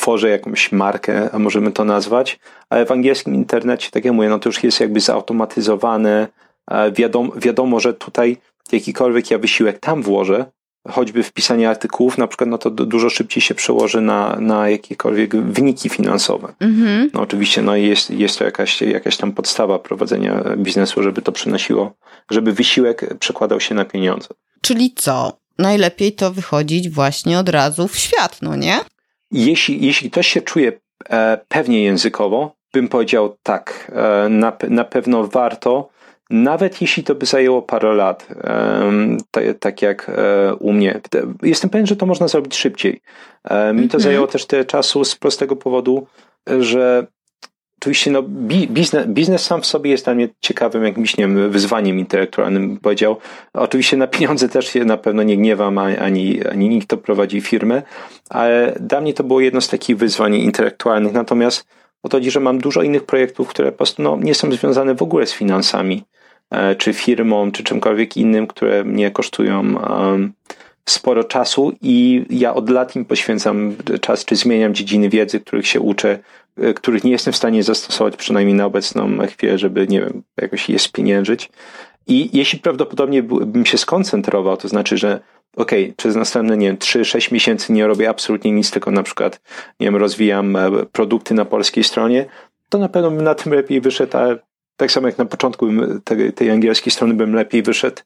[0.00, 2.38] tworzę jakąś markę, a możemy to nazwać,
[2.70, 6.28] ale w angielskim internecie, tak jak mówię, no to już jest jakby zautomatyzowane,
[6.92, 8.36] wiadomo, wiadomo że tutaj
[8.72, 10.44] jakikolwiek ja wysiłek tam włożę,
[10.88, 15.88] choćby wpisanie artykułów, na przykład, no to dużo szybciej się przełoży na, na jakiekolwiek wyniki
[15.88, 16.54] finansowe.
[16.60, 17.10] Mhm.
[17.14, 21.92] No oczywiście, no jest, jest to jakaś, jakaś tam podstawa prowadzenia biznesu, żeby to przynosiło,
[22.30, 24.28] żeby wysiłek przekładał się na pieniądze.
[24.60, 25.32] Czyli co?
[25.58, 28.80] Najlepiej to wychodzić właśnie od razu w świat, no nie?
[29.30, 30.72] Jeśli, jeśli ktoś się czuje
[31.10, 35.88] e, pewnie językowo, bym powiedział tak, e, na, na pewno warto,
[36.30, 38.28] nawet jeśli to by zajęło parę lat,
[39.60, 41.00] tak, jak e, u mnie.
[41.42, 42.92] Jestem pewien, że to można zrobić szybciej.
[43.50, 44.00] Mi to mhm.
[44.00, 46.06] zajęło też tyle czasu z prostego powodu,
[46.60, 47.06] że
[47.80, 51.98] oczywiście no, biznes, biznes sam w sobie jest dla mnie ciekawym jakimś nie wiem, wyzwaniem
[51.98, 53.16] intelektualnym, powiedział.
[53.52, 57.82] Oczywiście na pieniądze też się na pewno nie gniewam, ani, ani nikt, kto prowadzi firmę,
[58.30, 61.12] ale dla mnie to było jedno z takich wyzwań intelektualnych.
[61.12, 61.66] Natomiast
[62.02, 64.94] o to chodzi, że mam dużo innych projektów, które po prostu no, nie są związane
[64.94, 66.04] w ogóle z finansami.
[66.50, 69.74] E, czy firmą, czy czymkolwiek innym, które mnie kosztują
[70.88, 75.80] sporo czasu i ja od lat im poświęcam czas, czy zmieniam dziedziny wiedzy, których się
[75.80, 76.18] uczę,
[76.76, 80.78] których nie jestem w stanie zastosować przynajmniej na obecną chwilę, żeby, nie wiem, jakoś je
[80.78, 81.50] spieniężyć.
[82.06, 85.20] I jeśli prawdopodobnie bym się skoncentrował, to znaczy, że
[85.56, 89.40] okay, przez następne, nie wiem, 3-6 miesięcy nie robię absolutnie nic, tylko na przykład,
[89.80, 92.26] nie wiem, rozwijam e, produkty na polskiej stronie,
[92.68, 94.12] to na pewno bym na tym lepiej wyszedł,
[94.76, 95.66] tak samo jak na początku
[96.04, 98.02] tej, tej angielskiej strony bym lepiej wyszedł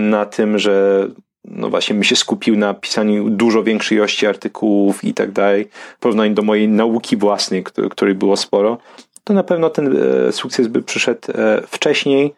[0.00, 1.06] na tym, że
[1.44, 5.98] no właśnie mi się skupił na pisaniu dużo większej ilości artykułów i tak dalej, w
[5.98, 8.78] porównaniu do mojej nauki własnej, której było sporo,
[9.24, 12.34] to na pewno ten e, sukces by przyszedł e, wcześniej,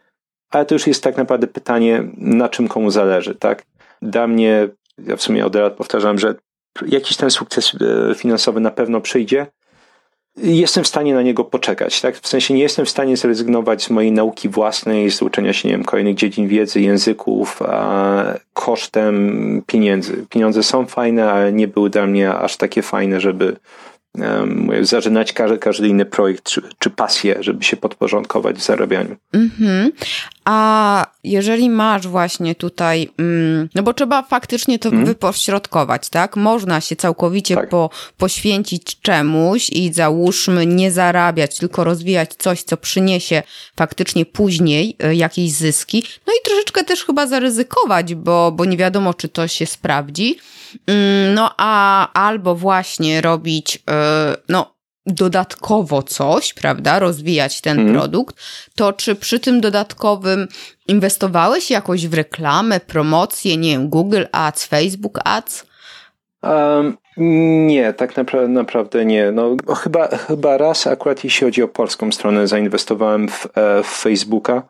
[0.50, 3.64] ale to już jest tak naprawdę pytanie, na czym komu zależy, tak?
[4.02, 4.68] Dla mnie,
[4.98, 6.34] ja w sumie od lat powtarzam, że
[6.86, 7.72] jakiś ten sukces
[8.10, 9.46] e, finansowy na pewno przyjdzie,
[10.36, 12.16] jestem w stanie na niego poczekać, tak?
[12.16, 15.74] W sensie nie jestem w stanie zrezygnować z mojej nauki własnej, z uczenia się, nie
[15.74, 20.26] wiem, kolejnych dziedzin wiedzy, języków, a kosztem pieniędzy.
[20.30, 23.56] Pieniądze są fajne, ale nie były dla mnie aż takie fajne, żeby
[24.80, 29.16] zażynać każdy, każdy inny projekt czy, czy pasję, żeby się podporządkować w zarabianiu.
[29.34, 29.90] Mm-hmm.
[30.46, 35.04] A jeżeli masz właśnie tutaj, mm, no bo trzeba faktycznie to mm.
[35.04, 36.36] wypośrodkować, tak?
[36.36, 37.68] Można się całkowicie tak.
[37.68, 43.42] po, poświęcić czemuś i załóżmy nie zarabiać, tylko rozwijać coś, co przyniesie
[43.76, 46.04] faktycznie później y, jakieś zyski.
[46.26, 50.38] No i troszeczkę też chyba zaryzykować, bo, bo nie wiadomo, czy to się sprawdzi.
[50.86, 54.75] Mm, no a albo właśnie robić, e, no
[55.06, 57.94] dodatkowo coś, prawda, rozwijać ten hmm.
[57.94, 58.36] produkt,
[58.74, 60.48] to czy przy tym dodatkowym
[60.88, 65.66] inwestowałeś jakoś w reklamę, promocję, nie wiem, Google Ads, Facebook Ads?
[66.42, 66.96] Um,
[67.66, 69.32] nie, tak napra- naprawdę nie.
[69.32, 74.62] No, chyba, chyba raz akurat jeśli chodzi o polską stronę zainwestowałem w, e, w Facebooka.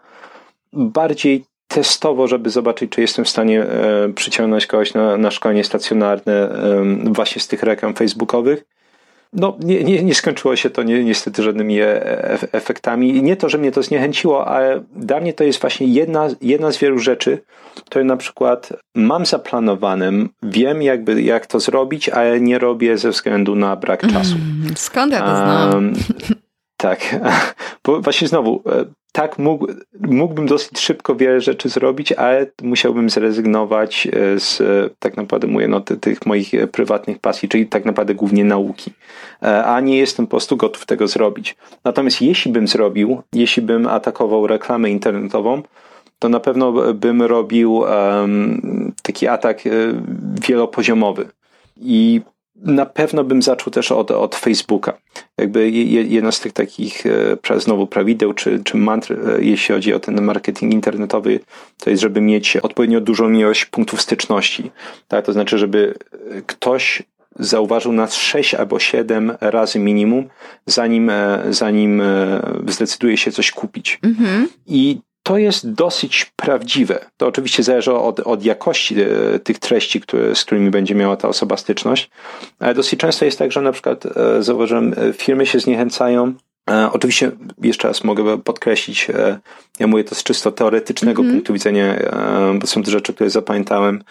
[0.73, 6.33] Bardziej testowo, żeby zobaczyć, czy jestem w stanie e, przyciągnąć kogoś na, na szkolenie stacjonarne
[6.33, 8.65] e, właśnie z tych reklam facebookowych.
[9.33, 13.23] No, nie, nie, nie skończyło się to ni niestety żadnymi e, efektami.
[13.23, 16.79] Nie to, że mnie to zniechęciło, ale dla mnie to jest właśnie jedna, jedna z
[16.79, 17.39] wielu rzeczy,
[17.87, 20.13] które na przykład mam zaplanowane,
[20.43, 24.35] wiem jakby jak to zrobić, ale nie robię ze względu na brak czasu.
[24.35, 25.75] Mm, skąd ja to znam?
[25.75, 25.95] Um,
[26.77, 27.17] Tak,
[27.85, 29.67] bo właśnie znowu, e, tak mógł,
[30.01, 34.63] mógłbym dosyć szybko wiele rzeczy zrobić, ale musiałbym zrezygnować e, z,
[34.99, 38.91] tak naprawdę mówię, no, tych moich prywatnych pasji, czyli tak naprawdę głównie nauki.
[39.65, 41.57] A nie jestem po prostu gotów tego zrobić.
[41.85, 45.63] Natomiast jeśli bym zrobił, jeśli bym atakował reklamę internetową,
[46.19, 49.63] to na pewno bym robił um, taki atak
[50.47, 51.29] wielopoziomowy.
[51.77, 52.21] I
[52.63, 54.99] na pewno bym zaczął też od, od Facebooka.
[55.39, 57.07] Jakby jedna z tych takich
[57.51, 61.41] e, znowu prawideł czy, czy mantr, e, jeśli chodzi o ten marketing internetowy,
[61.79, 64.71] to jest, żeby mieć odpowiednio dużą ilość punktów styczności.
[65.09, 65.25] Tak?
[65.25, 65.95] To znaczy, żeby
[66.47, 67.03] ktoś
[67.39, 70.29] zauważył nas 6 albo 7 razy minimum,
[70.67, 72.03] zanim, e, zanim
[72.69, 73.99] zdecyduje się coś kupić.
[74.03, 74.49] Mhm.
[74.67, 77.05] I to jest dosyć prawdziwe.
[77.17, 81.29] To oczywiście zależy od, od jakości e, tych treści, które, z którymi będzie miała ta
[81.29, 82.11] osoba styczność,
[82.59, 86.35] ale dosyć często jest tak, że na przykład e, zauważyłem, e, firmy się zniechęcają
[86.93, 87.31] Oczywiście
[87.63, 89.09] jeszcze raz mogę podkreślić,
[89.81, 91.37] ja mówię to z czysto teoretycznego mm -hmm.
[91.37, 91.97] punktu widzenia,
[92.61, 94.03] bo są to rzeczy, które zapamiętałem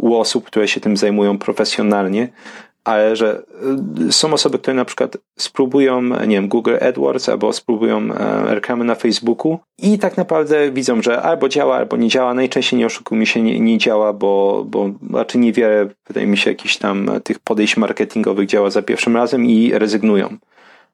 [0.00, 2.28] u osób, które się tym zajmują profesjonalnie,
[2.84, 3.42] ale że
[4.08, 8.84] y, są osoby, które na przykład spróbują, nie wiem, Google AdWords albo spróbują e, reklamy
[8.84, 12.34] na Facebooku i tak naprawdę widzą, że albo działa, albo nie działa.
[12.34, 16.76] Najczęściej nie oszukujmy się, nie, nie działa, bo, bo raczej niewiele, wydaje mi się, jakichś
[16.76, 20.36] tam tych podejść marketingowych działa za pierwszym razem i rezygnują.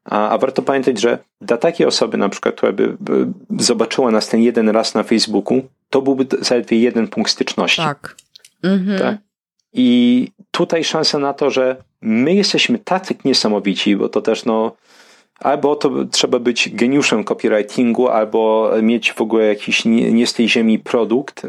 [0.05, 3.27] A, a warto pamiętać, że dla takiej osoby, na przykład, która by, by
[3.59, 7.83] zobaczyła nas ten jeden raz na Facebooku, to byłby zaledwie jeden punkt styczności.
[7.83, 8.17] Tak.
[8.63, 8.99] Mhm.
[8.99, 9.30] tak?
[9.73, 14.73] I tutaj szansa na to, że my jesteśmy tacy niesamowici, bo to też no,
[15.41, 20.49] albo to trzeba być geniuszem copywritingu, albo mieć w ogóle jakiś nie, nie z tej
[20.49, 21.43] ziemi produkt,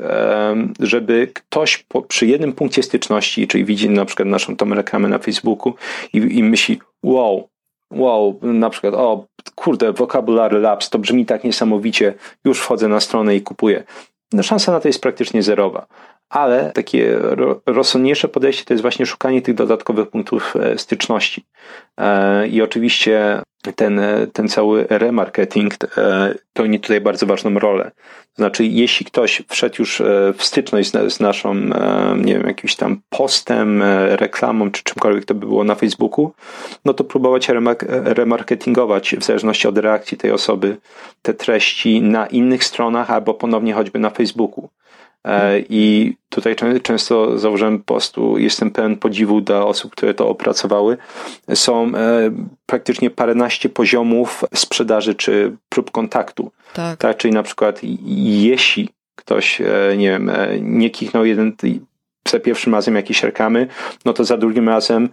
[0.80, 5.20] żeby ktoś po, przy jednym punkcie styczności, czyli widzi na przykład naszą tą reklamę na
[5.20, 5.74] Facebooku
[6.14, 7.48] i, i myśli, wow,
[7.92, 9.26] wow, na przykład, o
[9.56, 12.14] kurde, Vocabulary Labs, to brzmi tak niesamowicie,
[12.46, 13.84] już wchodzę na stronę i kupuję.
[14.34, 15.88] No szansa na to jest praktycznie zerowa
[16.32, 17.20] ale takie
[17.66, 21.46] rozsądniejsze podejście to jest właśnie szukanie tych dodatkowych punktów e, styczności.
[21.98, 23.42] E, I oczywiście
[23.76, 24.02] ten,
[24.34, 27.92] ten cały remarketing e, pełni tutaj bardzo ważną rolę.
[28.36, 30.02] Znaczy, jeśli ktoś wszedł już
[30.38, 31.56] w styczność z, z naszą,
[32.18, 36.32] nie wiem, jakimś tam postem, reklamą, czy czymkolwiek to by było na Facebooku,
[36.86, 37.50] no to próbować
[37.90, 40.78] remarketingować w zależności od reakcji tej osoby
[41.22, 44.70] te treści na innych stronach albo ponownie choćby na Facebooku.
[45.28, 50.98] E, I tutaj często założyłem po prostu, jestem pełen podziwu dla osób, które to opracowały.
[51.54, 52.32] Są e,
[52.66, 56.52] praktycznie paręnaście poziomów sprzedaży czy prób kontaktu.
[56.74, 57.00] Tak.
[57.00, 60.32] tak czyli na przykład jeśli ktoś, e, nie wiem,
[60.62, 61.54] nie kichnął jeden
[62.28, 63.68] za pierwszym razem jakieś reklamy,
[64.06, 65.10] no to za drugim razem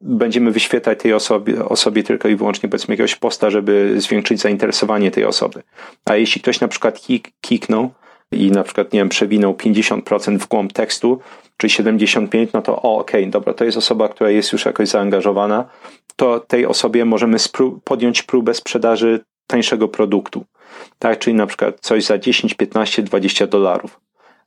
[0.00, 5.24] będziemy wyświetlać tej osobie, osobie tylko i wyłącznie powiedzmy jakiegoś posta, żeby zwiększyć zainteresowanie tej
[5.24, 5.62] osoby.
[6.04, 7.90] A jeśli ktoś na przykład kik, kiknął,
[8.32, 11.20] i na przykład, nie wiem, przewinął 50% w głąb tekstu,
[11.56, 14.88] czy 75, no to o, okej, okay, dobra, to jest osoba, która jest już jakoś
[14.88, 15.64] zaangażowana,
[16.16, 20.44] to tej osobie możemy spró- podjąć próbę sprzedaży tańszego produktu.
[20.98, 24.00] Tak, czyli na przykład coś za 10, 15, 20 dolarów.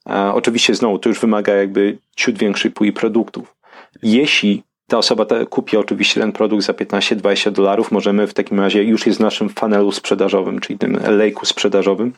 [0.10, 3.56] E, oczywiście znowu to już wymaga jakby ciut większej puli produktów.
[4.04, 8.84] Jeśli ta osoba ta, kupi oczywiście ten produkt za 15-20 dolarów, możemy w takim razie
[8.84, 12.14] już jest w naszym funnelu sprzedażowym, czyli tym lejku sprzedażowym,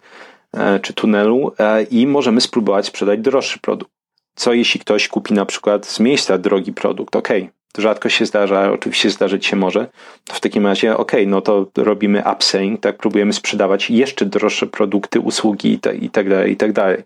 [0.82, 3.92] czy tunelu e, i możemy spróbować sprzedać droższy produkt.
[4.36, 7.16] Co jeśli ktoś kupi na przykład z miejsca drogi produkt?
[7.16, 7.30] Ok,
[7.74, 9.88] to rzadko się zdarza, oczywiście zdarzyć się może.
[10.26, 15.20] To w takim razie, ok, no to robimy upselling, tak, próbujemy sprzedawać jeszcze droższe produkty,
[15.20, 17.04] usługi i, tak, tak dalej, i tak dalej.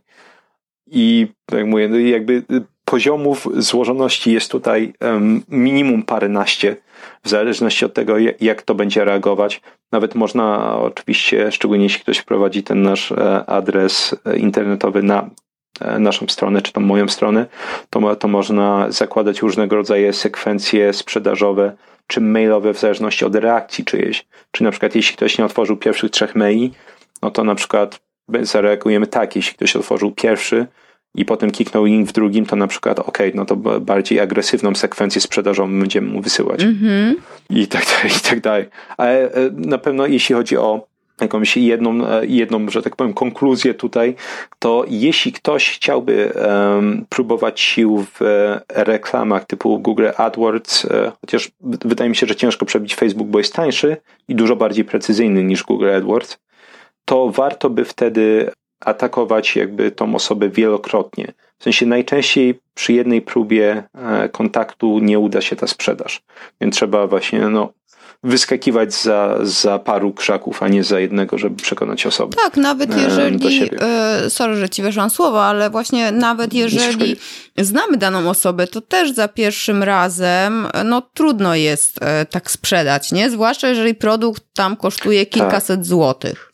[0.87, 2.43] I jak mówię, no jakby
[2.85, 6.75] poziomów złożoności jest tutaj um, minimum paręnaście,
[7.23, 9.61] w zależności od tego, jak to będzie reagować.
[9.91, 15.29] Nawet można oczywiście, szczególnie jeśli ktoś prowadzi ten nasz e, adres e, internetowy na
[15.81, 17.45] e, naszą stronę, czy tą moją stronę,
[17.89, 21.75] to, to można zakładać różnego rodzaju sekwencje sprzedażowe,
[22.07, 24.25] czy mailowe w zależności od reakcji czyjejś.
[24.51, 26.71] Czy na przykład jeśli ktoś nie otworzył pierwszych trzech maili,
[27.21, 27.99] no to na przykład
[28.41, 30.67] zareagujemy tak, jeśli ktoś otworzył pierwszy,
[31.15, 35.21] i potem kliknął link w drugim, to na przykład ok, no to bardziej agresywną sekwencję
[35.21, 36.59] sprzedażową będziemy mu wysyłać.
[36.59, 37.13] Mm-hmm.
[37.49, 38.65] I tak dalej, i tak dalej.
[38.97, 40.87] Ale e, na pewno jeśli chodzi o
[41.21, 44.15] jakąś jedną, e, jedną, że tak powiem, konkluzję tutaj,
[44.59, 48.19] to jeśli ktoś chciałby um, próbować sił w
[48.69, 53.53] reklamach typu Google AdWords, e, chociaż wydaje mi się, że ciężko przebić Facebook, bo jest
[53.53, 53.97] tańszy
[54.27, 56.37] i dużo bardziej precyzyjny niż Google AdWords,
[57.05, 61.33] to warto by wtedy atakować jakby tą osobę wielokrotnie.
[61.57, 66.21] W sensie najczęściej przy jednej próbie e, kontaktu nie uda się ta sprzedaż.
[66.61, 67.73] Więc trzeba właśnie no,
[68.23, 72.37] wyskakiwać za, za paru krzaków, a nie za jednego, żeby przekonać osobę.
[72.43, 73.49] Tak, nawet jeżeli,
[73.79, 77.15] e, sorry, że ci weszłam słowo, ale właśnie nawet jeżeli
[77.57, 83.29] znamy daną osobę, to też za pierwszym razem, no trudno jest e, tak sprzedać, nie?
[83.29, 85.85] Zwłaszcza jeżeli produkt tam kosztuje kilkaset tak.
[85.85, 86.53] złotych.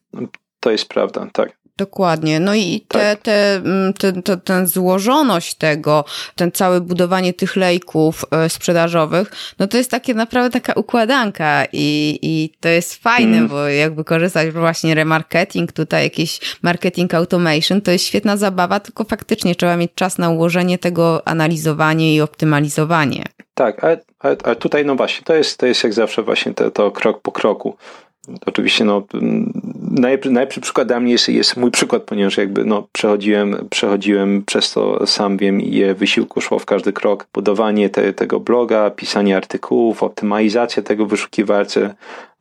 [0.59, 1.60] To jest prawda, tak.
[1.81, 2.39] Dokładnie.
[2.39, 3.19] No i te, tak.
[3.19, 6.05] te, mm, te, te, ten złożoność tego,
[6.35, 12.19] ten całe budowanie tych lejków e, sprzedażowych, no to jest takie naprawdę taka układanka i,
[12.21, 13.47] i to jest fajne, mm.
[13.47, 19.55] bo jakby korzystać właśnie remarketing, tutaj jakiś marketing automation, to jest świetna zabawa, tylko faktycznie
[19.55, 23.23] trzeba mieć czas na ułożenie tego, analizowanie i optymalizowanie.
[23.53, 26.71] Tak, ale, ale, ale tutaj no właśnie, to jest, to jest jak zawsze właśnie to,
[26.71, 27.77] to krok po kroku.
[28.45, 29.03] Oczywiście no,
[29.91, 34.71] najlepszy, najlepszy przykład dla mnie jest, jest mój przykład, ponieważ jakby no, przechodziłem, przechodziłem przez
[34.71, 37.27] to sam wiem, ile wysiłku szło w każdy krok.
[37.33, 41.89] Budowanie te, tego bloga, pisanie artykułów, optymalizacja tego wyszukiwarcy,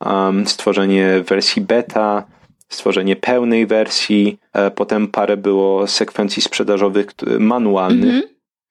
[0.05, 2.23] um, stworzenie wersji beta,
[2.69, 7.07] stworzenie pełnej wersji, e, potem parę było sekwencji sprzedażowych
[7.39, 8.09] manualnych.
[8.09, 8.27] Mm -hmm.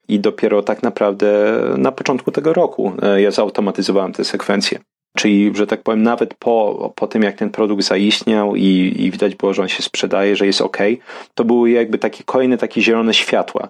[0.08, 4.78] I dopiero tak naprawdę na początku tego roku e, ja zautomatyzowałem te sekwencje.
[5.16, 9.34] Czyli, że tak powiem, nawet po, po tym, jak ten produkt zaistniał i, i widać
[9.34, 10.78] było, że on się sprzedaje, że jest ok,
[11.34, 13.68] to były jakby takie kolejne takie zielone światła.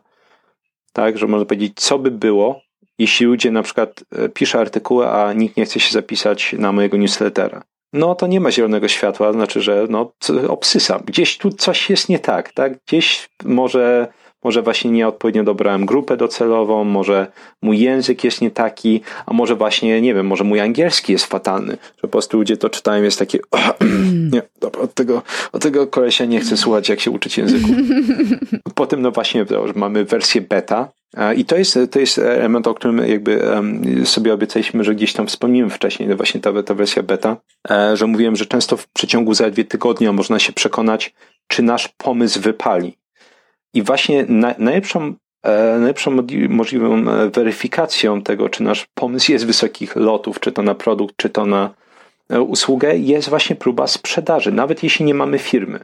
[0.92, 2.60] Tak, że można powiedzieć, co by było,
[2.98, 6.96] jeśli ludzie na przykład e, pisze artykuły, a nikt nie chce się zapisać na mojego
[6.96, 7.62] newslettera.
[7.92, 10.12] No to nie ma zielonego światła, znaczy, że no,
[10.48, 11.02] obsysam.
[11.04, 12.72] Gdzieś tu coś jest nie tak, tak?
[12.86, 14.08] Gdzieś może
[14.44, 17.26] może właśnie nieodpowiednio dobrałem grupę docelową, może
[17.62, 21.72] mój język jest nie taki, a może właśnie, nie wiem, może mój angielski jest fatalny,
[21.72, 23.38] że po prostu ludzie to czytają, jest takie
[24.32, 25.22] nie, dobra, od tego,
[25.52, 27.68] od tego kolesia nie chcę słuchać, jak się uczyć języku.
[28.74, 30.88] Potem no właśnie mamy wersję beta,
[31.36, 33.42] i to jest, to jest element, o którym jakby
[34.04, 37.36] sobie obiecaliśmy, że gdzieś tam wspomniłem wcześniej, no właśnie ta, ta wersja beta,
[37.70, 41.14] e, że mówiłem, że często w przeciągu zaledwie tygodnia można się przekonać,
[41.48, 42.99] czy nasz pomysł wypali.
[43.74, 46.16] I właśnie na, najlepszą, e, najlepszą
[46.48, 51.28] możliwą e, weryfikacją tego, czy nasz pomysł jest wysokich lotów, czy to na produkt, czy
[51.28, 51.70] to na
[52.28, 55.80] e, usługę, jest właśnie próba sprzedaży, nawet jeśli nie mamy firmy.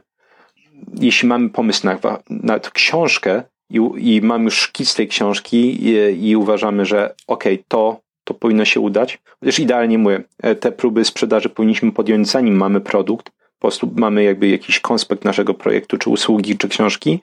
[0.99, 1.87] Jeśli mamy pomysł
[2.29, 7.65] na, książkę i, i mamy już szkic tej książki i, i uważamy, że okej, okay,
[7.67, 10.23] to, to powinno się udać, chociaż idealnie mówię,
[10.59, 15.53] te próby sprzedaży powinniśmy podjąć zanim mamy produkt, po prostu mamy jakby jakiś konspekt naszego
[15.53, 17.19] projektu, czy usługi, czy książki,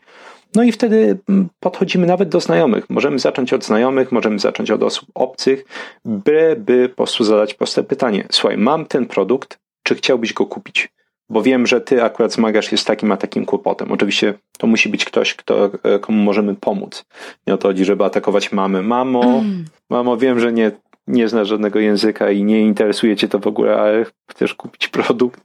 [0.55, 2.90] no i wtedy mm, podchodzimy nawet do znajomych.
[2.90, 5.64] Możemy zacząć od znajomych, możemy zacząć od osób obcych,
[6.05, 8.26] by, by po prostu zadać proste pytanie.
[8.31, 10.89] Słuchaj, mam ten produkt, czy chciałbyś go kupić?
[11.28, 13.93] Bo wiem, że ty akurat zmagasz się z takim a takim kłopotem.
[13.93, 17.05] Oczywiście to musi być ktoś, kto, e, komu możemy pomóc.
[17.47, 18.82] Nie o to chodzi, żeby atakować mamy.
[18.82, 19.64] Mamo, mm.
[19.90, 20.70] mamo, wiem, że nie,
[21.06, 25.40] nie znasz żadnego języka i nie interesuje cię to w ogóle, ale chcesz kupić produkt.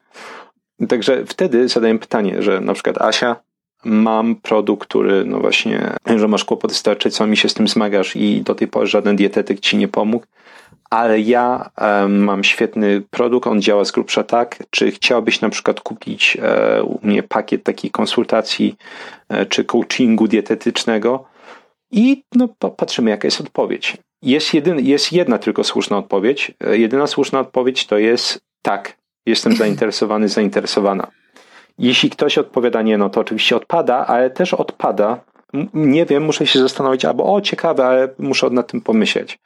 [0.87, 3.35] Także wtedy zadaję pytanie, że na przykład Asia,
[3.85, 8.41] mam produkt, który, no właśnie, że masz kłopot z mi się z tym zmagasz i
[8.41, 10.25] do tej pory żaden dietetyk ci nie pomógł,
[10.89, 15.81] ale ja um, mam świetny produkt, on działa z grubsza tak, czy chciałbyś na przykład
[15.81, 18.75] kupić e, u mnie pakiet takiej konsultacji
[19.29, 21.25] e, czy coachingu dietetycznego
[21.91, 22.47] i no,
[22.77, 23.97] patrzymy jaka jest odpowiedź.
[24.21, 26.51] Jest, jedyn, jest jedna tylko słuszna odpowiedź.
[26.63, 31.07] E, jedyna słuszna odpowiedź to jest tak, jestem zainteresowany, zainteresowana.
[31.79, 35.19] Jeśli ktoś odpowiada nie, no to oczywiście odpada, ale też odpada.
[35.73, 39.39] Nie wiem, muszę się zastanowić, albo o, ciekawe, ale muszę nad tym pomyśleć.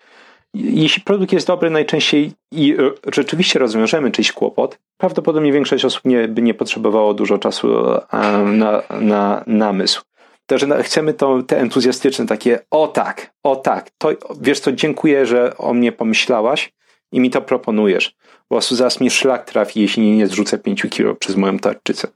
[0.53, 2.75] Jeśli produkt jest dobry najczęściej i e,
[3.13, 8.01] rzeczywiście rozwiążemy czyjś kłopot, prawdopodobnie większość osób nie, by nie potrzebowało dużo czasu e,
[8.45, 10.01] na, na namysł.
[10.45, 14.09] Także chcemy to, te entuzjastyczne takie, o tak, o tak, to,
[14.41, 16.73] wiesz co, dziękuję, że o mnie pomyślałaś
[17.11, 18.15] i mi to proponujesz.
[18.47, 22.07] Po prostu zaraz mi szlak trafi, jeśli nie zrzucę 5 kilo przez moją tarczycę.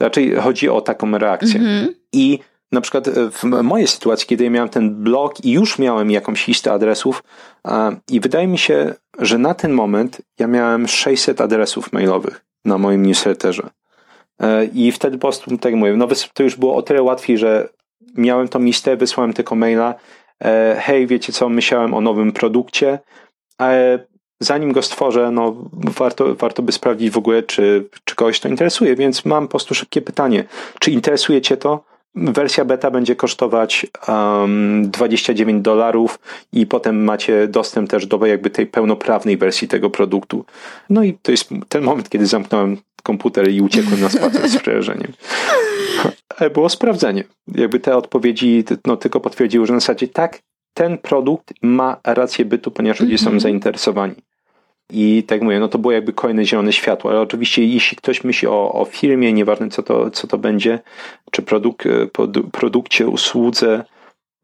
[0.00, 1.60] Raczej chodzi o taką reakcję.
[1.60, 1.94] Mhm.
[2.12, 2.38] I
[2.72, 6.72] na przykład w mojej sytuacji, kiedy ja miałem ten blog i już miałem jakąś listę
[6.72, 7.22] adresów,
[8.10, 13.06] i wydaje mi się, że na ten moment ja miałem 600 adresów mailowych na moim
[13.06, 13.70] newsletterze.
[14.40, 17.68] E, I wtedy po prostu, tak mówię, no to już było o tyle łatwiej, że
[18.14, 19.94] miałem tą listę, wysłałem tylko maila,
[20.44, 22.98] e, hej, wiecie co, myślałem o nowym produkcie,
[23.58, 24.06] ale
[24.40, 28.96] zanim go stworzę, no warto, warto by sprawdzić w ogóle, czy, czy kogoś to interesuje,
[28.96, 30.44] więc mam po prostu szybkie pytanie.
[30.78, 31.84] Czy interesuje Cię to?
[32.14, 36.18] Wersja beta będzie kosztować um, 29 dolarów
[36.52, 40.44] i potem macie dostęp też do jakby tej pełnoprawnej wersji tego produktu.
[40.90, 45.12] No i to jest ten moment, kiedy zamknąłem komputer i uciekłem na spacer z przerażeniem.
[46.36, 47.24] Ale było sprawdzenie.
[47.54, 50.40] Jakby te odpowiedzi no, tylko potwierdziły, że na zasadzie tak,
[50.74, 53.40] ten produkt ma rację bytu, ponieważ ludzie są mhm.
[53.40, 54.14] zainteresowani.
[54.92, 58.48] I tak mówię, no to było jakby kolejne zielone światło, ale oczywiście jeśli ktoś myśli
[58.48, 60.78] o, o firmie, nieważne co to, co to będzie,
[61.30, 61.82] czy produk,
[62.52, 63.84] produkcie, usłudze,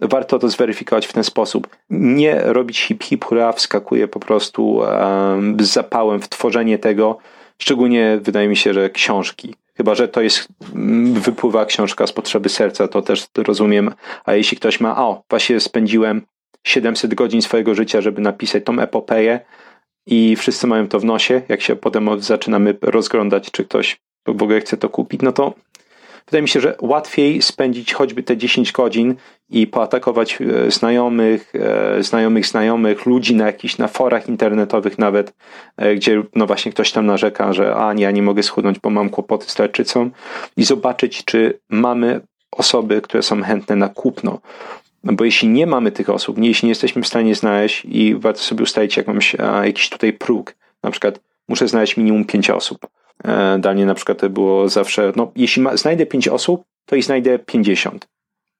[0.01, 1.77] warto to zweryfikować w ten sposób.
[1.91, 7.19] Nie robić hip hip hura, wskakuje po prostu um, z zapałem w tworzenie tego,
[7.59, 9.55] szczególnie wydaje mi się, że książki.
[9.77, 13.95] Chyba, że to jest, mm, wypływa książka z potrzeby serca, to też rozumiem.
[14.25, 16.23] A jeśli ktoś ma, o, właśnie spędziłem
[16.67, 19.41] 700 godzin swojego życia, żeby napisać tą epopeję
[20.07, 24.61] i wszyscy mają to w nosie, jak się potem zaczynamy rozglądać, czy ktoś w ogóle
[24.61, 25.55] chce to kupić, no to
[26.27, 29.15] wydaje mi się, że łatwiej spędzić choćby te 10 godzin
[29.51, 35.35] i poatakować e, znajomych, e, znajomych znajomych, ludzi na jakichś, na forach internetowych nawet,
[35.77, 38.91] e, gdzie no właśnie ktoś tam narzeka, że a nie, ja nie mogę schudnąć, bo
[38.91, 40.11] mam kłopoty z tarczycą
[40.57, 42.21] i zobaczyć, czy mamy
[42.53, 44.41] osoby, które są chętne na kupno.
[45.05, 48.15] No bo jeśli nie mamy tych osób, nie, jeśli nie jesteśmy w stanie znaleźć i
[48.15, 52.87] warto sobie ustalić jakąś, jakiś tutaj próg, na przykład muszę znaleźć minimum 5 osób.
[53.59, 57.39] Dalej na przykład to było zawsze, no jeśli ma, znajdę 5 osób, to i znajdę
[57.39, 58.07] 50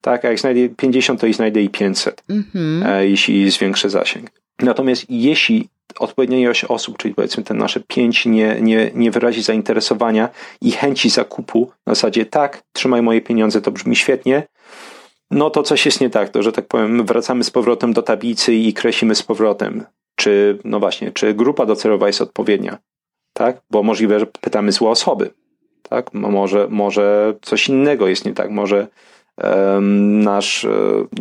[0.05, 0.25] tak?
[0.25, 2.83] A jak znajdę 50, to i znajdę i 500, mhm.
[2.85, 4.29] E, jeśli zwiększę zasięg.
[4.59, 5.69] Natomiast jeśli
[5.99, 10.29] odpowiednia ilość osób, czyli powiedzmy te nasze pięć, nie, nie, nie wyrazi zainteresowania
[10.61, 14.43] i chęci zakupu, na zasadzie tak, trzymaj moje pieniądze, to brzmi świetnie,
[15.31, 18.55] no to coś jest nie tak, to że tak powiem, wracamy z powrotem do tablicy
[18.55, 19.85] i kreślimy z powrotem.
[20.15, 22.77] Czy, no właśnie, czy grupa docelowa jest odpowiednia,
[23.33, 23.61] tak?
[23.71, 25.31] Bo możliwe, że pytamy złe osoby,
[25.89, 26.13] tak?
[26.13, 28.87] Może, może coś innego jest nie tak, może
[30.01, 30.69] nasz, e,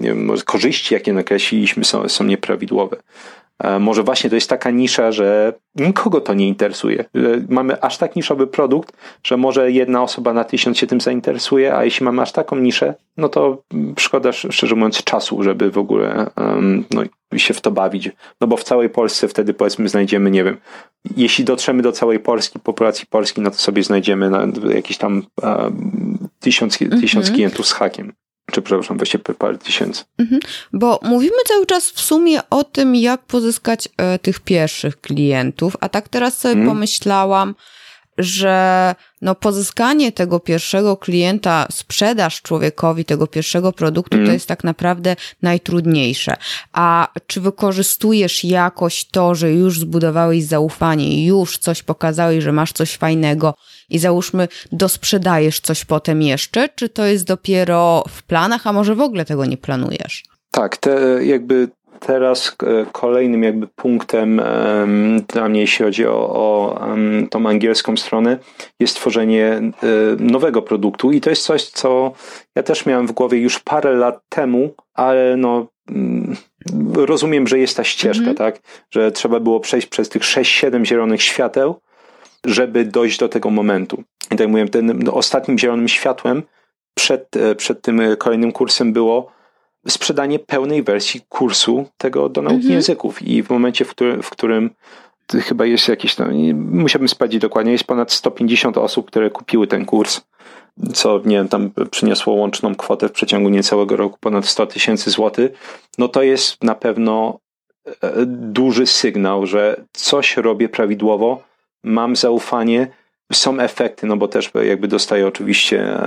[0.00, 2.96] nie wiem, korzyści, jakie nakreśliliśmy, są, są nieprawidłowe.
[3.64, 7.04] E, może właśnie to jest taka nisza, że nikogo to nie interesuje.
[7.48, 11.84] Mamy aż tak niszowy produkt, że może jedna osoba na tysiąc się tym zainteresuje, a
[11.84, 13.62] jeśli mamy aż taką niszę, no to
[13.98, 16.30] szkoda, szczerze mówiąc, czasu, żeby w ogóle
[16.90, 17.02] no,
[17.38, 18.10] się w to bawić.
[18.40, 20.56] No bo w całej Polsce wtedy powiedzmy znajdziemy, nie wiem,
[21.16, 25.22] jeśli dotrzemy do całej Polski, populacji Polski, no to sobie znajdziemy na, jakieś tam
[26.40, 27.34] tysiąc, tysiąc mhm.
[27.34, 28.12] klientów z hakiem
[28.52, 30.04] czy przepraszam, właśnie parę tysięcy.
[30.18, 30.40] Mhm.
[30.72, 35.88] Bo mówimy cały czas w sumie o tym, jak pozyskać e, tych pierwszych klientów, a
[35.88, 36.68] tak teraz sobie mhm.
[36.68, 37.54] pomyślałam,
[38.18, 38.94] że
[39.24, 44.26] no pozyskanie tego pierwszego klienta, sprzedaż człowiekowi tego pierwszego produktu mm.
[44.26, 46.36] to jest tak naprawdę najtrudniejsze.
[46.72, 52.96] A czy wykorzystujesz jakoś to, że już zbudowałeś zaufanie, już coś pokazałeś, że masz coś
[52.96, 53.54] fajnego
[53.90, 59.00] i załóżmy dosprzedajesz coś potem jeszcze, czy to jest dopiero w planach, a może w
[59.00, 60.22] ogóle tego nie planujesz?
[60.50, 61.68] Tak, te jakby
[62.06, 64.42] teraz e, kolejnym jakby punktem
[65.28, 66.78] dla mnie, jeśli chodzi o, o
[67.30, 68.38] tą angielską stronę,
[68.80, 69.72] jest tworzenie e,
[70.18, 72.12] nowego produktu i to jest coś, co
[72.56, 76.36] ja też miałem w głowie już parę lat temu, ale no mm,
[76.94, 78.36] rozumiem, że jest ta ścieżka, mhm.
[78.36, 78.60] tak?
[78.90, 81.80] Że trzeba było przejść przez tych 6-7 zielonych świateł,
[82.46, 84.02] żeby dojść do tego momentu.
[84.32, 86.42] I tak mówię, tym ostatnim zielonym światłem
[86.94, 89.33] przed, e, przed tym kolejnym kursem było
[89.88, 92.74] sprzedanie pełnej wersji kursu tego do nauki mhm.
[92.74, 93.22] języków.
[93.22, 94.70] I w momencie, w, który, w którym
[95.32, 100.20] chyba jest jakieś, no, musiałbym sprawdzić dokładnie, jest ponad 150 osób, które kupiły ten kurs,
[100.94, 105.52] co nie wiem, tam przyniosło łączną kwotę w przeciągu niecałego roku ponad 100 tysięcy złotych,
[105.98, 107.38] no to jest na pewno
[107.86, 111.42] e, duży sygnał, że coś robię prawidłowo,
[111.84, 112.88] mam zaufanie,
[113.38, 115.98] są efekty, no bo też jakby dostaję oczywiście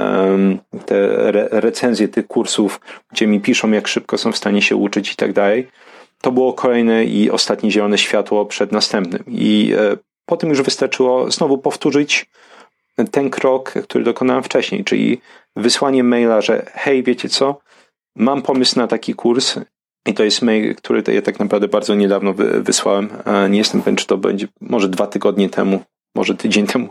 [0.86, 2.80] te recenzje tych kursów,
[3.12, 5.68] gdzie mi piszą, jak szybko są w stanie się uczyć i tak dalej.
[6.22, 9.24] To było kolejne i ostatnie zielone światło przed następnym.
[9.28, 12.26] I e, potem już wystarczyło znowu powtórzyć
[13.12, 15.22] ten krok, który dokonałem wcześniej, czyli
[15.56, 17.60] wysłanie maila, że hej, wiecie co,
[18.16, 19.56] mam pomysł na taki kurs
[20.06, 23.10] i to jest mail, który ja tak naprawdę bardzo niedawno wysłałem.
[23.50, 25.80] Nie jestem pewien, czy to będzie może dwa tygodnie temu,
[26.18, 26.90] może tydzień temu.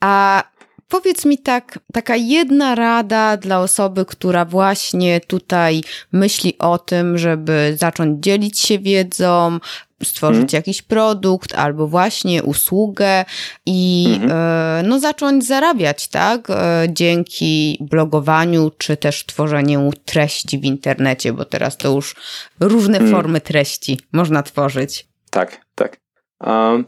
[0.00, 0.42] A
[0.88, 5.82] powiedz mi tak, taka jedna rada dla osoby, która właśnie tutaj
[6.12, 9.58] myśli o tym, żeby zacząć dzielić się wiedzą,
[10.02, 10.58] stworzyć hmm.
[10.58, 13.24] jakiś produkt albo właśnie usługę
[13.66, 14.30] i hmm.
[14.32, 16.50] e, no, zacząć zarabiać, tak?
[16.50, 22.16] E, dzięki blogowaniu czy też tworzeniu treści w internecie, bo teraz to już
[22.60, 23.16] różne hmm.
[23.16, 25.06] formy treści można tworzyć.
[25.30, 26.00] Tak, tak.
[26.40, 26.84] Um,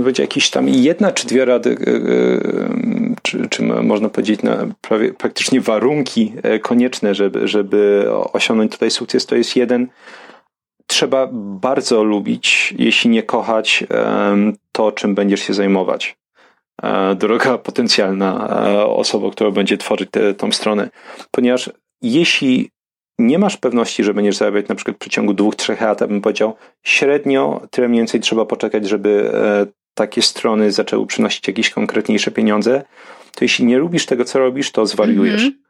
[0.00, 5.14] będzie jakieś tam jedna czy dwie rady, e, e, czy, czy można powiedzieć na prawie,
[5.14, 9.88] praktycznie warunki e, konieczne, żeby, żeby osiągnąć tutaj sukces, to jest jeden,
[10.86, 13.84] trzeba bardzo lubić, jeśli nie kochać,
[14.72, 16.16] to, czym będziesz się zajmować.
[17.16, 18.48] Droga potencjalna
[18.86, 20.90] osoba, która będzie tworzyć tę tą stronę.
[21.30, 21.70] Ponieważ
[22.02, 22.70] jeśli
[23.18, 26.56] nie masz pewności, że będziesz zarabiać na przykład w przeciągu dwóch, trzech lat, bym powiedział,
[26.82, 29.30] średnio tyle mniej więcej trzeba poczekać, żeby
[29.94, 32.84] takie strony zaczęły przynosić jakieś konkretniejsze pieniądze,
[33.34, 35.42] to jeśli nie lubisz tego, co robisz, to zwariujesz.
[35.42, 35.62] Mm -hmm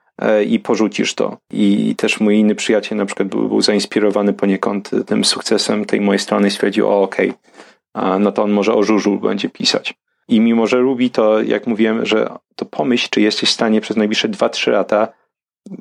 [0.47, 1.37] i porzucisz to.
[1.53, 6.19] I też mój inny przyjaciel na przykład był, był zainspirowany poniekąd tym sukcesem tej mojej
[6.19, 7.33] strony i stwierdził, o okej,
[7.95, 9.95] okay, no to on może o żużu będzie pisać.
[10.29, 13.97] I mimo, że lubi to, jak mówiłem, że to pomyśl, czy jesteś w stanie przez
[13.97, 15.09] najbliższe 2-3 lata,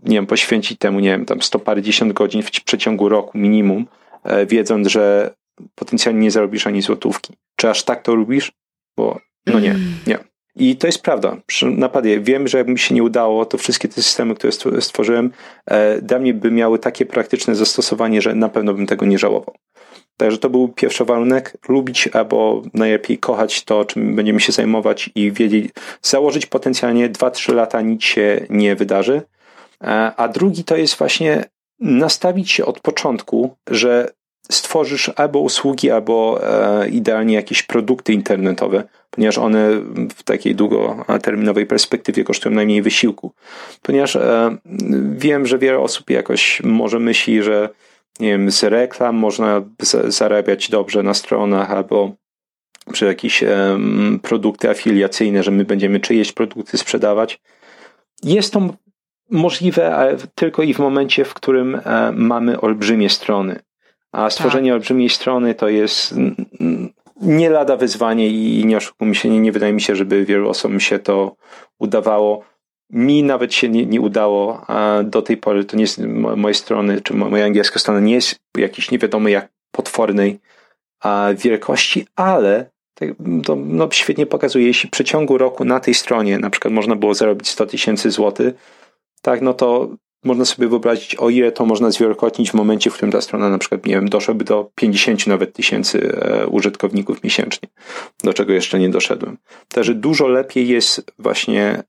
[0.04, 3.86] nie wiem, poświęcić temu, nie wiem, tam 100 parędziesiąt godzin w przeciągu roku minimum,
[4.24, 5.34] e, wiedząc, że
[5.76, 7.34] potencjalnie nie zarobisz ani złotówki.
[7.56, 8.52] Czy aż tak to lubisz?
[8.98, 9.94] Bo no nie, mm.
[10.08, 10.20] nie.
[10.56, 11.38] I to jest prawda.
[11.64, 15.32] Napadzie wiem, że jakby mi się nie udało, to wszystkie te systemy, które stworzyłem,
[15.66, 19.56] e, dla mnie by miały takie praktyczne zastosowanie, że na pewno bym tego nie żałował.
[20.18, 21.58] Także to był pierwszy warunek.
[21.70, 25.72] Lubić albo najlepiej kochać to, czym będziemy się zajmować i wiedzieć,
[26.02, 29.22] założyć potencjalnie 2-3 lata nic się nie wydarzy.
[29.84, 29.88] E,
[30.18, 31.44] a drugi to jest właśnie
[31.80, 34.10] nastawić się od początku, że
[34.52, 39.70] stworzysz albo usługi, albo e, idealnie jakieś produkty internetowe, ponieważ one
[40.16, 43.34] w takiej długoterminowej perspektywie kosztują najmniej wysiłku.
[43.82, 44.58] Ponieważ e,
[45.16, 47.70] wiem, że wiele osób jakoś może myśli, że
[48.20, 49.62] nie wiem, z reklam można
[50.08, 52.12] zarabiać dobrze na stronach albo
[52.92, 53.44] przy jakieś
[54.22, 57.42] produkty afiliacyjne, że my będziemy czyjeś produkty sprzedawać.
[58.24, 58.70] Jest to
[59.30, 63.60] możliwe, ale tylko i w momencie, w którym e, mamy olbrzymie strony.
[64.12, 64.76] A stworzenie tak.
[64.76, 66.16] olbrzymiej strony to jest
[67.22, 70.80] nie lada wyzwanie i nie oszukujmy się, nie, nie wydaje mi się, żeby wielu osobom
[70.80, 71.36] się to
[71.80, 72.44] udawało.
[72.90, 74.66] Mi nawet się nie, nie udało
[75.04, 75.66] do tej pory.
[75.66, 76.00] To nie jest
[76.38, 80.40] moje strony, czy moja angielska strona nie jest jakiejś nie wiadomo jak potwornej
[81.36, 82.70] wielkości, ale
[83.46, 87.14] to no, świetnie pokazuje, jeśli w przeciągu roku na tej stronie na przykład można było
[87.14, 88.54] zarobić 100 tysięcy złotych,
[89.22, 89.90] tak, no to
[90.24, 93.58] można sobie wyobrazić, o ile to można zwielokrotnić w momencie, w którym ta strona na
[93.58, 97.70] przykład, nie wiem, doszłaby do 50 nawet tysięcy e, użytkowników miesięcznie,
[98.24, 99.38] do czego jeszcze nie doszedłem.
[99.68, 101.84] Także dużo lepiej jest właśnie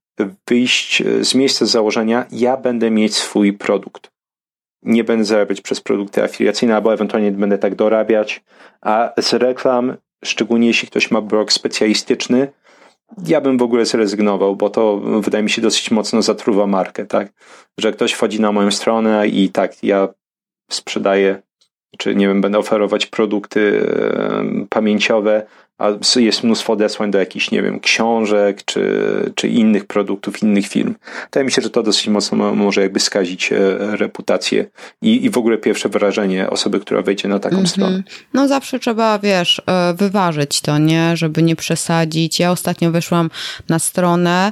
[0.49, 4.11] wyjść e, z miejsca założenia, ja będę mieć swój produkt.
[4.83, 8.43] Nie będę zarabiać przez produkty afiliacyjne, albo ewentualnie będę tak dorabiać,
[8.81, 12.53] a z reklam, szczególnie jeśli ktoś ma blog specjalistyczny,
[13.27, 17.33] ja bym w ogóle zrezygnował, bo to wydaje mi się dosyć mocno zatruwa markę, tak?
[17.79, 20.09] Że ktoś wchodzi na moją stronę i tak, ja
[20.71, 21.43] sprzedaję,
[21.99, 23.87] czy nie wiem, będę oferować produkty
[24.71, 25.47] pamięciowe,
[25.83, 30.95] a jest mnóstwo odesłań do jakichś, nie wiem, książek czy, czy innych produktów, innych firm.
[31.25, 33.57] Wydaje mi się, że to dosyć mocno może jakby skazić e,
[33.97, 34.67] reputację
[35.03, 37.71] i, i w ogóle pierwsze wrażenie osoby, która wejdzie na taką mm -hmm.
[37.71, 38.03] stronę.
[38.35, 41.17] No zawsze trzeba, wiesz, e, wyważyć to, nie?
[41.17, 42.41] Żeby nie przesadzić.
[42.41, 43.31] Ja ostatnio wyszłam
[43.69, 44.51] na stronę,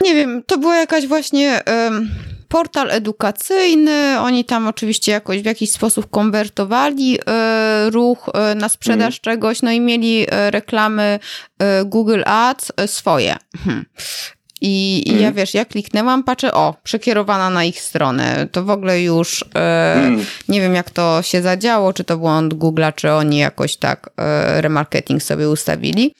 [0.00, 1.60] nie wiem, to była jakaś właśnie...
[1.88, 2.10] Um
[2.54, 4.20] portal edukacyjny.
[4.20, 9.20] Oni tam oczywiście jakoś w jakiś sposób konwertowali e, ruch e, na sprzedaż mm.
[9.22, 11.18] czegoś, no i mieli e, reklamy
[11.84, 13.36] Google Ads swoje.
[13.64, 13.84] Hmm.
[14.60, 15.22] I, mm.
[15.22, 18.48] ja wiesz, ja kliknęłam, patrzę, o, przekierowana na ich stronę.
[18.52, 20.24] To w ogóle już e, mm.
[20.48, 24.60] nie wiem, jak to się zadziało, czy to błąd Google'a, czy oni jakoś tak e,
[24.60, 26.14] remarketing sobie ustawili.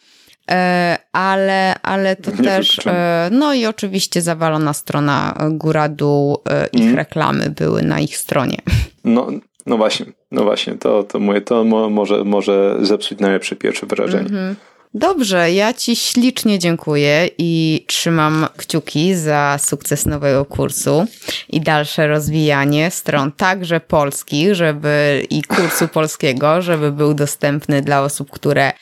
[0.50, 6.82] E, ale, ale to Nie też, e, no i oczywiście zawalona strona góra-dół, e, ich
[6.82, 6.96] mm.
[6.96, 8.58] reklamy były na ich stronie.
[9.06, 9.28] No,
[9.66, 14.28] no właśnie, no właśnie, to, to, moje, to może, może zepsuć najlepsze pierwsze wrażenie.
[14.28, 14.54] Mm -hmm.
[14.94, 21.06] Dobrze, ja Ci ślicznie dziękuję i trzymam kciuki za sukces nowego kursu
[21.48, 28.30] i dalsze rozwijanie stron także polskich, żeby i kursu polskiego, żeby był dostępny dla osób,
[28.30, 28.72] które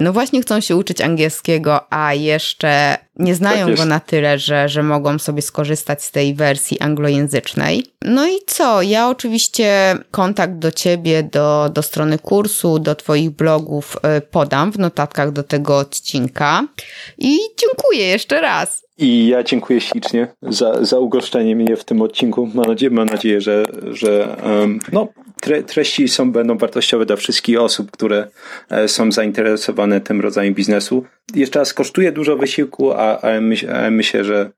[0.00, 4.68] no właśnie chcą się uczyć angielskiego, a jeszcze nie znają tak go na tyle, że,
[4.68, 7.86] że mogą sobie skorzystać z tej wersji anglojęzycznej.
[8.04, 8.82] No i co?
[8.82, 14.78] Ja oczywiście kontakt do ciebie, do, do strony kursu, do twoich blogów y, podam w
[14.78, 16.66] notatkach do tego odcinka.
[17.18, 18.90] I dziękuję jeszcze raz.
[18.98, 22.50] I ja dziękuję ślicznie za, za ugoszczenie mnie w tym odcinku.
[22.54, 25.08] Mam nadzieję, mam nadzieję że, że um, no,
[25.40, 28.28] tre, treści są, będą wartościowe dla wszystkich osób, które
[28.70, 31.04] e, są zainteresowane tym rodzajem biznesu.
[31.34, 34.50] Jeszcze raz kosztuje dużo wysiłku, a, ale, myśl, ale myślę, że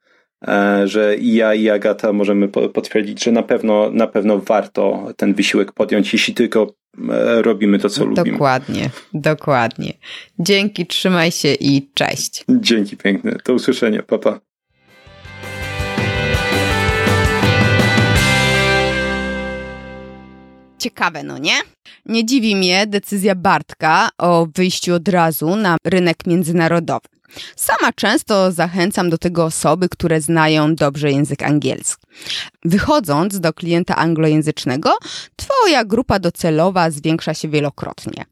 [0.49, 5.35] E, że i ja i Agata możemy potwierdzić, że na pewno, na pewno warto ten
[5.35, 6.75] wysiłek podjąć, jeśli tylko
[7.11, 8.33] e, robimy to, co lubimy.
[8.33, 9.93] Dokładnie, dokładnie.
[10.39, 12.45] Dzięki, trzymaj się i cześć.
[12.49, 13.37] Dzięki piękne.
[13.45, 14.03] Do usłyszenia.
[14.03, 14.33] Papa.
[14.33, 14.52] Pa.
[20.83, 21.61] Ciekawe, no nie?
[22.07, 27.09] Nie dziwi mnie decyzja Bartka o wyjściu od razu na rynek międzynarodowy.
[27.57, 32.07] Sama często zachęcam do tego osoby, które znają dobrze język angielski.
[32.65, 34.91] Wychodząc do klienta anglojęzycznego,
[35.37, 38.25] Twoja grupa docelowa zwiększa się wielokrotnie.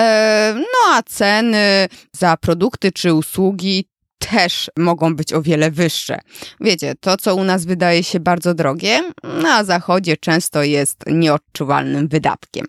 [0.00, 3.84] E, no a ceny za produkty czy usługi
[4.18, 6.18] też mogą być o wiele wyższe.
[6.60, 9.00] Wiecie, to co u nas wydaje się bardzo drogie,
[9.42, 12.66] na zachodzie często jest nieodczuwalnym wydatkiem.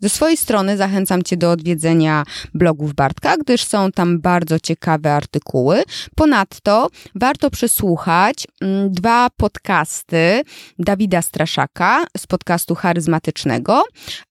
[0.00, 2.24] Ze swojej strony zachęcam Cię do odwiedzenia
[2.54, 5.82] blogów Bartka, gdyż są tam bardzo ciekawe artykuły.
[6.14, 10.42] Ponadto warto przesłuchać mm, dwa podcasty
[10.78, 13.82] Dawida Straszaka z podcastu charyzmatycznego,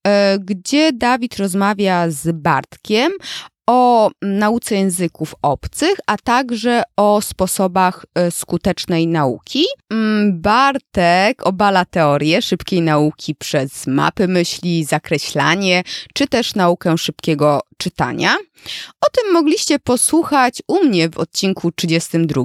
[0.08, 3.12] e, gdzie Dawid rozmawia z Bartkiem
[3.68, 9.66] o nauce języków obcych, a także o sposobach e, skutecznej nauki.
[9.92, 15.84] Mm, Bartek obala teorię szybkiej nauki przez mapy myśli, zakreślanie,
[16.14, 18.36] czy też naukę szybkiego czytania.
[19.02, 22.44] O tym mogliście posłuchać u mnie w odcinku 32,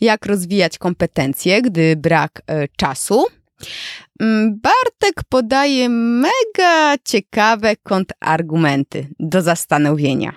[0.00, 3.26] jak rozwijać kompetencje, gdy brak e, czasu.
[4.20, 10.32] Mm, Bartek podaje mega ciekawe kontrargumenty do zastanowienia.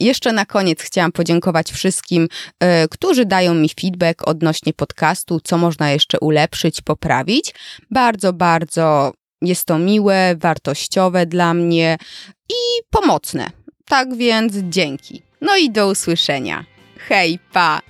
[0.00, 2.28] Jeszcze na koniec chciałam podziękować wszystkim,
[2.84, 7.54] y, którzy dają mi feedback odnośnie podcastu, co można jeszcze ulepszyć, poprawić.
[7.90, 9.12] Bardzo, bardzo
[9.42, 11.98] jest to miłe, wartościowe dla mnie
[12.50, 13.50] i pomocne.
[13.84, 15.22] Tak więc dzięki.
[15.40, 16.64] No i do usłyszenia.
[17.08, 17.89] Hej, pa!